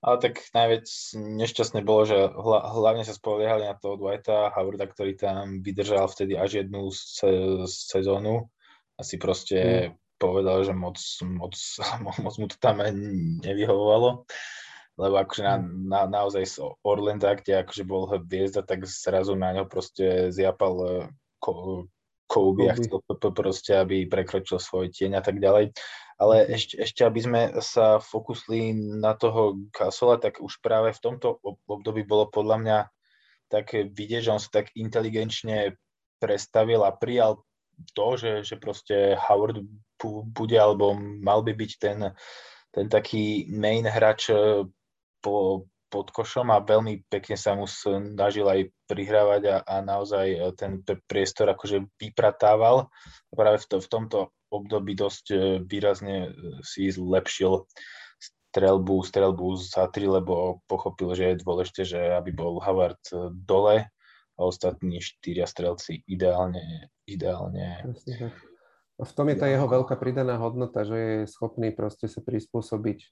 ale 0.01 0.15
tak 0.17 0.41
najviac 0.57 0.89
nešťastné 1.13 1.85
bolo, 1.85 2.01
že 2.09 2.17
hla, 2.33 2.65
hlavne 2.65 3.05
sa 3.05 3.13
spoliehali 3.13 3.69
na 3.69 3.77
toho 3.77 3.93
Dwighta 3.93 4.49
Howarda, 4.57 4.89
ktorý 4.89 5.13
tam 5.13 5.61
vydržal 5.61 6.09
vtedy 6.09 6.33
až 6.33 6.65
jednu 6.65 6.89
se, 6.89 7.29
sezónu 7.69 8.49
a 8.97 9.05
si 9.05 9.21
proste 9.21 9.93
mm. 9.93 10.08
Povedal, 10.19 10.67
že 10.67 10.75
moc, 10.75 10.99
moc, 11.23 11.55
moc 12.23 12.35
mu 12.35 12.45
to 12.51 12.57
tam 12.59 12.83
nevyhovovalo 13.41 14.27
lebo 14.99 15.15
akože 15.15 15.43
na, 15.47 15.55
mm. 15.55 15.87
na, 15.87 16.01
naozaj 16.11 16.43
z 16.43 16.55
Orlanda, 16.83 17.31
kde 17.39 17.63
akože 17.63 17.83
bol 17.87 18.03
hviezda, 18.11 18.67
tak 18.67 18.83
zrazu 18.83 19.31
na 19.39 19.55
ňo 19.55 19.63
proste 19.63 20.27
zjapal 20.35 21.07
Kobe 22.29 22.69
a 22.69 22.77
chcel 22.77 22.99
proste, 23.31 23.73
aby 23.79 24.05
prekročil 24.05 24.59
svoj 24.59 24.91
tieň 24.91 25.17
a 25.17 25.23
tak 25.23 25.39
ďalej. 25.39 25.71
Ale 26.19 26.35
mhm. 26.43 26.47
ešte, 26.51 26.75
ešte 26.83 27.01
aby 27.07 27.19
sme 27.23 27.41
sa 27.63 28.03
fokusli 28.03 28.75
na 28.99 29.15
toho 29.15 29.55
Gasola, 29.71 30.19
tak 30.19 30.43
už 30.43 30.59
práve 30.59 30.91
v 30.91 30.99
tomto 30.99 31.39
období 31.65 32.03
bolo 32.03 32.27
podľa 32.27 32.57
mňa 32.59 32.79
tak 33.49 33.73
vidieť, 33.73 34.29
že 34.29 34.33
on 34.35 34.41
sa 34.43 34.61
tak 34.61 34.69
inteligenčne 34.77 35.79
prestavil 36.21 36.85
a 36.85 36.93
prijal 36.93 37.41
to, 37.93 38.07
že, 38.17 38.31
že 38.43 38.55
proste 38.55 39.15
Howard 39.17 39.63
bude 40.31 40.57
alebo 40.57 40.95
mal 40.97 41.43
by 41.43 41.53
byť 41.53 41.71
ten, 41.79 41.99
ten 42.71 42.87
taký 42.87 43.49
main 43.51 43.83
hráč 43.83 44.31
po, 45.19 45.67
pod 45.89 46.13
košom 46.13 46.53
a 46.53 46.61
veľmi 46.61 47.09
pekne 47.09 47.35
sa 47.35 47.57
mu 47.57 47.65
snažil 47.65 48.45
aj 48.45 48.69
prihrávať 48.85 49.41
a, 49.49 49.55
a 49.65 49.75
naozaj 49.81 50.27
e, 50.29 50.39
ten 50.53 50.85
priestor 51.09 51.49
akože 51.49 51.89
vypratával. 51.97 52.87
Práve 53.33 53.57
v, 53.59 53.65
to, 53.65 53.77
v 53.81 53.89
tomto 53.89 54.19
období 54.53 54.93
dosť 54.93 55.25
e, 55.33 55.37
výrazne 55.65 56.29
e, 56.29 56.31
si 56.61 56.93
zlepšil 56.93 57.65
strelbu, 58.21 59.01
strelbu 59.01 59.47
za 59.57 59.89
tri, 59.89 60.05
lebo 60.05 60.61
pochopil, 60.69 61.17
že 61.17 61.33
je 61.33 61.41
dôležité, 61.41 61.81
že 61.85 61.99
aby 62.13 62.31
bol 62.33 62.61
Havard 62.61 63.01
dole 63.33 63.89
a 64.39 64.47
ostatní 64.47 65.03
štyria 65.03 65.43
strelci 65.43 66.07
ideálne, 66.07 66.87
ideálne. 67.03 67.91
V 68.99 69.11
tom 69.15 69.27
je 69.31 69.37
tá 69.39 69.51
jeho 69.51 69.67
veľká 69.67 69.99
pridaná 69.99 70.39
hodnota, 70.39 70.87
že 70.87 70.95
je 70.95 71.19
schopný 71.27 71.75
proste 71.75 72.07
sa 72.07 72.23
prispôsobiť 72.23 73.03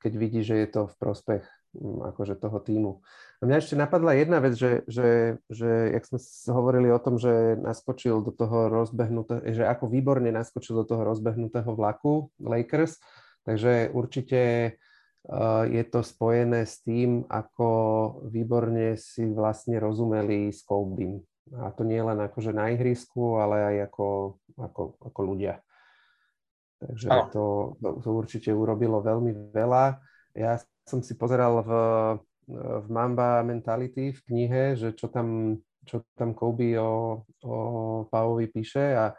keď 0.00 0.12
vidí, 0.16 0.40
že 0.40 0.56
je 0.56 0.68
to 0.68 0.82
v 0.88 0.94
prospech 0.96 1.44
mm, 1.76 2.14
akože 2.14 2.34
toho 2.40 2.58
týmu. 2.60 2.92
A 3.40 3.42
mňa 3.44 3.56
ešte 3.60 3.76
napadla 3.76 4.16
jedna 4.16 4.40
vec, 4.40 4.56
že, 4.56 4.86
že, 4.88 5.40
že 5.52 5.92
jak 5.92 6.04
sme 6.08 6.18
hovorili 6.48 6.88
o 6.88 7.00
tom, 7.00 7.20
že 7.20 7.60
naskočil 7.60 8.24
do 8.24 8.32
toho 8.32 8.72
rozbehnutého, 8.72 9.44
že 9.44 9.68
ako 9.68 9.92
výborne 9.92 10.32
naskočil 10.32 10.80
do 10.80 10.84
toho 10.88 11.04
rozbehnutého 11.04 11.68
vlaku 11.76 12.32
Lakers, 12.40 12.96
takže 13.44 13.92
určite 13.92 14.40
je 15.66 15.84
to 15.90 16.06
spojené 16.06 16.62
s 16.62 16.86
tým, 16.86 17.26
ako 17.26 17.68
výborne 18.30 18.94
si 18.94 19.26
vlastne 19.26 19.82
rozumeli 19.82 20.54
s 20.54 20.62
Kobe. 20.62 21.18
A 21.58 21.70
to 21.74 21.82
nie 21.82 21.98
len 21.98 22.18
akože 22.18 22.54
na 22.54 22.70
ihrisku, 22.70 23.38
ale 23.38 23.74
aj 23.74 23.76
ako, 23.90 24.08
ako, 24.54 24.82
ako 25.02 25.20
ľudia. 25.22 25.62
Takže 26.78 27.08
to, 27.32 27.44
to, 27.80 27.88
to 28.04 28.08
určite 28.12 28.50
urobilo 28.54 29.02
veľmi 29.02 29.50
veľa. 29.50 29.98
Ja 30.36 30.60
som 30.86 31.02
si 31.02 31.18
pozeral 31.18 31.64
v, 31.64 31.70
v 32.50 32.86
Mamba 32.86 33.42
Mentality 33.42 34.14
v 34.14 34.20
knihe, 34.30 34.62
že 34.78 34.94
čo 34.94 35.10
tam, 35.10 35.58
čo 35.82 36.06
tam 36.14 36.36
Kobe 36.36 36.76
o, 36.78 37.24
o 37.42 37.56
Pavovi 38.06 38.46
píše 38.46 38.94
a 38.94 39.10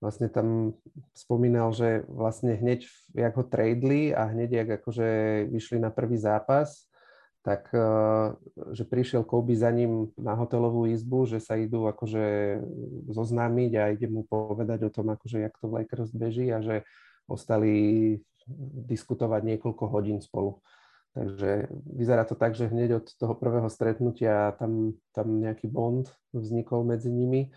vlastne 0.00 0.28
tam 0.28 0.76
spomínal, 1.16 1.72
že 1.72 2.04
vlastne 2.08 2.56
hneď, 2.56 2.84
jak 3.16 3.32
ho 3.36 3.44
tradeli 3.44 4.12
a 4.12 4.28
hneď, 4.28 4.64
jak 4.64 4.68
akože 4.82 5.08
vyšli 5.48 5.80
na 5.80 5.88
prvý 5.88 6.20
zápas, 6.20 6.88
tak 7.46 7.70
eh, 7.70 8.34
že 8.74 8.82
prišiel 8.82 9.22
Kobe 9.22 9.54
za 9.54 9.70
ním 9.70 10.10
na 10.18 10.34
hotelovú 10.34 10.90
izbu, 10.90 11.30
že 11.30 11.38
sa 11.38 11.54
idú 11.54 11.86
akože 11.86 12.58
zoznámiť 13.06 13.72
a 13.78 13.94
ide 13.94 14.10
mu 14.10 14.26
povedať 14.26 14.90
o 14.90 14.90
tom, 14.90 15.14
akože 15.14 15.46
jak 15.46 15.54
to 15.62 15.70
v 15.70 15.74
Lakers 15.80 16.10
beží 16.10 16.50
a 16.50 16.58
že 16.58 16.82
ostali 17.30 18.18
diskutovať 18.90 19.42
niekoľko 19.42 19.84
hodín 19.90 20.18
spolu. 20.22 20.62
Takže 21.16 21.72
vyzerá 21.96 22.28
to 22.28 22.36
tak, 22.36 22.52
že 22.52 22.68
hneď 22.68 23.00
od 23.00 23.06
toho 23.16 23.32
prvého 23.32 23.66
stretnutia 23.72 24.52
tam, 24.60 25.00
tam 25.16 25.40
nejaký 25.40 25.64
bond 25.64 26.12
vznikol 26.36 26.84
medzi 26.84 27.08
nimi. 27.08 27.48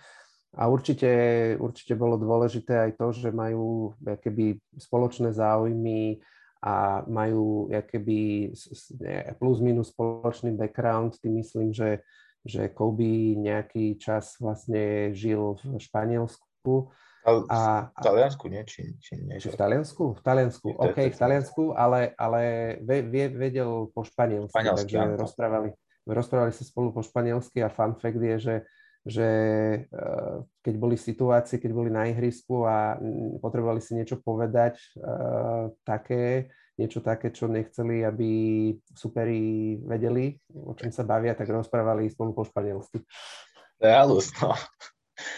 A 0.58 0.66
určite, 0.66 1.10
určite 1.62 1.93
bolo 1.93 2.18
dôležité 2.18 2.89
aj 2.89 2.91
to, 2.97 3.08
že 3.14 3.30
majú 3.30 3.93
keby 4.02 4.58
spoločné 4.82 5.30
záujmy 5.30 6.18
a 6.66 7.06
majú 7.06 7.70
keby 7.70 8.50
plus 9.38 9.58
minus 9.62 9.93
spoločný 9.93 10.58
background. 10.58 11.22
Tým 11.22 11.38
myslím, 11.38 11.70
že, 11.70 12.02
že 12.41 12.74
Kobe 12.74 13.38
nejaký 13.38 14.02
čas 14.02 14.41
vlastne 14.41 15.14
žil 15.14 15.62
v 15.62 15.78
Španielsku 15.78 16.89
a, 17.30 17.91
v 17.93 18.02
Taliansku, 18.02 18.45
nie? 18.47 18.64
Či, 18.66 18.95
či 18.97 19.20
nie 19.22 19.38
v 19.38 19.54
Taliansku? 19.54 20.18
V 20.18 20.22
Taliansku, 20.24 20.68
OK, 20.72 20.97
v 21.12 21.18
Taliansku, 21.20 21.64
ale, 21.76 22.16
ale 22.16 22.41
vie, 22.82 23.28
vedel 23.30 23.91
po 23.91 24.08
španielsky, 24.08 24.56
španielsky 24.56 24.82
takže 24.88 24.97
áno. 24.97 25.20
rozprávali, 25.20 25.70
rozprávali 26.08 26.52
sa 26.56 26.64
spolu 26.64 26.95
po 26.95 27.04
španielsky 27.04 27.60
a 27.62 27.70
fun 27.70 27.93
fact 28.00 28.18
je, 28.18 28.38
že, 28.39 28.56
že 29.10 29.30
eh, 29.89 30.36
keď 30.62 30.74
boli 30.78 30.95
situácie, 30.95 31.57
keď 31.57 31.72
boli 31.74 31.89
na 31.89 32.05
ihrisku 32.05 32.64
a 32.70 32.95
potrebovali 33.41 33.82
si 33.82 33.97
niečo 33.97 34.22
povedať 34.22 34.78
eh, 35.01 35.74
také, 35.82 36.53
niečo 36.78 37.01
také, 37.01 37.34
čo 37.34 37.49
nechceli, 37.49 38.05
aby 38.05 38.30
superi 38.93 39.76
vedeli, 39.82 40.38
o 40.53 40.78
čom 40.78 40.93
sa 40.93 41.03
bavia, 41.03 41.34
tak 41.34 41.49
rozprávali 41.49 42.07
spolu 42.07 42.32
po 42.38 42.45
španielsky. 42.45 43.01
To 43.82 43.84
je 43.84 43.93
halus, 43.93 44.30
no. 44.39 44.53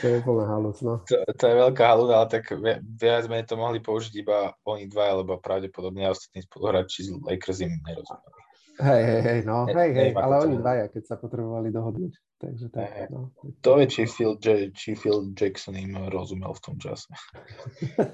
To 0.02 0.06
je 0.06 0.22
plná 0.22 0.46
halus, 0.46 0.78
no. 0.86 1.02
To, 1.10 1.16
to 1.26 1.44
je 1.50 1.56
veľká 1.58 1.84
halus, 1.90 2.10
ale 2.14 2.28
tak 2.30 2.54
viac 2.86 3.26
menej 3.26 3.50
to 3.50 3.58
mohli 3.58 3.82
použiť 3.82 4.14
iba 4.22 4.54
oni 4.62 4.86
dva, 4.86 5.18
lebo 5.18 5.42
pravdepodobne 5.42 6.06
ostatní 6.06 6.46
spoluhráči 6.46 7.10
z 7.10 7.18
Lakers 7.18 7.66
im 7.66 7.74
nerozumeli. 7.82 8.40
Hej, 8.82 9.02
hej, 9.06 9.22
hej, 9.22 9.40
no, 9.46 9.70
ne, 9.70 9.74
hej, 9.78 9.90
hej, 9.94 10.10
ale 10.18 10.36
oni 10.42 10.56
dvaja, 10.58 10.86
keď 10.90 11.04
sa 11.06 11.16
potrebovali 11.18 11.70
dohodnúť. 11.70 12.14
Takže 12.42 12.74
tak, 12.74 13.14
no. 13.14 13.30
To 13.62 13.78
je, 13.78 13.86
či 13.86 14.04
Phil, 14.10 14.34
či 14.74 14.98
Phil 14.98 15.30
Jackson 15.38 15.78
im 15.78 15.94
rozumel 16.10 16.50
v 16.58 16.64
tom 16.66 16.76
čase. 16.82 17.06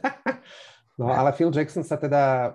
no, 0.99 1.07
ale 1.07 1.31
Phil 1.31 1.47
Jackson 1.55 1.87
sa 1.87 1.95
teda, 1.95 2.51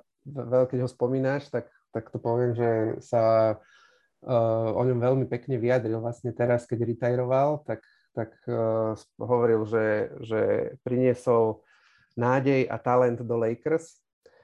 keď 0.68 0.84
ho 0.84 0.88
spomínaš, 0.92 1.48
tak, 1.48 1.72
tak 1.88 2.12
to 2.12 2.20
poviem, 2.20 2.52
že 2.52 3.00
sa 3.00 3.56
uh, 3.56 4.68
o 4.76 4.82
ňom 4.84 5.00
veľmi 5.00 5.24
pekne 5.32 5.56
vyjadril 5.56 6.04
vlastne 6.04 6.36
teraz, 6.36 6.68
keď 6.68 6.84
retajroval, 6.92 7.64
tak 7.64 7.80
tak 8.12 8.36
uh, 8.44 8.92
hovoril, 9.16 9.64
že, 9.64 10.12
že 10.20 10.40
priniesol 10.84 11.64
nádej 12.12 12.68
a 12.68 12.76
talent 12.76 13.24
do 13.24 13.36
Lakers 13.40 14.01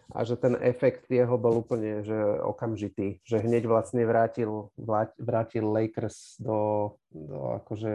a 0.08 0.24
že 0.24 0.40
ten 0.40 0.56
efekt 0.64 1.04
jeho 1.12 1.36
bol 1.36 1.60
úplne 1.60 2.00
že 2.00 2.16
okamžitý, 2.40 3.20
že 3.28 3.44
hneď 3.44 3.68
vlastne 3.68 4.08
vrátil, 4.08 4.72
vrátil 5.20 5.68
Lakers 5.68 6.40
do, 6.40 6.96
do 7.12 7.60
akože 7.60 7.94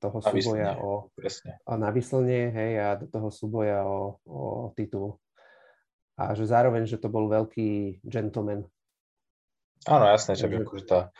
toho 0.00 0.18
na 0.24 0.30
súboja 0.32 0.70
vyslne, 0.72 0.80
o, 0.80 0.90
presne. 1.12 1.50
o 1.68 1.72
na 1.76 1.90
vyslne, 1.92 2.40
hej, 2.48 2.72
a 2.80 2.88
do 2.96 3.06
toho 3.12 3.28
súboja 3.28 3.84
o, 3.84 4.16
o 4.24 4.72
titul. 4.72 5.20
A 6.16 6.32
že 6.32 6.48
zároveň, 6.48 6.88
že 6.88 6.96
to 6.96 7.12
bol 7.12 7.28
veľký 7.28 8.00
gentleman. 8.08 8.64
Áno, 9.84 10.04
jasné, 10.08 10.40
že 10.40 10.48
akože 10.48 10.86
tá, 10.88 11.12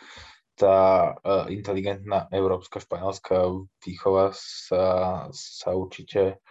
tá 0.57 0.77
uh, 1.21 1.45
inteligentná 1.53 2.25
európska 2.33 2.81
španielská 2.81 3.45
výchova 3.85 4.33
sa, 4.33 4.85
sa 5.29 5.69
určite, 5.77 6.41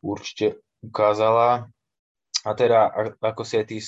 určite 0.00 0.64
ukázala 0.80 1.68
a 2.46 2.50
teda, 2.54 2.90
ako 3.18 3.42
si 3.42 3.58
aj 3.58 3.66
ty 3.66 3.78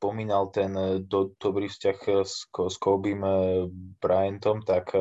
spomínal 0.00 0.48
ten 0.48 0.72
e, 0.72 1.04
do, 1.04 1.36
dobrý 1.36 1.68
vzťah 1.68 1.98
e, 2.08 2.12
s, 2.24 2.48
s 2.48 2.76
Kobim 2.80 3.20
e, 3.20 3.68
Bryantom, 4.00 4.64
tak 4.64 4.96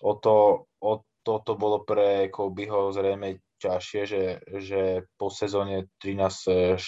o 0.00 0.12
to, 0.16 0.64
o 0.80 0.92
toto 1.20 1.52
bolo 1.60 1.84
pre 1.84 2.32
Kobeho 2.32 2.88
zrejme 2.88 3.44
ťažšie, 3.60 4.02
že, 4.08 4.40
že 4.64 5.04
po 5.20 5.28
sezóne 5.28 5.92
13-14 6.00 6.80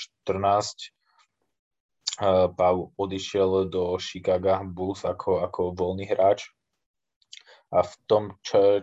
Pau 2.56 2.92
odišiel 3.00 3.72
do 3.72 3.96
Chicago 4.00 4.60
Bulls 4.64 5.04
ako, 5.04 5.44
ako 5.44 5.72
voľný 5.72 6.04
hráč. 6.08 6.52
A 7.72 7.80
v 7.80 7.92
tom 8.04 8.24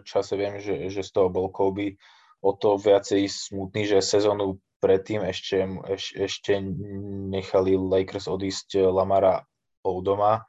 čase 0.04 0.34
viem, 0.38 0.58
že, 0.58 0.90
že 0.90 1.06
z 1.06 1.12
toho 1.14 1.30
bol 1.30 1.54
Kobe 1.54 2.02
o 2.42 2.54
to 2.54 2.78
viacej 2.78 3.30
smutný, 3.30 3.86
že 3.86 4.02
sezónu 4.02 4.58
predtým 4.78 5.26
ešte, 5.26 5.66
eš, 5.90 6.06
ešte 6.16 6.62
nechali 7.34 7.74
Lakers 7.78 8.30
odísť 8.30 8.78
Lamara 8.90 9.42
Oudoma 9.82 10.46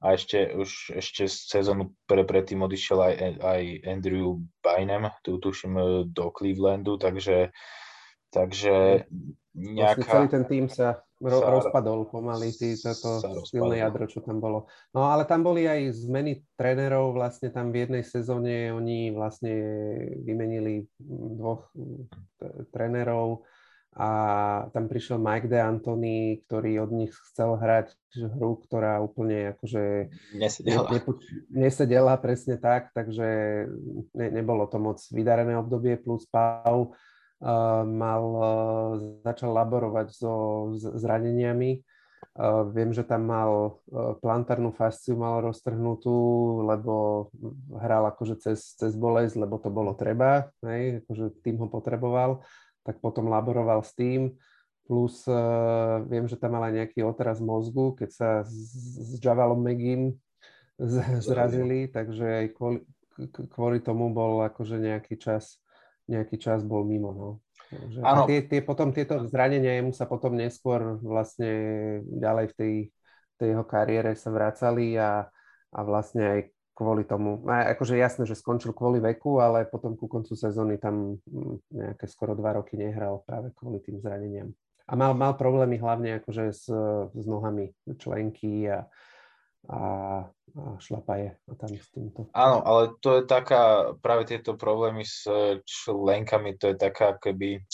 a 0.00 0.06
ešte 0.12 0.52
už 0.52 1.00
ešte 1.00 1.24
sezónu 1.24 1.96
pre, 2.04 2.22
predtým 2.22 2.60
odišiel 2.60 2.98
aj, 3.00 3.14
aj 3.40 3.62
Andrew 3.88 4.44
Bynum, 4.60 5.08
tu 5.24 5.40
tuším 5.40 6.04
do 6.12 6.28
Clevelandu, 6.36 7.00
takže, 7.00 7.50
takže 8.28 9.08
nejaká... 9.56 10.04
Vlastne 10.04 10.12
celý 10.12 10.28
ten 10.28 10.44
tým 10.44 10.66
sa, 10.68 11.00
ro, 11.24 11.40
sa 11.40 11.48
rozpadol 11.48 12.12
pomaly, 12.12 12.52
tý, 12.52 12.76
toto 12.76 13.24
silné 13.48 13.80
jadro, 13.80 14.04
čo 14.04 14.20
tam 14.20 14.36
bolo. 14.36 14.68
No 14.92 15.08
ale 15.08 15.24
tam 15.24 15.40
boli 15.40 15.64
aj 15.64 15.96
zmeny 15.96 16.44
trénerov, 16.60 17.16
vlastne 17.16 17.48
tam 17.48 17.72
v 17.72 17.88
jednej 17.88 18.04
sezóne 18.04 18.76
oni 18.76 19.16
vlastne 19.16 19.52
vymenili 20.28 20.84
dvoch 21.40 21.72
trénerov, 22.68 23.48
a 23.96 24.10
tam 24.76 24.92
prišiel 24.92 25.16
Mike 25.16 25.48
De 25.48 25.56
Antoni, 25.56 26.44
ktorý 26.44 26.84
od 26.84 26.92
nich 26.92 27.12
chcel 27.32 27.56
hrať 27.56 27.96
hru, 28.36 28.60
ktorá 28.60 29.00
úplne 29.00 29.56
akože 29.56 30.12
nesedela. 30.36 30.84
Ne, 30.92 31.00
nesedela 31.64 32.14
presne 32.20 32.60
tak, 32.60 32.92
takže 32.92 33.24
ne, 34.12 34.26
nebolo 34.36 34.68
to 34.68 34.76
moc 34.76 35.00
vydarené 35.08 35.56
obdobie, 35.56 35.96
plus 35.96 36.28
Pau 36.28 36.92
uh, 36.92 37.82
mal, 37.88 38.24
uh, 38.36 38.92
začal 39.24 39.56
laborovať 39.56 40.12
so 40.12 40.32
zraneniami. 40.76 41.80
Uh, 42.36 42.68
viem, 42.68 42.92
že 42.92 43.00
tam 43.00 43.32
mal 43.32 43.80
uh, 43.88 44.12
plantárnu 44.20 44.76
fasciu 44.76 45.16
mal 45.16 45.40
roztrhnutú, 45.40 46.16
lebo 46.68 47.28
hral 47.80 48.12
akože 48.12 48.44
cez, 48.44 48.76
cez 48.76 48.92
bolesť, 48.92 49.40
lebo 49.40 49.56
to 49.56 49.72
bolo 49.72 49.96
treba, 49.96 50.52
hej, 50.60 51.00
akože 51.00 51.40
tým 51.40 51.64
ho 51.64 51.68
potreboval 51.72 52.44
tak 52.86 53.02
potom 53.02 53.26
laboroval 53.26 53.82
s 53.82 53.90
tým. 53.98 54.38
Plus 54.86 55.26
uh, 55.26 55.98
viem, 56.06 56.30
že 56.30 56.38
tam 56.38 56.54
mal 56.54 56.70
aj 56.70 56.86
nejaký 56.86 57.02
otraz 57.02 57.42
mozgu, 57.42 57.98
keď 57.98 58.10
sa 58.14 58.30
s, 58.46 58.54
s 59.02 59.18
Javalom 59.18 59.58
Megim 59.58 60.14
zrazili, 61.26 61.90
takže 61.90 62.22
aj 62.22 62.46
kvôli, 62.54 62.80
kvôli 63.50 63.82
tomu 63.82 64.14
bol 64.14 64.46
akože 64.46 64.78
nejaký 64.78 65.18
čas, 65.18 65.58
nejaký 66.06 66.38
čas 66.38 66.62
bol 66.62 66.86
mimo. 66.86 67.10
No. 67.10 67.30
Takže, 67.66 67.98
a 67.98 68.22
tie, 68.30 68.46
tie, 68.46 68.60
potom 68.62 68.94
tieto 68.94 69.26
zranenia 69.26 69.82
mu 69.82 69.90
sa 69.90 70.06
potom 70.06 70.38
neskôr 70.38 71.02
vlastne 71.02 71.50
ďalej 72.06 72.54
v 72.54 72.54
tej, 72.54 72.74
tej 73.42 73.48
jeho 73.58 73.64
kariére 73.66 74.14
sa 74.14 74.30
vracali 74.30 74.94
a, 74.94 75.26
a 75.74 75.80
vlastne 75.82 76.22
aj 76.22 76.40
kvôli 76.76 77.08
tomu. 77.08 77.40
A 77.48 77.72
akože 77.72 77.96
jasné, 77.96 78.28
že 78.28 78.36
skončil 78.36 78.76
kvôli 78.76 79.00
veku, 79.00 79.40
ale 79.40 79.64
potom 79.64 79.96
ku 79.96 80.04
koncu 80.04 80.36
sezóny 80.36 80.76
tam 80.76 81.16
mm, 81.24 81.72
nejaké 81.72 82.04
skoro 82.04 82.36
dva 82.36 82.60
roky 82.60 82.76
nehral 82.76 83.24
práve 83.24 83.56
kvôli 83.56 83.80
tým 83.80 83.96
zraneniam. 83.96 84.52
A 84.86 84.92
mal, 84.94 85.16
mal 85.16 85.34
problémy 85.34 85.80
hlavne 85.80 86.20
akože 86.20 86.44
s, 86.52 86.68
s 87.10 87.24
nohami, 87.26 87.74
členky 87.98 88.70
a, 88.70 88.86
a, 89.66 89.80
a 90.22 90.62
šlapaje 90.78 91.34
a 91.34 91.52
tam 91.58 91.72
s 91.74 91.88
týmto. 91.90 92.30
Áno, 92.30 92.62
ale 92.62 92.94
to 93.02 93.18
je 93.18 93.22
taká, 93.26 93.96
práve 93.98 94.30
tieto 94.30 94.54
problémy 94.54 95.02
s 95.02 95.26
členkami, 95.66 96.54
to 96.60 96.70
je 96.70 96.76
taká 96.78 97.18
keby 97.18 97.66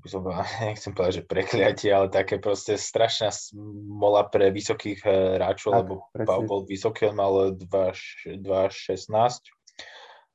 by 0.00 0.08
som 0.08 0.24
nechcem 0.72 0.92
povedať, 0.96 1.14
že 1.22 1.28
prekliatie, 1.28 1.90
ale 1.92 2.08
také 2.08 2.40
proste 2.40 2.80
strašná 2.80 3.28
smola 3.30 4.26
pre 4.26 4.48
vysokých 4.50 5.00
eh, 5.04 5.36
hráčov, 5.36 5.72
lebo 5.76 5.94
Pau 6.24 6.42
bol 6.44 6.64
vysoký, 6.64 7.12
on 7.12 7.16
mal 7.20 7.32
2,16, 7.54 8.88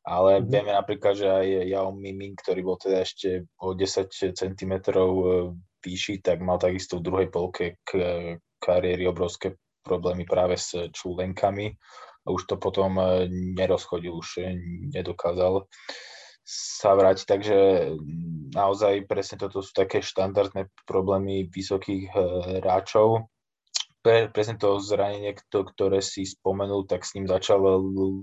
ale 0.05 0.31
mm-hmm. 0.37 0.49
vieme 0.49 0.71
napríklad, 0.71 1.13
že 1.17 1.27
aj 1.27 1.47
Yao 1.65 1.89
Miming, 1.91 2.37
ktorý 2.37 2.61
bol 2.61 2.77
teda 2.77 3.01
ešte 3.01 3.49
o 3.59 3.73
10 3.73 4.13
cm 4.37 4.73
eh, 4.77 5.01
vyšší, 5.81 6.21
tak 6.21 6.45
mal 6.45 6.61
takisto 6.61 7.01
v 7.01 7.05
druhej 7.05 7.27
polke 7.33 7.81
k 7.85 7.91
kariéry 8.61 9.05
obrovské 9.09 9.57
problémy 9.85 10.25
práve 10.25 10.57
s 10.57 10.73
čúlenkami 10.89 11.77
a 12.25 12.27
už 12.33 12.49
to 12.49 12.55
potom 12.61 13.01
eh, 13.01 13.29
nerozchodil, 13.31 14.13
už 14.13 14.45
nedokázal 14.93 15.65
sa 16.45 16.93
vrátiť. 16.93 17.25
Takže 17.25 17.57
naozaj 18.53 19.09
presne 19.09 19.41
toto 19.41 19.65
sú 19.65 19.73
také 19.73 20.05
štandardné 20.05 20.69
problémy 20.85 21.49
vysokých 21.49 22.13
eh, 22.13 22.17
hráčov. 22.61 23.27
Pre, 24.05 24.29
presne 24.29 24.61
to 24.61 24.77
zranenie, 24.77 25.33
ktoré 25.49 25.97
si 25.97 26.29
spomenul, 26.29 26.85
tak 26.85 27.01
s 27.01 27.17
ním 27.17 27.25
začal 27.25 27.57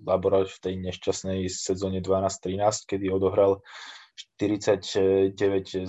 laborovať 0.06 0.54
v 0.54 0.62
tej 0.62 0.74
nešťastnej 0.78 1.50
sezóne 1.50 1.98
12-13, 1.98 2.86
kedy 2.86 3.10
odohral 3.10 3.66
49 4.38 5.34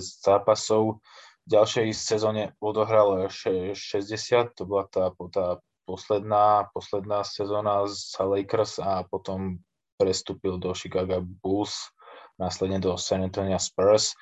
zápasov. 0.02 0.98
V 1.46 1.48
ďalšej 1.48 1.94
sezóne 1.94 2.58
odohral 2.58 3.30
60, 3.30 3.78
to 4.58 4.66
bola 4.66 4.90
tá, 4.90 5.14
tá 5.30 5.62
posledná, 5.86 6.66
posledná 6.74 7.22
sezóna 7.22 7.86
z 7.86 8.18
Lakers 8.18 8.82
a 8.82 9.06
potom 9.06 9.62
prestúpil 9.94 10.58
do 10.58 10.74
Chicago 10.74 11.22
Bulls 11.22 11.93
následne 12.38 12.82
do 12.82 12.98
San 12.98 13.22
Antonio 13.22 13.58
Spurs. 13.58 14.16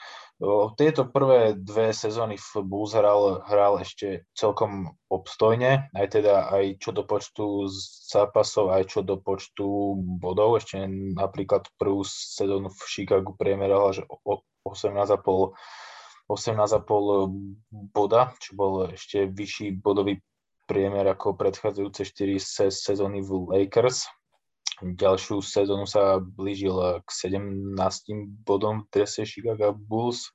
Tieto 0.75 1.07
prvé 1.07 1.55
dve 1.55 1.95
sezóny 1.95 2.35
v 2.35 2.51
Bulls 2.67 2.99
hral, 2.99 3.47
hral 3.47 3.79
ešte 3.79 4.27
celkom 4.35 4.91
obstojne, 5.07 5.87
aj 5.95 6.19
teda 6.19 6.51
aj 6.51 6.83
čo 6.83 6.91
do 6.91 7.07
počtu 7.07 7.71
zápasov, 8.11 8.75
aj 8.75 8.91
čo 8.91 9.01
do 9.07 9.23
počtu 9.23 9.95
bodov. 10.19 10.59
Ešte 10.59 10.83
napríklad 11.15 11.71
prvú 11.79 12.03
sezónu 12.03 12.75
v 12.75 12.81
Chicagu 12.91 13.39
priemeroval, 13.39 14.03
že 14.03 14.03
18,5 14.67 15.55
18,5 16.31 17.93
boda, 17.93 18.33
čo 18.41 18.57
bol 18.57 18.89
ešte 18.89 19.29
vyšší 19.29 19.79
bodový 19.85 20.23
priemer 20.65 21.05
ako 21.13 21.37
predchádzajúce 21.37 22.09
4 22.09 22.73
sezóny 22.73 23.21
v 23.21 23.53
Lakers 23.53 24.09
ďalšiu 24.81 25.45
sezónu 25.45 25.85
sa 25.85 26.17
blížil 26.23 27.03
k 27.05 27.09
17 27.09 27.77
bodom 28.47 28.87
v 28.87 28.89
drese 28.89 29.29
Chicago 29.29 29.77
Bulls. 29.77 30.33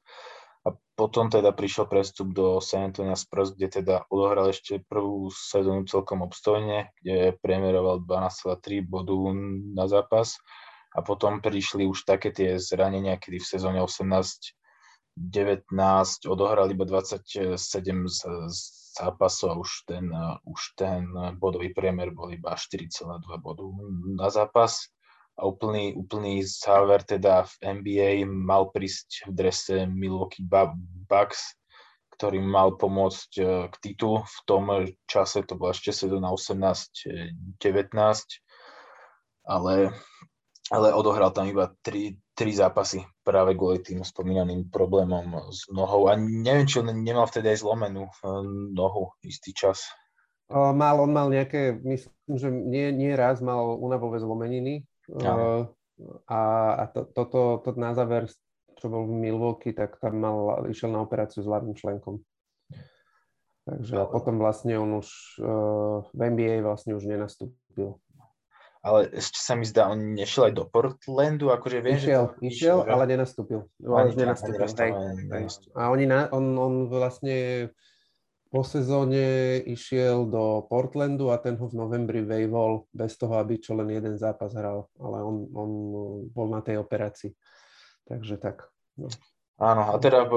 A 0.68 0.76
potom 1.00 1.32
teda 1.32 1.56
prišiel 1.56 1.88
prestup 1.88 2.36
do 2.36 2.60
San 2.60 2.92
Antonio 2.92 3.16
Spurs, 3.16 3.56
kde 3.56 3.82
teda 3.82 3.96
odohral 4.12 4.52
ešte 4.52 4.84
prvú 4.84 5.32
sezónu 5.32 5.88
celkom 5.88 6.22
obstojne, 6.28 6.92
kde 7.00 7.40
premieroval 7.40 8.04
12,3 8.04 8.84
bodu 8.84 9.16
na 9.74 9.88
zápas. 9.88 10.36
A 10.92 11.00
potom 11.02 11.40
prišli 11.40 11.88
už 11.88 12.04
také 12.04 12.36
tie 12.36 12.60
zranenia, 12.60 13.16
kedy 13.16 13.40
v 13.40 13.48
sezóne 13.48 13.80
18 13.80 14.58
19 15.18 15.74
odohral 16.30 16.70
iba 16.70 16.86
27 16.86 17.58
z, 18.06 18.18
zápasov 18.98 19.50
a 19.54 19.60
už 19.62 19.72
ten, 19.86 20.06
už 20.44 20.62
ten 20.74 21.06
bodový 21.38 21.70
priemer 21.74 22.10
bol 22.10 22.34
iba 22.34 22.58
4,2 22.58 23.22
bodu 23.38 23.66
na 24.18 24.28
zápas. 24.34 24.90
A 25.38 25.46
úplný, 25.46 25.94
úplný 25.94 26.42
záver 26.42 27.06
teda 27.06 27.46
v 27.46 27.54
NBA 27.86 28.26
mal 28.26 28.74
prísť 28.74 29.30
v 29.30 29.32
drese 29.38 29.86
Milwaukee 29.86 30.42
Bucks, 30.42 31.54
ktorý 32.18 32.42
mal 32.42 32.74
pomôcť 32.74 33.32
e, 33.38 33.70
k 33.70 33.76
titulu. 33.78 34.26
V 34.26 34.40
tom 34.50 34.66
čase 35.06 35.46
to 35.46 35.54
bola 35.54 35.78
ešte 35.78 35.94
sezóna 35.94 36.34
18-19, 36.34 37.70
ale 39.46 39.94
ale 40.72 40.92
odohral 40.92 41.32
tam 41.32 41.48
iba 41.48 41.72
tri, 41.80 42.20
tri 42.38 42.54
zápasy 42.54 43.02
práve 43.26 43.58
kvôli 43.58 43.82
tým 43.82 44.06
spomínaným 44.06 44.70
problémom 44.70 45.50
s 45.50 45.66
nohou. 45.74 46.06
A 46.06 46.14
neviem, 46.14 46.70
či 46.70 46.86
on 46.86 46.94
nemal 46.94 47.26
vtedy 47.26 47.50
aj 47.50 47.66
zlomenú 47.66 48.06
eh, 48.06 48.42
nohu 48.78 49.18
istý 49.26 49.58
čas. 49.58 49.90
Mal, 50.48 50.96
on 50.96 51.12
mal 51.12 51.28
nejaké, 51.28 51.76
myslím, 51.84 52.36
že 52.40 52.48
nie, 52.48 52.88
nie 52.96 53.12
raz 53.20 53.44
mal 53.44 53.76
únavové 53.76 54.24
zlomeniny. 54.24 54.88
Ja. 55.12 55.68
A, 56.24 56.40
a 56.80 56.84
to, 56.88 57.04
toto 57.12 57.60
to 57.68 57.76
na 57.76 57.92
záver, 57.92 58.32
čo 58.80 58.88
bol 58.88 59.12
v 59.12 59.28
Milwaukee, 59.28 59.76
tak 59.76 60.00
tam 60.00 60.24
mal, 60.24 60.64
išiel 60.72 60.96
na 60.96 61.04
operáciu 61.04 61.44
s 61.44 61.52
ľavým 61.52 61.76
členkom. 61.76 62.24
Takže 63.68 64.00
a 64.00 64.08
potom 64.08 64.40
vlastne 64.40 64.80
on 64.80 65.04
už 65.04 65.36
v 66.16 66.20
NBA 66.24 66.64
vlastne 66.64 66.96
už 66.96 67.04
nenastúpil 67.04 68.00
ale 68.82 69.12
ešte 69.14 69.40
sa 69.42 69.54
mi 69.58 69.66
zdá, 69.66 69.90
on 69.90 70.18
nešiel 70.18 70.52
aj 70.52 70.54
do 70.56 70.66
Portlandu, 70.70 71.52
akože 71.52 71.78
viem, 71.82 71.98
išiel, 71.98 72.24
že... 72.38 72.48
Išiel, 72.48 72.78
ale 72.86 73.04
nenastúpil. 73.10 73.66
Ani, 73.84 74.12
nenastúpil, 74.16 74.68
hej, 74.68 74.92
hej. 75.34 75.46
A 75.76 75.90
oni 75.90 76.06
na, 76.06 76.28
on, 76.32 76.56
on 76.56 76.74
vlastne 76.88 77.70
po 78.48 78.64
sezóne 78.64 79.60
išiel 79.68 80.24
do 80.32 80.64
Portlandu 80.72 81.36
a 81.36 81.38
ten 81.38 81.60
ho 81.60 81.68
v 81.68 81.76
novembri 81.76 82.24
vejvol 82.24 82.88
bez 82.96 83.20
toho, 83.20 83.36
aby 83.44 83.60
čo 83.60 83.76
len 83.76 83.92
jeden 83.92 84.16
zápas 84.16 84.56
hral, 84.56 84.88
ale 84.98 85.18
on, 85.20 85.36
on 85.52 85.70
bol 86.32 86.48
na 86.48 86.64
tej 86.64 86.80
operácii. 86.80 87.36
Takže 88.08 88.40
tak. 88.40 88.72
No. 88.96 89.12
Áno, 89.60 89.92
a 89.92 89.96
teda 90.00 90.30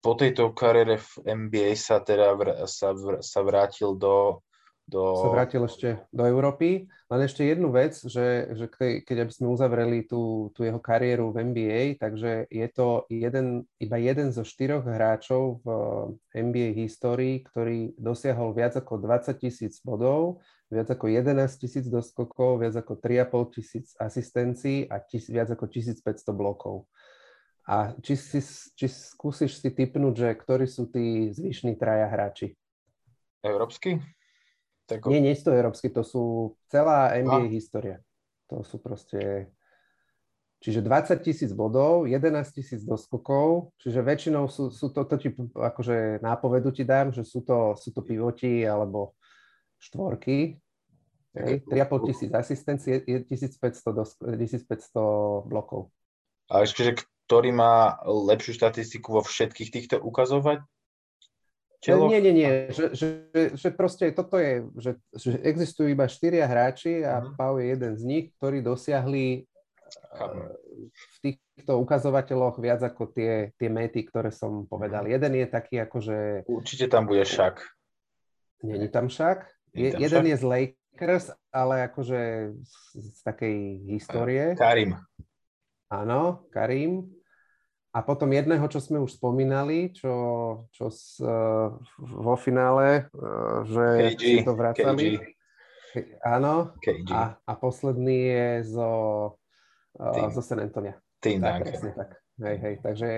po 0.00 0.12
tejto 0.16 0.54
kariére 0.56 0.96
v 0.96 1.10
NBA 1.26 1.76
sa 1.76 2.00
teda 2.00 2.32
vr- 2.38 2.64
sa, 2.70 2.96
vr- 2.96 3.20
sa 3.20 3.42
vrátil 3.44 3.98
do 3.98 4.40
do... 4.86 5.18
Sa 5.18 5.28
vrátil 5.34 5.62
ešte 5.66 6.06
do 6.14 6.22
Európy. 6.22 6.86
Len 7.10 7.20
ešte 7.26 7.42
jednu 7.42 7.74
vec, 7.74 7.98
že, 7.98 8.54
že 8.54 8.66
keď 9.02 9.26
aby 9.26 9.32
sme 9.34 9.50
uzavreli 9.50 10.06
tú, 10.06 10.54
tú 10.54 10.62
jeho 10.62 10.78
kariéru 10.78 11.34
v 11.34 11.42
NBA, 11.50 11.82
takže 11.98 12.46
je 12.46 12.66
to 12.70 13.02
jeden, 13.10 13.66
iba 13.82 13.98
jeden 13.98 14.30
zo 14.30 14.46
štyroch 14.46 14.86
hráčov 14.86 15.62
v 15.66 15.68
NBA 16.34 16.78
histórii, 16.86 17.42
ktorý 17.42 17.98
dosiahol 17.98 18.54
viac 18.54 18.78
ako 18.78 19.02
20 19.02 19.42
tisíc 19.42 19.82
bodov, 19.82 20.38
viac 20.70 20.86
ako 20.86 21.10
11 21.10 21.34
tisíc 21.58 21.86
doskokov, 21.90 22.62
viac 22.62 22.78
ako 22.78 22.98
3,5 22.98 23.54
tisíc 23.58 23.86
asistencií 23.98 24.86
a 24.86 25.02
tis, 25.02 25.26
viac 25.26 25.50
ako 25.50 25.66
1500 25.66 26.02
blokov. 26.30 26.86
A 27.66 27.90
či, 27.98 28.14
si, 28.14 28.38
či 28.78 28.86
skúsiš 28.86 29.58
si 29.58 29.74
typnúť, 29.74 30.14
že 30.14 30.28
ktorí 30.38 30.70
sú 30.70 30.86
tí 30.86 31.34
zvyšní 31.34 31.74
traja 31.74 32.06
hráči? 32.06 32.54
Európsky? 33.42 33.98
Tak... 34.86 35.06
Nie, 35.10 35.20
nie 35.20 35.34
sú 35.34 35.50
to 35.50 35.56
európsky, 35.58 35.90
to 35.90 36.06
sú 36.06 36.54
celá 36.70 37.14
NBA 37.18 37.46
a. 37.46 37.52
história. 37.52 37.96
To 38.50 38.62
sú 38.62 38.78
proste... 38.78 39.50
Čiže 40.56 40.80
20 40.80 41.20
tisíc 41.20 41.52
bodov, 41.52 42.08
11 42.08 42.32
tisíc 42.48 42.80
doskokov, 42.80 43.76
čiže 43.76 44.00
väčšinou 44.00 44.48
sú, 44.48 44.72
sú 44.72 44.88
to, 44.88 45.04
to 45.04 45.20
ti, 45.20 45.28
akože 45.52 46.24
nápovedu 46.24 46.72
ti 46.72 46.80
dám, 46.80 47.12
že 47.12 47.28
sú 47.28 47.44
to, 47.44 47.76
sú 47.76 47.92
to 47.92 48.00
pivoti 48.00 48.64
alebo 48.64 49.12
štvorky, 49.76 50.56
3,5 51.36 52.08
tisíc 52.08 52.30
asistencií, 52.32 53.04
1500, 53.04 53.92
dosk- 53.92 54.24
1500 54.24 55.44
blokov. 55.44 55.92
A 56.48 56.64
ešte, 56.64 56.80
že 56.80 56.92
ktorý 57.28 57.52
má 57.52 58.00
lepšiu 58.06 58.56
štatistiku 58.56 59.20
vo 59.20 59.22
všetkých 59.22 59.68
týchto 59.68 59.96
ukazovať? 60.00 60.64
Telo... 61.80 62.08
Nie, 62.08 62.20
nie, 62.24 62.32
nie, 62.32 62.50
že, 62.72 62.96
že, 62.96 63.08
že 63.52 63.68
proste 63.70 64.10
toto 64.10 64.40
je, 64.40 64.64
že, 64.80 64.92
že 65.12 65.30
existujú 65.44 65.92
iba 65.92 66.08
štyria 66.08 66.48
hráči 66.48 67.04
a 67.04 67.20
uh-huh. 67.20 67.36
Pau 67.36 67.60
je 67.60 67.72
jeden 67.76 67.92
z 67.94 68.02
nich, 68.02 68.24
ktorí 68.40 68.64
dosiahli 68.64 69.44
uh, 70.16 70.50
v 70.90 71.16
týchto 71.20 71.76
ukazovateľoch 71.78 72.58
viac 72.58 72.80
ako 72.80 73.12
tie, 73.12 73.52
tie 73.60 73.68
mety, 73.68 74.08
ktoré 74.08 74.32
som 74.32 74.64
povedal. 74.64 75.04
Uh-huh. 75.04 75.14
Jeden 75.14 75.32
je 75.36 75.46
taký 75.46 75.84
že... 76.00 76.18
Určite 76.48 76.88
tam 76.88 77.04
bude 77.04 77.22
šak. 77.22 77.60
Není 78.64 78.88
tam 78.88 79.12
šak. 79.12 79.44
Je, 79.76 79.92
jeden 79.92 80.24
šak? 80.24 80.30
je 80.32 80.36
z 80.40 80.44
Lakers, 80.48 81.26
ale 81.52 81.92
akože 81.92 82.20
z, 82.56 82.74
z 82.96 83.18
takej 83.20 83.56
histórie. 83.92 84.44
Karim. 84.56 84.96
Áno, 85.92 86.48
Karim. 86.50 87.04
A 87.96 88.04
potom 88.04 88.28
jedného, 88.28 88.68
čo 88.68 88.76
sme 88.76 89.00
už 89.00 89.16
spomínali, 89.16 89.88
čo, 89.88 90.12
čo 90.68 90.92
s, 90.92 91.16
uh, 91.24 91.72
vo 91.96 92.36
finále, 92.36 93.08
uh, 93.16 93.64
že 93.64 94.12
KG, 94.12 94.20
si 94.20 94.44
to 94.44 94.52
vracali. 94.52 95.16
KG. 95.16 96.20
Áno. 96.20 96.76
KG. 96.76 97.08
A, 97.08 97.40
a 97.40 97.52
posledný 97.56 98.18
je 98.28 98.76
zo, 98.76 98.92
uh, 99.96 100.28
zo 100.28 100.42
San 100.44 100.60
Antonia. 100.60 101.00
Tým, 101.24 101.40
tak, 101.40 101.64
presne 101.64 101.96
tak. 101.96 102.20
Hej, 102.36 102.56
hej. 102.60 102.74
Takže 102.84 103.08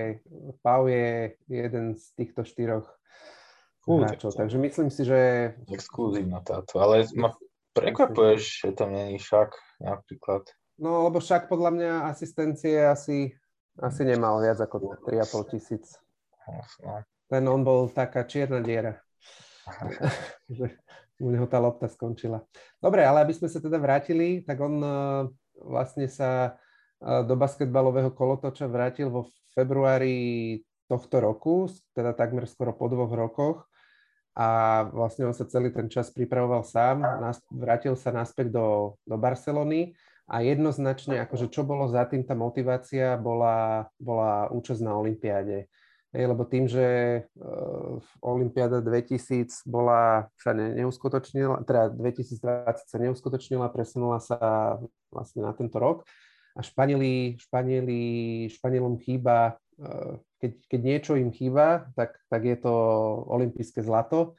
Pau 0.63 0.87
je 0.87 1.35
jeden 1.51 1.99
z 1.99 2.03
týchto 2.15 2.47
štyroch 2.47 2.87
uh, 2.87 3.99
hráčov. 3.99 4.31
Takže 4.31 4.55
myslím 4.63 4.87
si, 4.87 5.03
že... 5.03 5.19
Exkluzívna 5.67 6.39
táto, 6.39 6.79
ale 6.79 7.03
ma 7.19 7.35
prekvapuješ, 7.75 8.63
že 8.63 8.69
tam 8.71 8.95
není 8.95 9.19
šak 9.19 9.51
napríklad. 9.83 10.47
No, 10.79 11.03
lebo 11.11 11.19
však 11.19 11.51
podľa 11.51 11.71
mňa 11.75 11.91
asistencie 12.15 12.79
asi 12.79 13.35
asi 13.77 14.01
nemal 14.07 14.41
viac 14.41 14.57
ako 14.57 14.97
3,5 15.05 15.51
tisíc. 15.53 15.85
Ten 17.29 17.45
on 17.45 17.61
bol 17.61 17.93
taká 17.93 18.25
čierna 18.25 18.63
diera. 18.65 18.97
že 20.49 20.81
u 21.21 21.29
neho 21.29 21.45
tá 21.45 21.61
lopta 21.61 21.85
skončila. 21.85 22.41
Dobre, 22.81 23.05
ale 23.05 23.21
aby 23.21 23.35
sme 23.35 23.51
sa 23.51 23.59
teda 23.61 23.77
vrátili, 23.77 24.41
tak 24.41 24.57
on 24.63 24.75
uh, 24.81 25.27
vlastne 25.61 26.07
sa 26.07 26.55
uh, 26.55 27.21
do 27.27 27.35
basketbalového 27.35 28.15
kolotoča 28.15 28.65
vrátil 28.71 29.11
vo 29.11 29.27
februári 29.51 30.57
tohto 30.89 31.21
roku, 31.21 31.69
teda 31.93 32.17
takmer 32.17 32.49
skoro 32.49 32.73
po 32.73 32.89
dvoch 32.89 33.13
rokoch 33.13 33.57
a 34.33 34.81
vlastne 34.89 35.29
on 35.29 35.35
sa 35.35 35.45
celý 35.45 35.69
ten 35.69 35.91
čas 35.91 36.09
pripravoval 36.09 36.65
sám, 36.65 37.03
vrátil 37.51 37.93
sa 37.93 38.09
naspäť 38.09 38.49
do, 38.55 38.97
do 39.05 39.15
Barcelony 39.19 39.93
a 40.29 40.45
jednoznačne, 40.45 41.25
akože 41.25 41.49
čo 41.49 41.65
bolo 41.65 41.89
za 41.89 42.05
tým, 42.05 42.21
tá 42.21 42.37
motivácia 42.37 43.17
bola, 43.17 43.89
bola 43.97 44.45
účasť 44.53 44.81
na 44.85 44.93
Olympiáde. 44.93 45.65
Hej, 46.09 46.25
lebo 46.25 46.41
tým, 46.45 46.65
že 46.65 46.85
uh, 47.37 48.01
Olympiáda 48.21 48.81
2000 48.81 49.65
bola, 49.69 50.25
sa 50.41 50.57
ne, 50.57 50.73
neuskutočnila, 50.81 51.65
teda 51.65 51.93
2020 51.93 52.89
sa 52.89 52.97
neuskutočnila, 52.97 53.69
presunula 53.69 54.17
sa 54.17 54.37
vlastne 55.13 55.45
na 55.45 55.53
tento 55.53 55.77
rok 55.77 56.05
a 56.57 56.65
Španieli, 56.65 57.37
Španieli, 57.37 58.01
Španielom 58.49 58.97
chýba, 59.01 59.61
uh, 59.81 60.17
keď, 60.41 60.51
keď 60.65 60.81
niečo 60.81 61.13
im 61.13 61.29
chýba, 61.29 61.89
tak, 61.93 62.17
tak 62.25 62.41
je 62.41 62.57
to 62.57 62.73
olympijské 63.29 63.85
zlato. 63.85 64.33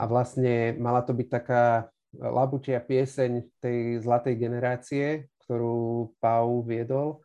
A 0.00 0.08
vlastne 0.08 0.72
mala 0.80 1.04
to 1.04 1.12
byť 1.12 1.28
taká 1.28 1.92
labutia 2.20 2.80
pieseň 2.80 3.60
tej 3.60 4.00
zlatej 4.02 4.34
generácie, 4.36 5.28
ktorú 5.44 6.10
Pau 6.18 6.64
viedol, 6.66 7.22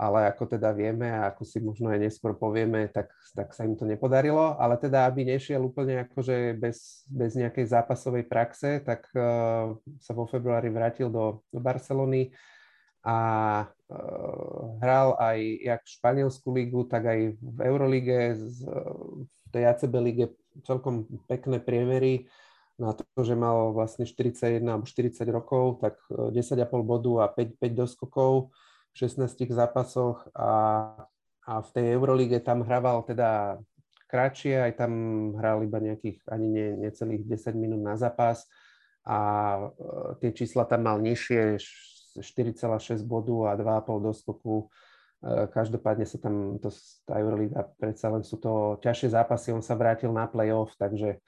ale 0.00 0.32
ako 0.32 0.56
teda 0.56 0.72
vieme 0.72 1.12
a 1.12 1.28
ako 1.28 1.44
si 1.44 1.60
možno 1.60 1.92
aj 1.92 2.00
neskôr 2.00 2.32
povieme, 2.32 2.88
tak, 2.88 3.12
tak 3.36 3.52
sa 3.52 3.68
im 3.68 3.76
to 3.76 3.84
nepodarilo, 3.84 4.56
ale 4.56 4.80
teda 4.80 5.04
aby 5.04 5.28
nešiel 5.28 5.60
úplne 5.60 6.08
akože 6.08 6.56
bez, 6.56 7.04
bez 7.04 7.36
nejakej 7.36 7.68
zápasovej 7.68 8.24
praxe, 8.24 8.80
tak 8.80 9.04
uh, 9.12 9.76
sa 10.00 10.12
vo 10.16 10.24
februári 10.24 10.72
vrátil 10.72 11.12
do, 11.12 11.44
do 11.52 11.60
Barcelony 11.60 12.32
a 13.04 13.18
uh, 13.68 14.60
hral 14.80 15.20
aj 15.20 15.38
jak 15.68 15.80
v 15.84 15.94
Španielsku 16.00 16.48
ligu, 16.48 16.80
tak 16.88 17.04
aj 17.04 17.20
v 17.36 17.58
Eurolíge, 17.60 18.40
v 19.20 19.36
tej 19.52 19.68
ACB 19.68 19.94
lige. 20.00 20.26
Celkom 20.64 21.06
pekné 21.28 21.60
priemery 21.60 22.24
na 22.80 22.96
to, 22.96 23.04
že 23.20 23.36
mal 23.36 23.76
vlastne 23.76 24.08
41 24.08 24.64
alebo 24.64 24.88
40 24.88 25.20
rokov, 25.28 25.84
tak 25.84 26.00
10,5 26.08 26.56
e, 26.56 26.66
bodu 26.80 27.12
a 27.22 27.26
5, 27.28 27.60
5 27.60 27.70
doskokov 27.76 28.48
v 28.90 28.96
16 28.96 29.36
zápasoch 29.52 30.26
a, 30.32 30.52
a 31.44 31.52
v 31.60 31.68
tej 31.76 31.86
Eurolíge 31.94 32.40
tam 32.40 32.64
hrával 32.64 33.04
teda 33.04 33.60
kratšie, 34.10 34.66
aj 34.66 34.72
tam 34.80 34.92
hral 35.38 35.62
iba 35.62 35.78
nejakých 35.78 36.24
ani 36.26 36.46
nie, 36.50 36.68
necelých 36.88 37.22
10 37.22 37.54
minút 37.54 37.84
na 37.84 37.94
zápas 37.94 38.48
a 39.04 39.18
e, 39.56 39.62
tie 40.24 40.30
čísla 40.32 40.64
tam 40.64 40.88
mal 40.88 40.98
nižšie, 40.98 41.60
4,6 42.18 43.06
bodu 43.06 43.54
a 43.54 43.60
2,5 43.60 44.08
doskoku. 44.10 44.66
E, 45.20 45.46
každopádne 45.52 46.08
sa 46.08 46.16
tam, 46.16 46.56
to, 46.56 46.72
tá 47.04 47.20
Euroliga, 47.20 47.68
predsa 47.76 48.08
len 48.08 48.24
sú 48.24 48.40
to 48.40 48.80
ťažšie 48.80 49.12
zápasy, 49.12 49.52
on 49.52 49.64
sa 49.64 49.76
vrátil 49.76 50.10
na 50.12 50.24
playoff, 50.24 50.72
takže 50.80 51.20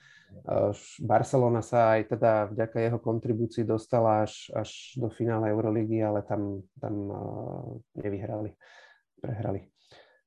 Barcelona 1.04 1.60
sa 1.60 1.92
aj 1.96 2.16
teda 2.16 2.32
vďaka 2.48 2.78
jeho 2.80 2.98
kontribúcii 2.98 3.68
dostala 3.68 4.24
až, 4.24 4.48
až 4.56 4.96
do 4.96 5.12
finále 5.12 5.52
Euroligy, 5.52 6.00
ale 6.00 6.24
tam, 6.24 6.64
tam 6.80 7.12
nevyhrali, 7.92 8.56
prehrali. 9.20 9.68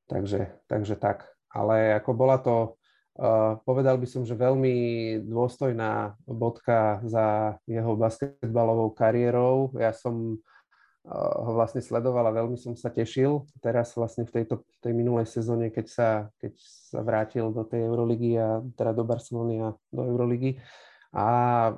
Takže, 0.05 0.61
takže 0.69 0.95
tak. 1.01 1.25
Ale 1.49 1.97
ako 1.97 2.11
bola 2.13 2.37
to, 2.37 2.77
povedal 3.65 3.97
by 3.97 4.07
som, 4.07 4.27
že 4.27 4.37
veľmi 4.37 4.75
dôstojná 5.25 6.19
bodka 6.27 7.01
za 7.07 7.57
jeho 7.65 7.95
basketbalovou 7.97 8.93
kariérou. 8.93 9.73
Ja 9.79 9.95
som 9.95 10.37
ho 11.05 11.51
vlastne 11.53 11.85
sledoval 11.85 12.25
a 12.25 12.37
veľmi 12.41 12.57
som 12.57 12.73
sa 12.73 12.89
tešil. 12.89 13.45
Teraz 13.61 13.93
vlastne 13.93 14.25
v 14.25 14.41
tejto 14.41 14.65
tej 14.81 14.93
minulej 14.97 15.29
sezóne, 15.29 15.69
keď 15.69 15.85
sa, 15.85 16.09
keď 16.41 16.57
sa 16.57 16.99
vrátil 17.05 17.53
do 17.53 17.61
tej 17.61 17.85
Euroligy 17.85 18.41
a 18.41 18.61
teda 18.73 18.91
do 18.97 19.05
Barcelony 19.05 19.61
a 19.61 19.77
do 19.93 20.01
Euroligy, 20.01 20.57
a 21.15 21.27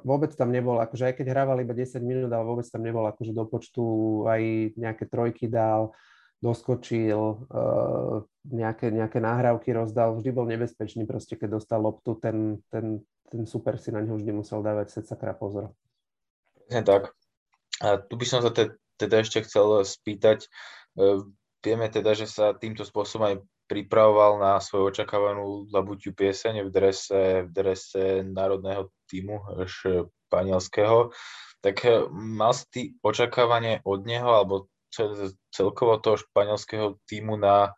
vôbec 0.01 0.33
tam 0.33 0.49
nebol, 0.49 0.81
akože 0.81 1.13
aj 1.13 1.15
keď 1.21 1.29
hrával 1.29 1.61
iba 1.61 1.69
10 1.69 2.01
minút, 2.01 2.33
ale 2.33 2.41
vôbec 2.41 2.65
tam 2.65 2.81
nebol 2.81 3.05
akože 3.05 3.37
do 3.37 3.45
počtu 3.45 3.83
aj 4.25 4.73
nejaké 4.73 5.05
trojky 5.05 5.45
dal, 5.45 5.93
doskočil, 6.41 7.45
uh, 7.45 8.25
nejaké, 8.49 8.89
nejaké 8.89 9.21
náhrávky 9.21 9.77
rozdal, 9.77 10.17
vždy 10.17 10.29
bol 10.33 10.49
nebezpečný 10.49 11.05
proste, 11.05 11.37
keď 11.37 11.61
dostal 11.61 11.85
loptu, 11.85 12.17
ten, 12.17 12.57
ten, 12.73 13.05
ten 13.29 13.45
super 13.45 13.77
si 13.77 13.93
na 13.93 14.01
neho 14.01 14.17
vždy 14.17 14.33
musel 14.33 14.65
dávať 14.65 15.05
sakra 15.05 15.37
pozor. 15.37 15.69
Presne 16.65 16.81
tak. 16.81 17.13
A 17.77 18.01
tu 18.01 18.17
by 18.17 18.25
som 18.25 18.41
sa 18.41 18.49
te, 18.49 18.73
teda 18.97 19.21
ešte 19.21 19.45
chcel 19.45 19.85
spýtať, 19.85 20.49
uh, 20.97 21.23
vieme 21.61 21.87
teda, 21.89 22.13
že 22.13 22.27
sa 22.29 22.53
týmto 22.57 22.85
spôsobom 22.85 23.25
aj 23.29 23.37
pripravoval 23.67 24.39
na 24.39 24.63
svoju 24.63 24.95
očakávanú 24.95 25.67
labuťu 25.67 26.15
pieseň 26.15 26.63
v 26.65 26.69
drese, 26.71 27.21
v 27.45 27.49
drese 27.51 28.23
národného 28.23 28.87
týmu 29.11 29.43
španielského. 29.67 31.11
Tak 31.59 31.75
eh, 31.83 32.07
mal 32.11 32.55
si 32.55 32.65
ty 32.71 32.81
očakávanie 33.03 33.83
od 33.83 34.07
neho 34.07 34.31
alebo 34.31 34.71
celkovo 35.51 35.99
toho 35.99 36.15
španielského 36.15 36.95
týmu 37.05 37.35
na, 37.35 37.75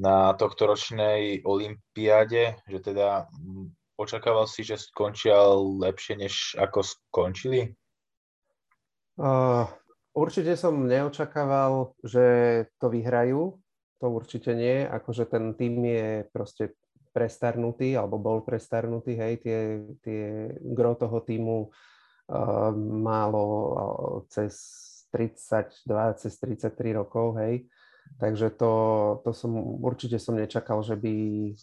na 0.00 0.32
tohto 0.34 0.72
ročnej 0.72 1.44
olympiáde, 1.44 2.56
že 2.64 2.78
teda 2.80 3.28
očakával 4.00 4.48
si, 4.48 4.64
že 4.64 4.80
skončia 4.80 5.36
lepšie, 5.52 6.16
než 6.16 6.56
ako 6.56 6.80
skončili? 6.80 7.76
Uh, 9.20 9.68
určite 10.16 10.56
som 10.56 10.88
neočakával, 10.88 11.92
že 12.00 12.24
to 12.80 12.88
vyhrajú, 12.88 13.60
to 14.00 14.06
určite 14.08 14.56
nie. 14.56 14.88
Akože 14.88 15.28
ten 15.28 15.52
tým 15.52 15.84
je 15.84 16.08
proste 16.32 16.72
prestarnutý, 17.12 17.96
alebo 17.96 18.20
bol 18.20 18.38
prestarnutý, 18.44 19.16
hej, 19.16 19.40
tie, 19.40 19.58
tie 20.04 20.52
gro 20.60 20.96
toho 20.96 21.24
týmu 21.24 21.68
uh, 21.68 22.72
málo 22.76 23.44
uh, 23.44 24.16
cez 24.28 24.56
32, 25.12 26.20
cez 26.20 26.32
33 26.36 26.92
rokov, 26.92 27.40
hej. 27.40 27.64
Takže 28.20 28.54
to, 28.54 28.72
to 29.24 29.32
som, 29.32 29.56
určite 29.80 30.20
som 30.20 30.36
nečakal, 30.36 30.84
že 30.84 30.94
by 30.94 31.14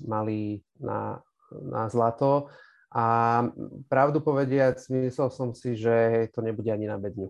mali 0.09 0.59
na, 0.81 1.21
na 1.53 1.87
zlato. 1.87 2.49
A 2.93 3.41
pravdu 3.89 4.21
povediac, 4.21 4.77
myslel 4.89 5.29
som 5.33 5.49
si, 5.53 5.73
že 5.73 6.29
to 6.33 6.45
nebude 6.45 6.69
ani 6.69 6.85
na 6.85 6.97
bedňu. 6.97 7.29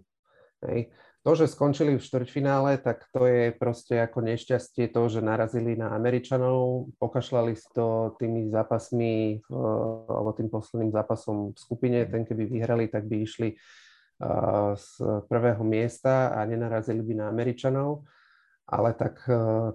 Hej. 0.67 0.91
To, 1.23 1.31
že 1.39 1.47
skončili 1.47 1.95
v 1.95 2.03
štvrťfinále, 2.03 2.83
tak 2.83 3.07
to 3.15 3.23
je 3.23 3.55
proste 3.55 3.95
ako 3.95 4.27
nešťastie 4.27 4.91
to, 4.91 5.07
že 5.07 5.23
narazili 5.23 5.71
na 5.79 5.95
Američanov, 5.95 6.91
pokašľali 6.99 7.55
si 7.55 7.63
to 7.71 8.11
tými 8.19 8.51
zápasmi, 8.51 9.39
alebo 10.11 10.35
tým 10.35 10.51
posledným 10.51 10.91
zápasom 10.91 11.55
v 11.55 11.57
skupine, 11.57 12.03
ten 12.11 12.27
keby 12.27 12.43
vyhrali, 12.43 12.91
tak 12.91 13.07
by 13.07 13.23
išli 13.23 13.55
z 14.75 14.87
prvého 15.31 15.63
miesta 15.63 16.35
a 16.35 16.43
nenarazili 16.43 16.99
by 16.99 17.13
na 17.15 17.25
Američanov, 17.31 18.03
ale 18.67 18.91
tak 18.91 19.23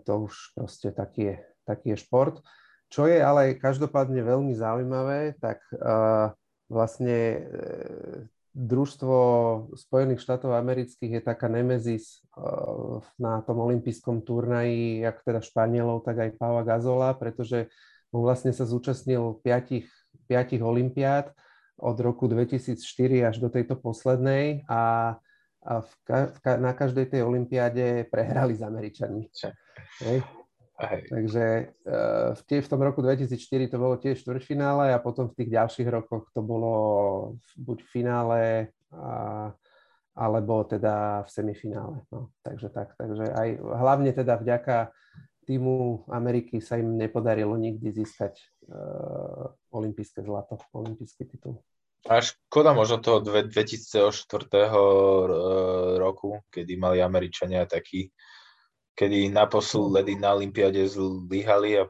to 0.04 0.12
už 0.28 0.52
proste 0.52 0.92
taký 0.92 1.32
je, 1.32 1.36
taký 1.64 1.96
je 1.96 1.98
šport. 2.04 2.44
Čo 2.92 3.08
je 3.08 3.24
ale 3.24 3.56
každopádne 3.56 4.20
veľmi 4.20 4.52
zaujímavé, 4.52 5.40
tak 5.40 5.64
vlastne 6.68 7.40
družstvo 8.58 9.16
Spojených 9.78 10.18
štátov 10.18 10.50
amerických 10.58 11.18
je 11.18 11.22
taká 11.22 11.46
nemezis 11.46 12.18
eh, 12.18 12.42
na 13.22 13.38
tom 13.46 13.62
olympijskom 13.62 14.26
turnaji, 14.26 15.06
jak 15.06 15.22
teda 15.22 15.38
Španielov, 15.38 16.02
tak 16.02 16.18
aj 16.18 16.30
Pava 16.34 16.66
Gazola, 16.66 17.14
pretože 17.14 17.70
on 18.10 18.26
vlastne 18.26 18.50
sa 18.50 18.66
zúčastnil 18.66 19.38
piatich, 19.46 19.86
piatich 20.26 20.64
olympiád 20.64 21.30
od 21.78 21.96
roku 22.02 22.26
2004 22.26 22.82
až 23.30 23.36
do 23.38 23.48
tejto 23.52 23.78
poslednej 23.78 24.66
a, 24.66 25.14
a 25.62 25.72
v, 25.78 25.90
v, 26.10 26.36
na 26.58 26.74
každej 26.74 27.14
tej 27.14 27.22
olympiáde 27.22 28.08
prehrali 28.10 28.58
s 28.58 28.62
Američanmi. 28.66 29.30
Hej. 30.02 30.37
Hej. 30.78 31.10
Takže 31.10 31.44
uh, 31.90 32.38
v, 32.38 32.40
tie, 32.46 32.58
v 32.62 32.70
tom 32.70 32.78
roku 32.78 33.02
2004 33.02 33.34
to 33.66 33.76
bolo 33.82 33.98
tiež 33.98 34.22
štvrťfinále 34.22 34.94
a 34.94 35.02
potom 35.02 35.26
v 35.26 35.42
tých 35.42 35.50
ďalších 35.50 35.88
rokoch 35.90 36.30
to 36.30 36.38
bolo 36.38 36.74
buď 37.58 37.78
v 37.82 37.88
finále 37.90 38.40
a, 38.94 39.50
alebo 40.14 40.62
teda 40.62 41.26
v 41.26 41.28
semifinále. 41.34 42.06
No, 42.14 42.30
takže 42.46 42.70
tak, 42.70 42.94
takže 42.94 43.26
aj 43.26 43.48
hlavne 43.58 44.14
teda 44.14 44.38
vďaka 44.38 44.94
týmu 45.50 46.06
Ameriky 46.14 46.62
sa 46.62 46.78
im 46.78 46.94
nepodarilo 46.94 47.58
nikdy 47.58 47.90
získať 47.90 48.38
uh, 48.70 49.50
olympijské 49.74 50.22
zlato, 50.22 50.62
olympijský 50.70 51.26
titul. 51.26 51.58
A 52.06 52.22
škoda 52.22 52.70
možno 52.70 53.02
toho 53.02 53.18
2004 53.18 53.98
roku, 55.98 56.38
kedy 56.54 56.78
mali 56.78 57.02
Američania 57.02 57.66
taký 57.66 58.14
kedy 58.98 59.30
naposledy 59.30 60.18
na 60.18 60.34
Olympiade 60.34 60.82
zlyhali 60.90 61.78
a 61.78 61.86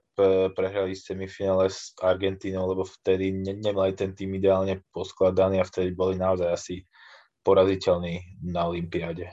prehrali 0.53 0.93
semifinále 0.93 1.73
s 1.73 1.97
Argentínou, 1.97 2.69
lebo 2.69 2.85
vtedy 2.85 3.33
ne- 3.33 3.57
nemali 3.57 3.97
ten 3.97 4.13
tým 4.13 4.37
ideálne 4.37 4.85
poskladaný 4.93 5.65
a 5.65 5.65
vtedy 5.65 5.97
boli 5.97 6.21
naozaj 6.21 6.53
asi 6.53 6.77
poraziteľní 7.41 8.45
na 8.53 8.69
Olympiáde. 8.69 9.33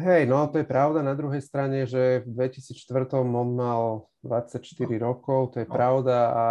Hej, 0.00 0.24
no 0.24 0.48
to 0.48 0.62
je 0.62 0.66
pravda. 0.70 1.04
Na 1.04 1.12
druhej 1.12 1.44
strane, 1.44 1.84
že 1.84 2.24
v 2.24 2.48
2004 2.48 3.20
on 3.20 3.48
mal 3.52 4.08
24 4.24 4.64
rokov, 4.96 5.52
to 5.52 5.56
je 5.60 5.68
no. 5.68 5.74
pravda, 5.76 6.16
a, 6.32 6.46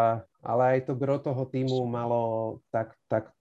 ale 0.45 0.63
aj 0.77 0.91
to 0.91 0.93
gro 0.93 1.17
toho 1.17 1.49
týmu 1.49 1.87
malo 1.89 2.21
tak, 2.69 2.93
tak 3.09 3.33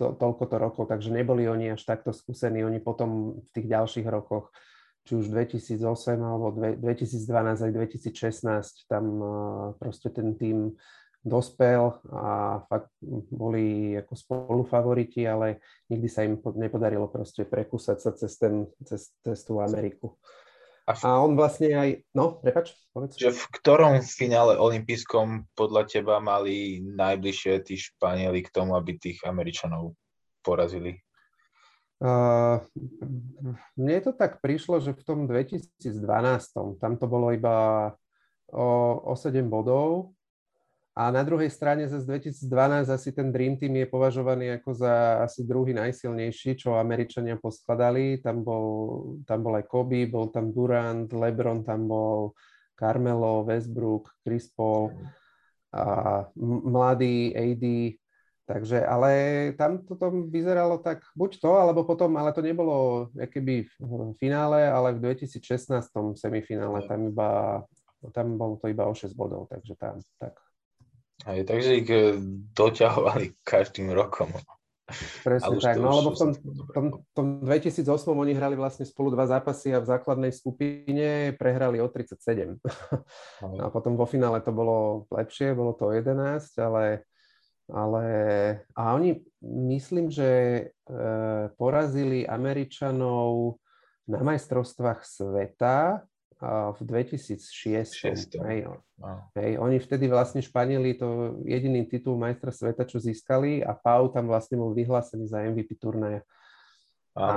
to, 0.00 0.16
toľko 0.16 0.44
to 0.48 0.56
rokov, 0.56 0.84
takže 0.88 1.12
neboli 1.12 1.44
oni 1.44 1.76
až 1.76 1.84
takto 1.84 2.14
skúsení. 2.14 2.64
Oni 2.64 2.80
potom 2.80 3.42
v 3.42 3.48
tých 3.52 3.68
ďalších 3.68 4.08
rokoch 4.08 4.48
či 5.10 5.18
už 5.18 5.26
2008 5.34 5.82
alebo 6.22 6.54
2012 6.54 7.66
aj 7.66 7.72
2016, 7.74 8.86
tam 8.86 9.04
proste 9.74 10.06
ten 10.14 10.38
tým 10.38 10.78
dospel 11.26 11.98
a 12.14 12.62
fakt 12.70 12.94
boli 13.34 13.98
ako 13.98 14.14
spolufavoriti, 14.14 15.26
ale 15.26 15.58
nikdy 15.90 16.06
sa 16.06 16.22
im 16.22 16.38
nepodarilo 16.38 17.10
proste 17.10 17.42
prekúsať 17.42 17.98
sa 17.98 18.14
cez, 18.14 18.38
ten, 18.38 18.70
cez, 18.86 19.10
cez 19.18 19.38
tú 19.42 19.58
Ameriku. 19.58 20.14
A, 20.86 20.94
v... 20.94 21.02
a 21.02 21.10
on 21.18 21.34
vlastne 21.34 21.74
aj, 21.74 21.90
no, 22.14 22.38
prepač, 22.38 22.78
povedz. 22.94 23.18
Že 23.18 23.34
v 23.34 23.44
ktorom 23.58 23.98
finále 24.06 24.54
olympijskom 24.62 25.50
podľa 25.58 25.90
teba 25.90 26.22
mali 26.22 26.86
najbližšie 26.86 27.66
tí 27.66 27.74
Španieli 27.74 28.46
k 28.46 28.54
tomu, 28.54 28.78
aby 28.78 28.94
tých 28.94 29.26
Američanov 29.26 29.98
porazili? 30.46 31.02
Uh, 32.00 32.64
mne 33.76 34.00
to 34.00 34.16
tak 34.16 34.40
prišlo, 34.40 34.80
že 34.80 34.96
v 34.96 35.02
tom 35.04 35.28
2012, 35.28 36.00
tam 36.80 36.96
to 36.96 37.04
bolo 37.04 37.28
iba 37.28 37.92
o, 38.48 38.68
o 39.04 39.12
7 39.12 39.44
bodov 39.44 40.16
a 41.00 41.08
na 41.08 41.22
druhej 41.22 41.48
strane 41.48 41.86
z 41.86 42.02
2012 42.02 42.90
asi 42.90 43.14
ten 43.14 43.30
Dream 43.30 43.54
Team 43.54 43.78
je 43.78 43.86
považovaný 43.86 44.58
ako 44.58 44.70
za 44.74 45.22
asi 45.22 45.46
druhý 45.46 45.70
najsilnejší, 45.72 46.58
čo 46.58 46.76
Američania 46.76 47.38
poskladali. 47.38 48.18
Tam 48.18 48.42
bol, 48.42 48.66
tam 49.22 49.40
bol 49.40 49.54
aj 49.56 49.70
Kobe, 49.70 50.10
bol 50.10 50.34
tam 50.34 50.50
Durant, 50.50 51.06
LeBron, 51.08 51.62
tam 51.62 51.86
bol 51.86 52.34
Carmelo, 52.74 53.46
Westbrook, 53.46 54.12
Chris 54.26 54.50
Paul, 54.50 54.92
a 55.70 56.26
mladý 56.42 57.30
AD, 57.38 57.64
Takže, 58.50 58.82
ale 58.82 59.10
tam 59.54 59.78
to 59.86 60.10
vyzeralo 60.26 60.82
tak, 60.82 61.06
buď 61.14 61.38
to, 61.38 61.54
alebo 61.54 61.86
potom, 61.86 62.10
ale 62.18 62.34
to 62.34 62.42
nebolo 62.42 63.06
keby 63.14 63.70
v 63.78 64.10
finále, 64.18 64.66
ale 64.66 64.98
v 64.98 65.14
2016 65.14 65.86
semifinále 66.18 66.82
tam 66.82 67.14
iba, 67.14 67.62
tam 68.10 68.34
bolo 68.34 68.58
to 68.58 68.66
iba 68.66 68.90
o 68.90 68.94
6 68.94 69.14
bodov, 69.14 69.46
takže 69.46 69.78
tam, 69.78 70.02
tak. 70.18 70.34
Aj, 71.30 71.38
takže 71.46 71.78
ich 71.78 71.90
eh, 71.94 72.18
doťahovali 72.58 73.38
každým 73.46 73.94
rokom. 73.94 74.34
Presne 75.22 75.54
tak, 75.62 75.78
no 75.78 76.02
lebo 76.02 76.10
v 76.10 76.18
tom, 76.18 76.30
tom, 76.74 76.86
tom 77.14 77.26
2008 77.46 77.86
oni 78.10 78.34
hrali 78.34 78.58
vlastne 78.58 78.82
spolu 78.82 79.14
dva 79.14 79.30
zápasy 79.30 79.70
a 79.70 79.78
v 79.78 79.86
základnej 79.86 80.34
skupine 80.34 81.38
prehrali 81.38 81.78
o 81.78 81.86
37. 81.86 82.58
A 83.62 83.70
potom 83.70 83.94
vo 83.94 84.10
finále 84.10 84.42
to 84.42 84.50
bolo 84.50 85.06
lepšie, 85.14 85.54
bolo 85.54 85.78
to 85.78 85.86
o 85.86 85.94
11, 85.94 86.10
ale 86.58 87.06
ale 87.72 88.04
a 88.76 88.94
oni 88.94 89.22
myslím, 89.42 90.10
že 90.10 90.28
e, 90.28 90.62
porazili 91.54 92.28
Američanov 92.28 93.58
na 94.10 94.20
majstrovstvách 94.26 95.06
sveta 95.06 96.04
v 96.72 96.78
2006. 96.80 97.36
Hej, 98.40 98.64
hej, 99.36 99.52
oni 99.60 99.76
vtedy 99.76 100.08
vlastne 100.08 100.40
Španieli 100.40 100.96
to 100.96 101.36
jediný 101.44 101.84
titul 101.84 102.16
majstra 102.16 102.48
sveta, 102.48 102.88
čo 102.88 102.96
získali 102.96 103.60
a 103.60 103.76
Pau 103.76 104.08
tam 104.08 104.24
vlastne 104.24 104.56
bol 104.56 104.72
vyhlásený 104.72 105.28
za 105.28 105.44
MVP 105.44 105.76
turnaja. 105.76 106.24
A, 107.12 107.28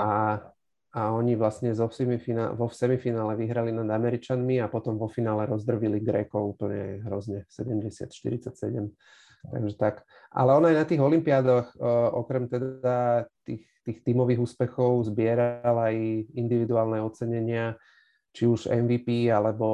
a 0.95 1.01
oni 1.11 1.35
vlastne 1.35 1.75
zo 1.75 1.91
semifinále, 1.91 2.55
vo 2.55 2.71
semifinále 2.71 3.35
vyhrali 3.35 3.75
nad 3.75 3.91
Američanmi 3.91 4.63
a 4.63 4.71
potom 4.71 4.95
vo 4.95 5.11
finále 5.11 5.51
rozdrvili 5.51 5.99
Grékov 5.99 6.55
úplne 6.55 7.03
hrozne 7.03 7.43
70-47. 7.51 8.87
Takže 9.51 9.75
tak. 9.75 9.95
Ale 10.31 10.55
on 10.55 10.65
aj 10.65 10.75
na 10.75 10.85
tých 10.87 11.01
olympiádoch, 11.03 11.77
okrem 12.15 12.47
teda 12.47 13.27
tých, 13.43 13.67
tých 13.85 13.99
tímových 14.01 14.39
úspechov, 14.41 15.05
zbieral 15.05 15.75
aj 15.77 15.95
individuálne 16.33 17.03
ocenenia, 17.03 17.77
či 18.33 18.49
už 18.49 18.65
MVP, 18.65 19.29
alebo 19.29 19.67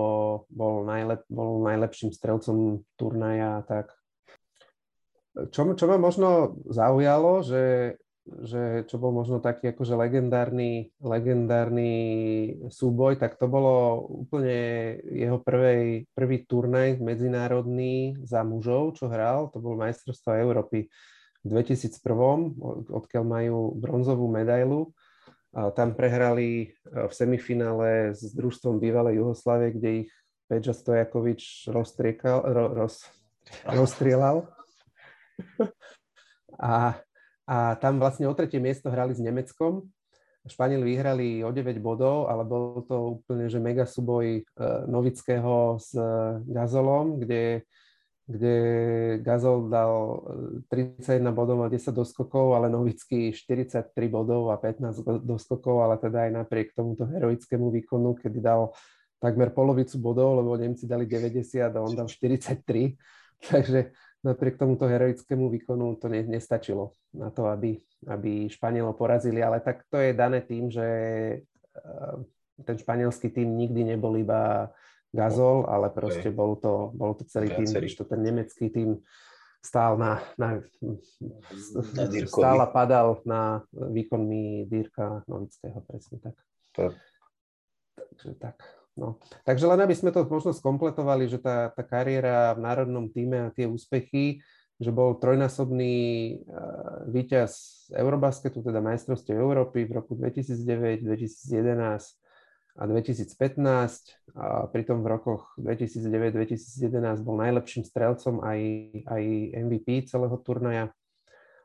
bol, 0.51 0.83
najlep, 0.83 1.23
bol 1.31 1.63
najlepším 1.63 2.11
strelcom 2.11 2.83
turnaja 2.99 3.63
tak. 3.63 3.95
Čo, 5.53 5.77
čo 5.79 5.85
ma 5.87 5.95
možno 5.95 6.59
zaujalo, 6.67 7.45
že 7.45 7.95
že 8.45 8.85
čo 8.85 9.01
bol 9.01 9.11
možno 9.11 9.41
taký 9.41 9.73
akože 9.73 9.97
legendárny, 9.97 10.93
legendárny 11.01 11.93
súboj, 12.69 13.17
tak 13.17 13.35
to 13.35 13.49
bolo 13.49 14.05
úplne 14.27 14.95
jeho 15.03 15.41
prvej, 15.41 16.05
prvý 16.13 16.45
turnaj 16.45 17.01
medzinárodný 17.01 18.19
za 18.23 18.45
mužov, 18.45 18.95
čo 18.99 19.09
hral, 19.09 19.49
to 19.49 19.57
bol 19.59 19.75
majstrovstvo 19.75 20.37
Európy 20.37 20.87
v 21.43 21.47
2001, 21.47 22.59
odkiaľ 22.91 23.23
majú 23.23 23.57
bronzovú 23.75 24.27
medailu. 24.27 24.91
A 25.49 25.73
tam 25.73 25.97
prehrali 25.97 26.47
e, 26.61 26.67
v 27.09 27.13
semifinále 27.15 28.13
s 28.13 28.21
družstvom 28.37 28.77
bývalej 28.77 29.17
Jugoslávie, 29.17 29.73
kde 29.73 29.89
ich 30.05 30.11
Peđa 30.45 30.77
Stojakovič 30.77 31.73
rozstriekal, 31.73 32.45
ro, 32.45 32.65
roz, 32.73 33.01
rozstrielal. 33.77 34.45
A 36.59 37.01
a 37.49 37.73
tam 37.81 37.97
vlastne 37.97 38.29
o 38.29 38.37
tretie 38.37 38.61
miesto 38.61 38.93
hrali 38.93 39.17
s 39.17 39.21
Nemeckom. 39.25 39.89
Španieli 40.45 40.85
vyhrali 40.85 41.27
o 41.41 41.49
9 41.49 41.81
bodov, 41.81 42.29
ale 42.29 42.45
bol 42.45 42.85
to 42.85 43.17
úplne 43.17 43.49
že 43.49 43.57
mega 43.57 43.89
súboj 43.89 44.25
e, 44.39 44.41
Novického 44.85 45.81
s 45.81 45.97
Gazolom, 46.45 47.17
kde, 47.17 47.65
kde 48.29 48.55
Gazol 49.25 49.67
dal 49.67 50.21
31 50.69 51.25
e, 51.25 51.31
bodov 51.33 51.65
a 51.65 51.73
10 51.73 51.89
doskokov, 51.89 52.53
ale 52.53 52.69
Novický 52.69 53.33
43 53.33 53.93
bodov 54.07 54.53
a 54.53 54.61
15 54.61 55.25
doskokov, 55.25 55.89
ale 55.89 55.97
teda 55.97 56.29
aj 56.29 56.31
napriek 56.45 56.77
tomuto 56.77 57.09
heroickému 57.09 57.73
výkonu, 57.81 58.13
kedy 58.21 58.39
dal 58.45 58.77
takmer 59.17 59.51
polovicu 59.51 59.97
bodov, 59.97 60.39
lebo 60.39 60.53
Nemci 60.55 60.85
dali 60.85 61.09
90 61.09 61.65
a 61.65 61.79
on 61.81 61.97
dal 61.97 62.07
43. 62.07 62.61
Takže 63.49 63.91
napriek 64.23 64.59
tomuto 64.59 64.87
heroickému 64.87 65.47
výkonu 65.49 65.95
to 65.95 66.11
ne, 66.11 66.23
nestačilo 66.27 66.93
na 67.15 67.31
to, 67.31 67.47
aby, 67.47 67.79
aby 68.07 68.51
Španielov 68.51 68.99
porazili, 68.99 69.39
ale 69.39 69.63
tak 69.63 69.87
to 69.87 69.97
je 69.97 70.11
dané 70.11 70.43
tým, 70.43 70.67
že 70.67 70.87
eh, 71.39 72.15
ten 72.65 72.75
španielský 72.75 73.31
tým 73.31 73.55
nikdy 73.55 73.95
nebol 73.95 74.19
iba 74.19 74.71
Gazol, 75.09 75.65
ale 75.65 75.89
proste 75.89 76.29
bol 76.29 76.53
to, 76.61 76.93
bol 76.93 77.17
to 77.17 77.25
celý 77.25 77.49
tým, 77.49 77.65
to 77.65 78.05
ten 78.05 78.21
nemecký 78.21 78.69
tým 78.69 79.01
stál 79.59 79.97
na, 79.97 80.21
na, 80.37 80.61
na 81.97 82.05
stál 82.29 82.61
a 82.61 82.67
padal 82.69 83.17
na 83.25 83.65
výkonmi 83.73 84.69
Dírka 84.69 85.25
Novického, 85.27 85.81
presne 85.83 86.21
tak. 86.21 86.35
tak. 86.77 86.93
Takže 87.97 88.31
tak. 88.37 88.78
No. 88.99 89.15
Takže 89.47 89.63
len 89.63 89.79
aby 89.79 89.95
sme 89.95 90.11
to 90.11 90.27
možno 90.27 90.51
skompletovali, 90.51 91.31
že 91.31 91.39
tá, 91.39 91.71
tá 91.71 91.83
kariéra 91.87 92.51
v 92.51 92.67
národnom 92.67 93.07
týme 93.07 93.47
a 93.47 93.53
tie 93.55 93.63
úspechy, 93.63 94.43
že 94.75 94.91
bol 94.91 95.15
trojnásobný 95.15 95.95
uh, 96.43 97.07
víťaz 97.07 97.51
Eurobasketu, 97.95 98.59
teda 98.59 98.83
majstrovstiev 98.83 99.39
Európy 99.39 99.87
v 99.87 100.03
roku 100.03 100.19
2009, 100.19 101.07
2011 101.07 102.19
a 102.79 102.83
2015. 102.87 104.35
A 104.39 104.67
pritom 104.71 105.03
v 105.03 105.07
rokoch 105.11 105.51
2009-2011 105.59 107.23
bol 107.23 107.35
najlepším 107.39 107.83
strelcom 107.83 108.39
aj, 108.39 108.59
aj 109.03 109.23
MVP 109.67 110.07
celého 110.07 110.35
turnaja. 110.39 110.91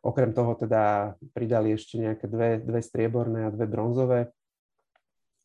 Okrem 0.05 0.35
toho 0.35 0.59
teda 0.59 1.15
pridali 1.33 1.73
ešte 1.73 1.97
nejaké 2.03 2.27
dve, 2.27 2.61
dve 2.61 2.83
strieborné 2.83 3.49
a 3.49 3.55
dve 3.55 3.67
bronzové. 3.71 4.21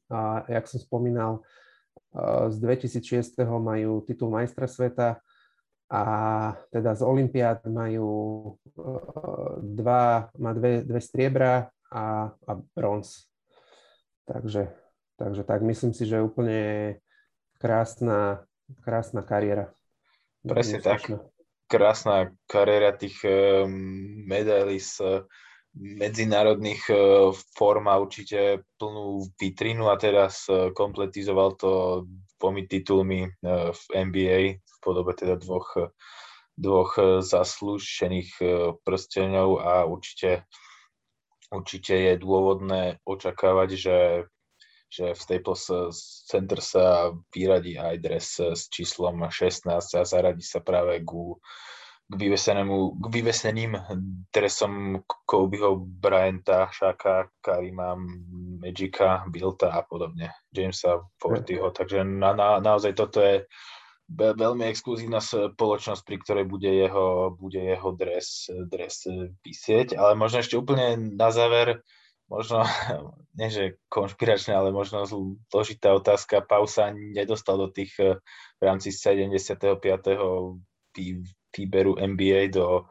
A 0.09 0.41
jak 0.49 0.65
som 0.65 0.81
spomínal, 0.81 1.45
z 2.49 2.55
2006. 2.57 3.37
majú 3.45 4.01
titul 4.01 4.33
majstra 4.33 4.65
sveta 4.65 5.21
a 5.89 6.01
teda 6.69 6.93
z 6.93 7.01
Olympiád 7.01 7.65
majú 7.65 8.09
e, 8.77 8.81
dva, 9.61 10.29
má 10.37 10.51
dve, 10.53 10.85
dve 10.85 11.01
striebra 11.01 11.73
a, 11.89 12.29
a 12.33 12.51
bronz. 12.77 13.25
Takže, 14.29 14.69
takže 15.17 15.41
tak, 15.41 15.65
myslím 15.65 15.93
si, 15.93 16.05
že 16.05 16.21
úplne 16.21 17.01
krásna, 17.57 18.45
krásna 18.85 19.25
kariéra. 19.25 19.73
Presne 20.45 20.85
tak. 20.85 21.09
Krásna 21.69 22.33
kariéra 22.49 22.93
tých 22.97 23.21
medailí 24.25 24.81
z 24.81 25.25
medzinárodných 25.79 26.83
e, 26.91 26.95
form 27.55 27.87
a 27.87 27.95
určite 27.95 28.67
plnú 28.75 29.31
vitrinu 29.39 29.87
a 29.87 29.95
teraz 29.95 30.43
e, 30.51 30.75
kompletizoval 30.75 31.55
to 31.55 32.03
dvomi 32.35 32.67
titulmi 32.67 33.23
e, 33.23 33.29
v 33.71 33.81
NBA 33.95 34.39
v 34.59 34.77
podobe 34.83 35.15
teda 35.15 35.39
dvoch, 35.39 35.91
dvoch 36.55 37.23
zaslúšených 37.23 38.31
prsteňov 38.83 39.49
a 39.59 39.83
určite, 39.83 40.47
určite 41.51 41.95
je 41.95 42.13
dôvodné 42.15 43.03
očakávať, 43.03 43.69
že, 43.75 43.99
že 44.87 45.05
v 45.15 45.19
Staples 45.19 45.67
Center 46.31 46.63
sa 46.63 47.11
vyradí 47.35 47.75
aj 47.75 47.95
dres 47.99 48.39
s 48.39 48.71
číslom 48.71 49.19
16 49.19 49.67
a 49.67 50.01
zaradí 50.07 50.47
sa 50.47 50.63
práve 50.63 51.03
ku 51.03 51.43
k, 52.09 52.15
vyvesenému, 52.17 52.97
k 52.97 53.05
vyveseným 53.13 53.71
dresom 54.33 55.05
Kobeho, 55.29 55.77
Bryanta, 55.77 56.65
Shaka, 56.73 57.29
Karima, 57.37 57.93
Magica, 58.59 59.23
Bilta 59.29 59.69
a 59.69 59.85
podobne, 59.85 60.33
Jamesa 60.49 61.05
Fortyho. 61.21 61.69
Takže 61.69 62.01
na, 62.01 62.33
na, 62.33 62.57
naozaj 62.57 62.97
toto 62.97 63.21
je 63.21 63.45
veľmi 64.09 64.65
exkluzívna 64.65 65.21
spoločnosť, 65.21 66.01
pri 66.01 66.17
ktorej 66.17 66.45
bude 66.49 66.69
jeho, 66.73 67.37
bude 67.37 67.61
jeho 67.61 67.93
dres, 67.93 68.49
dres 68.49 69.05
vysieť. 69.45 69.93
Ale 69.93 70.17
možno 70.17 70.41
ešte 70.41 70.57
úplne 70.57 70.97
na 71.13 71.29
záver, 71.29 71.85
možno, 72.25 72.65
nie 73.37 73.53
že 73.53 73.77
konšpiračné, 73.93 74.57
ale 74.57 74.73
možno 74.73 75.05
zložitá 75.53 75.93
otázka. 75.93 76.41
Pau 76.41 76.65
sa 76.65 76.89
nedostal 76.89 77.61
do 77.61 77.69
tých 77.69 77.93
v 78.57 78.61
rámci 78.65 78.89
75 78.89 79.53
výberu 81.53 81.97
NBA 81.97 82.53
do, 82.53 82.85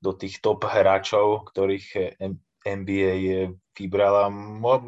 do 0.00 0.12
tých 0.14 0.40
top 0.40 0.64
hráčov, 0.64 1.48
ktorých 1.52 2.18
NBA 2.64 3.52
vybrala. 3.78 4.28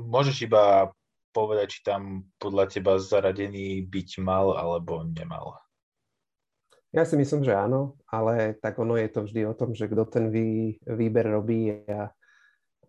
Môžeš 0.04 0.44
iba 0.44 0.90
povedať, 1.30 1.78
či 1.78 1.80
tam 1.86 2.26
podľa 2.42 2.70
teba 2.70 2.98
zaradený 2.98 3.86
byť 3.86 4.08
mal 4.20 4.54
alebo 4.58 5.06
nemal? 5.06 5.62
Ja 6.90 7.06
si 7.06 7.14
myslím, 7.14 7.46
že 7.46 7.54
áno, 7.54 7.94
ale 8.10 8.58
tak 8.58 8.74
ono 8.82 8.98
je 8.98 9.06
to 9.06 9.22
vždy 9.22 9.46
o 9.46 9.54
tom, 9.54 9.78
že 9.78 9.86
kto 9.86 10.10
ten 10.10 10.26
vý, 10.26 10.74
výber 10.82 11.22
robí 11.30 11.70
a, 11.86 12.10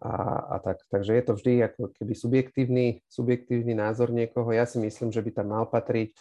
a, 0.02 0.14
a 0.42 0.56
tak. 0.58 0.82
Takže 0.90 1.14
je 1.14 1.24
to 1.24 1.34
vždy 1.38 1.54
ako 1.70 1.94
keby 1.94 2.14
subjektívny, 2.18 2.86
subjektívny 3.06 3.78
názor 3.78 4.10
niekoho. 4.10 4.50
Ja 4.50 4.66
si 4.66 4.82
myslím, 4.82 5.14
že 5.14 5.22
by 5.22 5.30
tam 5.38 5.54
mal 5.54 5.70
patriť 5.70 6.18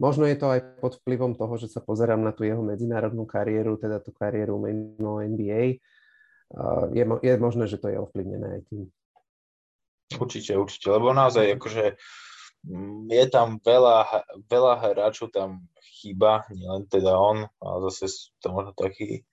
Možno 0.00 0.24
je 0.24 0.36
to 0.40 0.48
aj 0.48 0.60
pod 0.80 0.96
vplyvom 1.02 1.36
toho, 1.36 1.54
že 1.60 1.68
sa 1.68 1.84
pozerám 1.84 2.24
na 2.24 2.32
tú 2.32 2.48
jeho 2.48 2.64
medzinárodnú 2.64 3.28
kariéru, 3.28 3.76
teda 3.76 4.00
tú 4.00 4.10
kariéru 4.16 4.56
mimo 4.56 5.20
NBA. 5.20 5.82
Je, 6.96 7.04
je 7.04 7.32
možné, 7.36 7.64
že 7.68 7.76
to 7.76 7.92
je 7.92 8.00
ovplyvnené 8.00 8.60
aj 8.60 8.62
tým. 8.72 8.88
Určite, 10.16 10.52
určite, 10.56 10.92
lebo 10.92 11.16
naozaj 11.16 11.56
akože 11.56 11.96
mm, 12.68 13.08
je 13.08 13.24
tam 13.32 13.56
veľa, 13.60 14.28
veľa 14.44 14.74
hráčov 14.80 15.32
tam 15.32 15.64
chýba, 15.80 16.44
nielen 16.52 16.84
teda 16.88 17.16
on, 17.16 17.48
ale 17.60 17.76
zase 17.88 18.32
to 18.44 18.52
možno 18.52 18.76
taký 18.76 19.24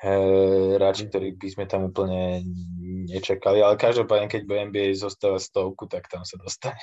hráči, 0.00 1.12
ktorých 1.12 1.36
by 1.36 1.48
sme 1.52 1.64
tam 1.68 1.92
úplne 1.92 2.40
nečakali, 3.04 3.60
ale 3.60 3.76
každopádne, 3.76 4.32
keď 4.32 4.42
bude 4.48 4.60
NBA 4.72 4.96
zostáva 4.96 5.36
stovku, 5.36 5.84
tak 5.92 6.08
tam 6.08 6.24
sa 6.24 6.40
dostane. 6.40 6.80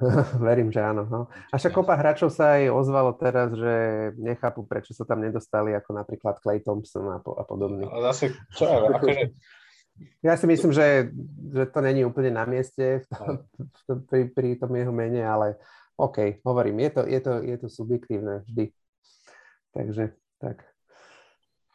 Verím, 0.46 0.72
že 0.72 0.80
áno. 0.80 1.04
No. 1.06 1.20
A 1.52 1.54
však 1.60 1.76
kopa 1.76 1.96
hráčov 1.96 2.32
sa 2.32 2.56
aj 2.56 2.72
ozvalo 2.72 3.12
teraz, 3.16 3.52
že 3.52 3.74
nechápu, 4.16 4.64
prečo 4.64 4.96
sa 4.96 5.04
tam 5.04 5.20
nedostali, 5.20 5.76
ako 5.76 5.90
napríklad 5.92 6.40
Clay 6.40 6.64
Thompson 6.64 7.06
a, 7.12 7.18
po, 7.20 7.36
a 7.36 7.44
podobný. 7.44 7.84
Ale 7.84 8.12
zase, 8.12 8.32
čo 8.56 8.64
ja, 8.64 8.80
akože... 8.96 9.36
Ja 10.24 10.32
si 10.40 10.48
myslím, 10.48 10.72
že, 10.72 11.12
že 11.52 11.68
to 11.68 11.84
není 11.84 12.08
úplne 12.08 12.32
na 12.32 12.48
mieste 12.48 13.04
v 13.04 13.06
tom, 13.12 13.28
v 13.60 13.80
tom, 13.84 13.98
pri, 14.08 14.22
pri 14.32 14.48
tom 14.56 14.72
jeho 14.72 14.92
mene, 14.96 15.20
ale 15.20 15.60
OK, 16.00 16.40
hovorím, 16.48 16.80
je 16.88 16.90
to, 16.96 17.02
je 17.04 17.20
to, 17.20 17.32
je 17.44 17.56
to 17.60 17.68
subjektívne 17.68 18.40
vždy. 18.48 18.72
Takže 19.76 20.16
tak. 20.40 20.64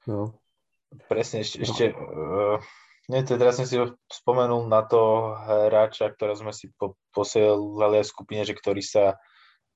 No. 0.10 0.34
Presne, 1.06 1.46
ešte, 1.46 1.62
no. 1.62 1.66
ešte 1.70 1.86
uh, 1.94 2.58
Nie, 3.06 3.22
teraz 3.22 3.62
som 3.62 3.70
si 3.70 3.78
spomenul 4.10 4.66
na 4.66 4.82
to 4.82 5.34
hráča, 5.46 6.10
ktorého 6.10 6.38
sme 6.42 6.50
si 6.50 6.74
po, 6.74 6.98
posielali 7.14 8.02
aj 8.02 8.06
v 8.10 8.14
skupine, 8.18 8.42
že 8.42 8.58
ktorý 8.58 8.82
sa 8.82 9.22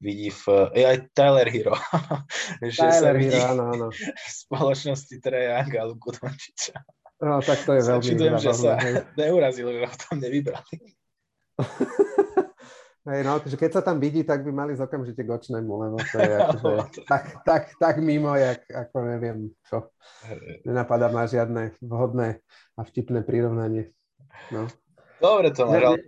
vidí 0.01 0.33
v... 0.33 0.73
Je 0.73 0.83
aj 0.87 0.97
Tyler 1.13 1.45
Hero. 1.45 1.77
že 2.65 2.89
Tyler 2.89 2.97
sa 2.97 3.09
vidí 3.13 3.37
Hero, 3.37 3.53
áno, 3.53 3.63
áno. 3.69 3.87
v 4.29 4.29
spoločnosti 4.33 5.15
Trejang 5.21 5.69
a 5.77 5.83
Luku 5.85 6.09
Dončiča. 6.17 6.81
No, 7.19 7.43
tak 7.43 7.67
to 7.67 7.75
je 7.75 7.81
veľmi 7.83 8.05
Čudujem, 8.05 8.35
že 8.39 8.51
sa 8.55 8.79
neurazil, 9.19 9.67
že 9.75 9.85
ho 9.85 9.95
tam 10.07 10.15
nevybrali. 10.23 10.75
Hej, 13.07 13.21
no, 13.23 13.39
že 13.39 13.55
keď 13.55 13.79
sa 13.79 13.81
tam 13.81 13.97
vidí, 14.03 14.27
tak 14.27 14.43
by 14.43 14.51
mali 14.51 14.75
okamžite 14.75 15.23
gočnému, 15.23 15.71
lebo 15.71 15.97
to 16.03 16.19
je 16.19 16.35
akože, 16.43 16.75
tak, 17.07 17.23
tak, 17.47 17.63
tak 17.79 17.95
mimo, 18.03 18.35
jak, 18.35 18.59
ako 18.67 18.95
neviem 19.07 19.55
čo. 19.71 19.87
Nenapadá 20.67 21.07
ma 21.07 21.23
žiadne 21.23 21.79
vhodné 21.79 22.43
a 22.75 22.81
vtipné 22.83 23.23
prirovnanie. 23.23 23.95
No. 24.51 24.67
Dobre 25.23 25.55
to 25.55 25.63
máš, 25.63 26.03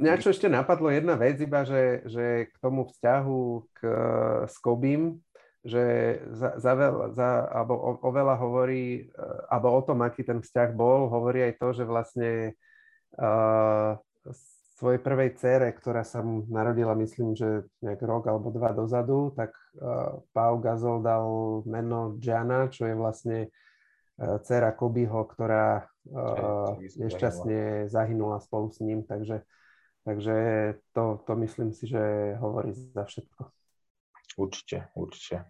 Mňa 0.00 0.16
čo 0.16 0.32
ešte 0.32 0.48
napadlo 0.48 0.88
jedna 0.88 1.12
vec, 1.20 1.36
iba 1.44 1.60
že, 1.68 2.00
že 2.08 2.48
k 2.48 2.56
tomu 2.64 2.88
vzťahu 2.88 3.40
k, 3.76 3.80
s 4.48 4.56
Kobím, 4.56 5.20
že 5.60 6.16
za, 6.32 6.56
za, 6.56 6.72
veľa, 6.72 7.04
za 7.12 7.28
alebo 7.52 7.76
o, 7.76 7.90
o 8.00 8.08
veľa 8.08 8.32
hovorí, 8.40 9.04
e, 9.04 9.24
alebo 9.52 9.76
o 9.76 9.80
tom, 9.84 10.00
aký 10.00 10.24
ten 10.24 10.40
vzťah 10.40 10.72
bol, 10.72 11.12
hovorí 11.12 11.44
aj 11.44 11.60
to, 11.60 11.68
že 11.76 11.84
vlastne 11.84 12.56
uh, 13.20 14.00
svojej 14.80 15.00
prvej 15.04 15.36
cére, 15.36 15.68
ktorá 15.76 16.00
sa 16.08 16.24
mu 16.24 16.48
narodila, 16.48 16.96
myslím, 16.96 17.36
že 17.36 17.68
nejak 17.84 18.00
rok 18.00 18.32
alebo 18.32 18.48
dva 18.48 18.72
dozadu, 18.72 19.28
tak 19.36 19.52
uh, 19.76 20.24
Pau 20.32 20.56
Gazol 20.56 21.04
dal 21.04 21.28
meno 21.68 22.16
Jana, 22.16 22.72
čo 22.72 22.88
je 22.88 22.96
vlastne 22.96 23.38
uh, 23.52 24.40
dcera 24.40 24.72
Kobyho, 24.72 25.28
ktorá 25.28 25.84
uh, 25.84 26.80
nešťastne 26.80 27.92
zahynula 27.92 28.40
spolu 28.40 28.72
s 28.72 28.80
ním, 28.80 29.04
takže 29.04 29.44
Takže 30.00 30.34
to, 30.96 31.20
to 31.28 31.36
myslím 31.44 31.76
si, 31.76 31.84
že 31.84 32.32
hovorí 32.40 32.72
za 32.72 33.04
všetko. 33.04 33.52
Určite, 34.40 34.88
určite. 34.96 35.44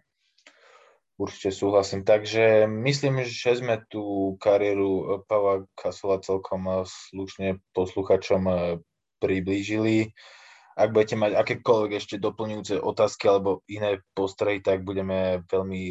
Určite 1.15 1.55
súhlasím. 1.55 2.03
Takže 2.03 2.67
myslím, 2.67 3.23
že 3.23 3.55
sme 3.55 3.79
tú 3.87 4.35
kariéru 4.43 5.23
Pavla 5.23 5.63
Kasola 5.71 6.19
celkom 6.19 6.83
slušne 6.83 7.63
posluchačom 7.71 8.43
priblížili. 9.21 10.09
Ak 10.71 10.95
budete 10.95 11.19
mať 11.19 11.35
akékoľvek 11.35 11.91
ešte 11.99 12.15
doplňujúce 12.17 12.79
otázky 12.79 13.27
alebo 13.27 13.61
iné 13.67 13.99
postrehy, 14.15 14.63
tak 14.63 14.87
budeme 14.87 15.43
veľmi 15.45 15.81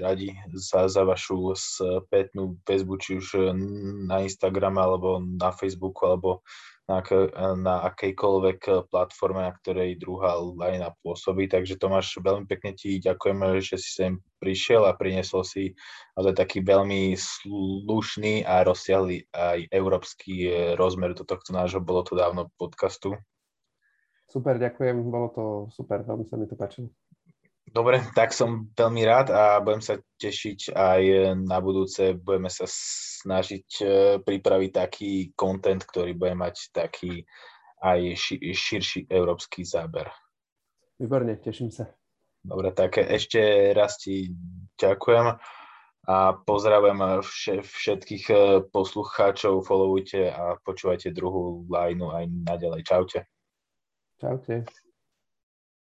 radi 0.00 0.34
za, 0.56 0.88
za 0.88 1.04
vašu 1.04 1.52
spätnú 1.54 2.56
väzbu, 2.64 2.94
či 2.96 3.10
už 3.20 3.54
na 4.08 4.24
Instagrame 4.24 4.80
alebo 4.80 5.20
na 5.20 5.52
Facebooku 5.52 6.08
alebo 6.08 6.40
na, 6.90 6.98
na 7.54 7.74
akejkoľvek 7.92 8.90
platforme, 8.90 9.46
na 9.46 9.52
ktorej 9.54 9.98
druhá 10.02 10.34
lajna 10.38 10.94
pôsobí. 11.02 11.46
Takže 11.46 11.78
Tomáš, 11.78 12.18
veľmi 12.18 12.46
pekne 12.50 12.74
ti 12.74 12.98
ďakujem, 12.98 13.62
že 13.62 13.78
si 13.78 13.90
sem 13.94 14.12
prišiel 14.42 14.82
a 14.86 14.96
priniesol 14.98 15.46
si 15.46 15.78
ale 16.18 16.34
taký 16.34 16.60
veľmi 16.60 17.14
slušný 17.14 18.42
a 18.42 18.66
rozsiahly 18.66 19.30
aj 19.30 19.70
európsky 19.70 20.50
rozmer 20.74 21.14
do 21.14 21.22
tohto 21.22 21.54
nášho 21.54 21.78
bolo 21.78 22.02
to 22.02 22.18
dávno 22.18 22.50
podcastu. 22.58 23.14
Super, 24.26 24.56
ďakujem, 24.56 24.96
bolo 25.12 25.28
to 25.30 25.44
super, 25.70 26.00
veľmi 26.02 26.24
sa 26.24 26.40
mi 26.40 26.48
to 26.48 26.56
páčilo. 26.56 26.88
Dobre, 27.72 28.04
tak 28.12 28.36
som 28.36 28.68
veľmi 28.76 29.00
rád 29.08 29.32
a 29.32 29.56
budem 29.64 29.80
sa 29.80 29.96
tešiť 30.20 30.76
aj 30.76 31.02
na 31.48 31.56
budúce. 31.56 32.12
Budeme 32.12 32.52
sa 32.52 32.68
snažiť 32.68 33.68
e, 33.80 33.84
pripraviť 34.20 34.70
taký 34.76 35.32
kontent, 35.32 35.80
ktorý 35.88 36.12
bude 36.12 36.36
mať 36.36 36.68
taký 36.68 37.24
aj 37.80 38.12
širší 38.52 39.08
európsky 39.08 39.64
záber. 39.64 40.12
Výborne, 41.00 41.40
teším 41.40 41.72
sa. 41.72 41.88
Dobre, 42.44 42.76
tak 42.76 43.00
ešte 43.00 43.72
raz 43.72 43.96
ti 43.96 44.36
ďakujem 44.76 45.40
a 46.12 46.16
pozdravujem 46.44 47.24
všetkých 47.64 48.24
e, 48.28 48.36
poslucháčov, 48.68 49.64
followujte 49.64 50.28
a 50.28 50.60
počúvajte 50.60 51.08
druhú 51.16 51.64
lineu 51.72 52.12
aj 52.12 52.28
naďalej. 52.28 52.80
Čaute. 52.84 53.20
Čaute. 54.20 54.68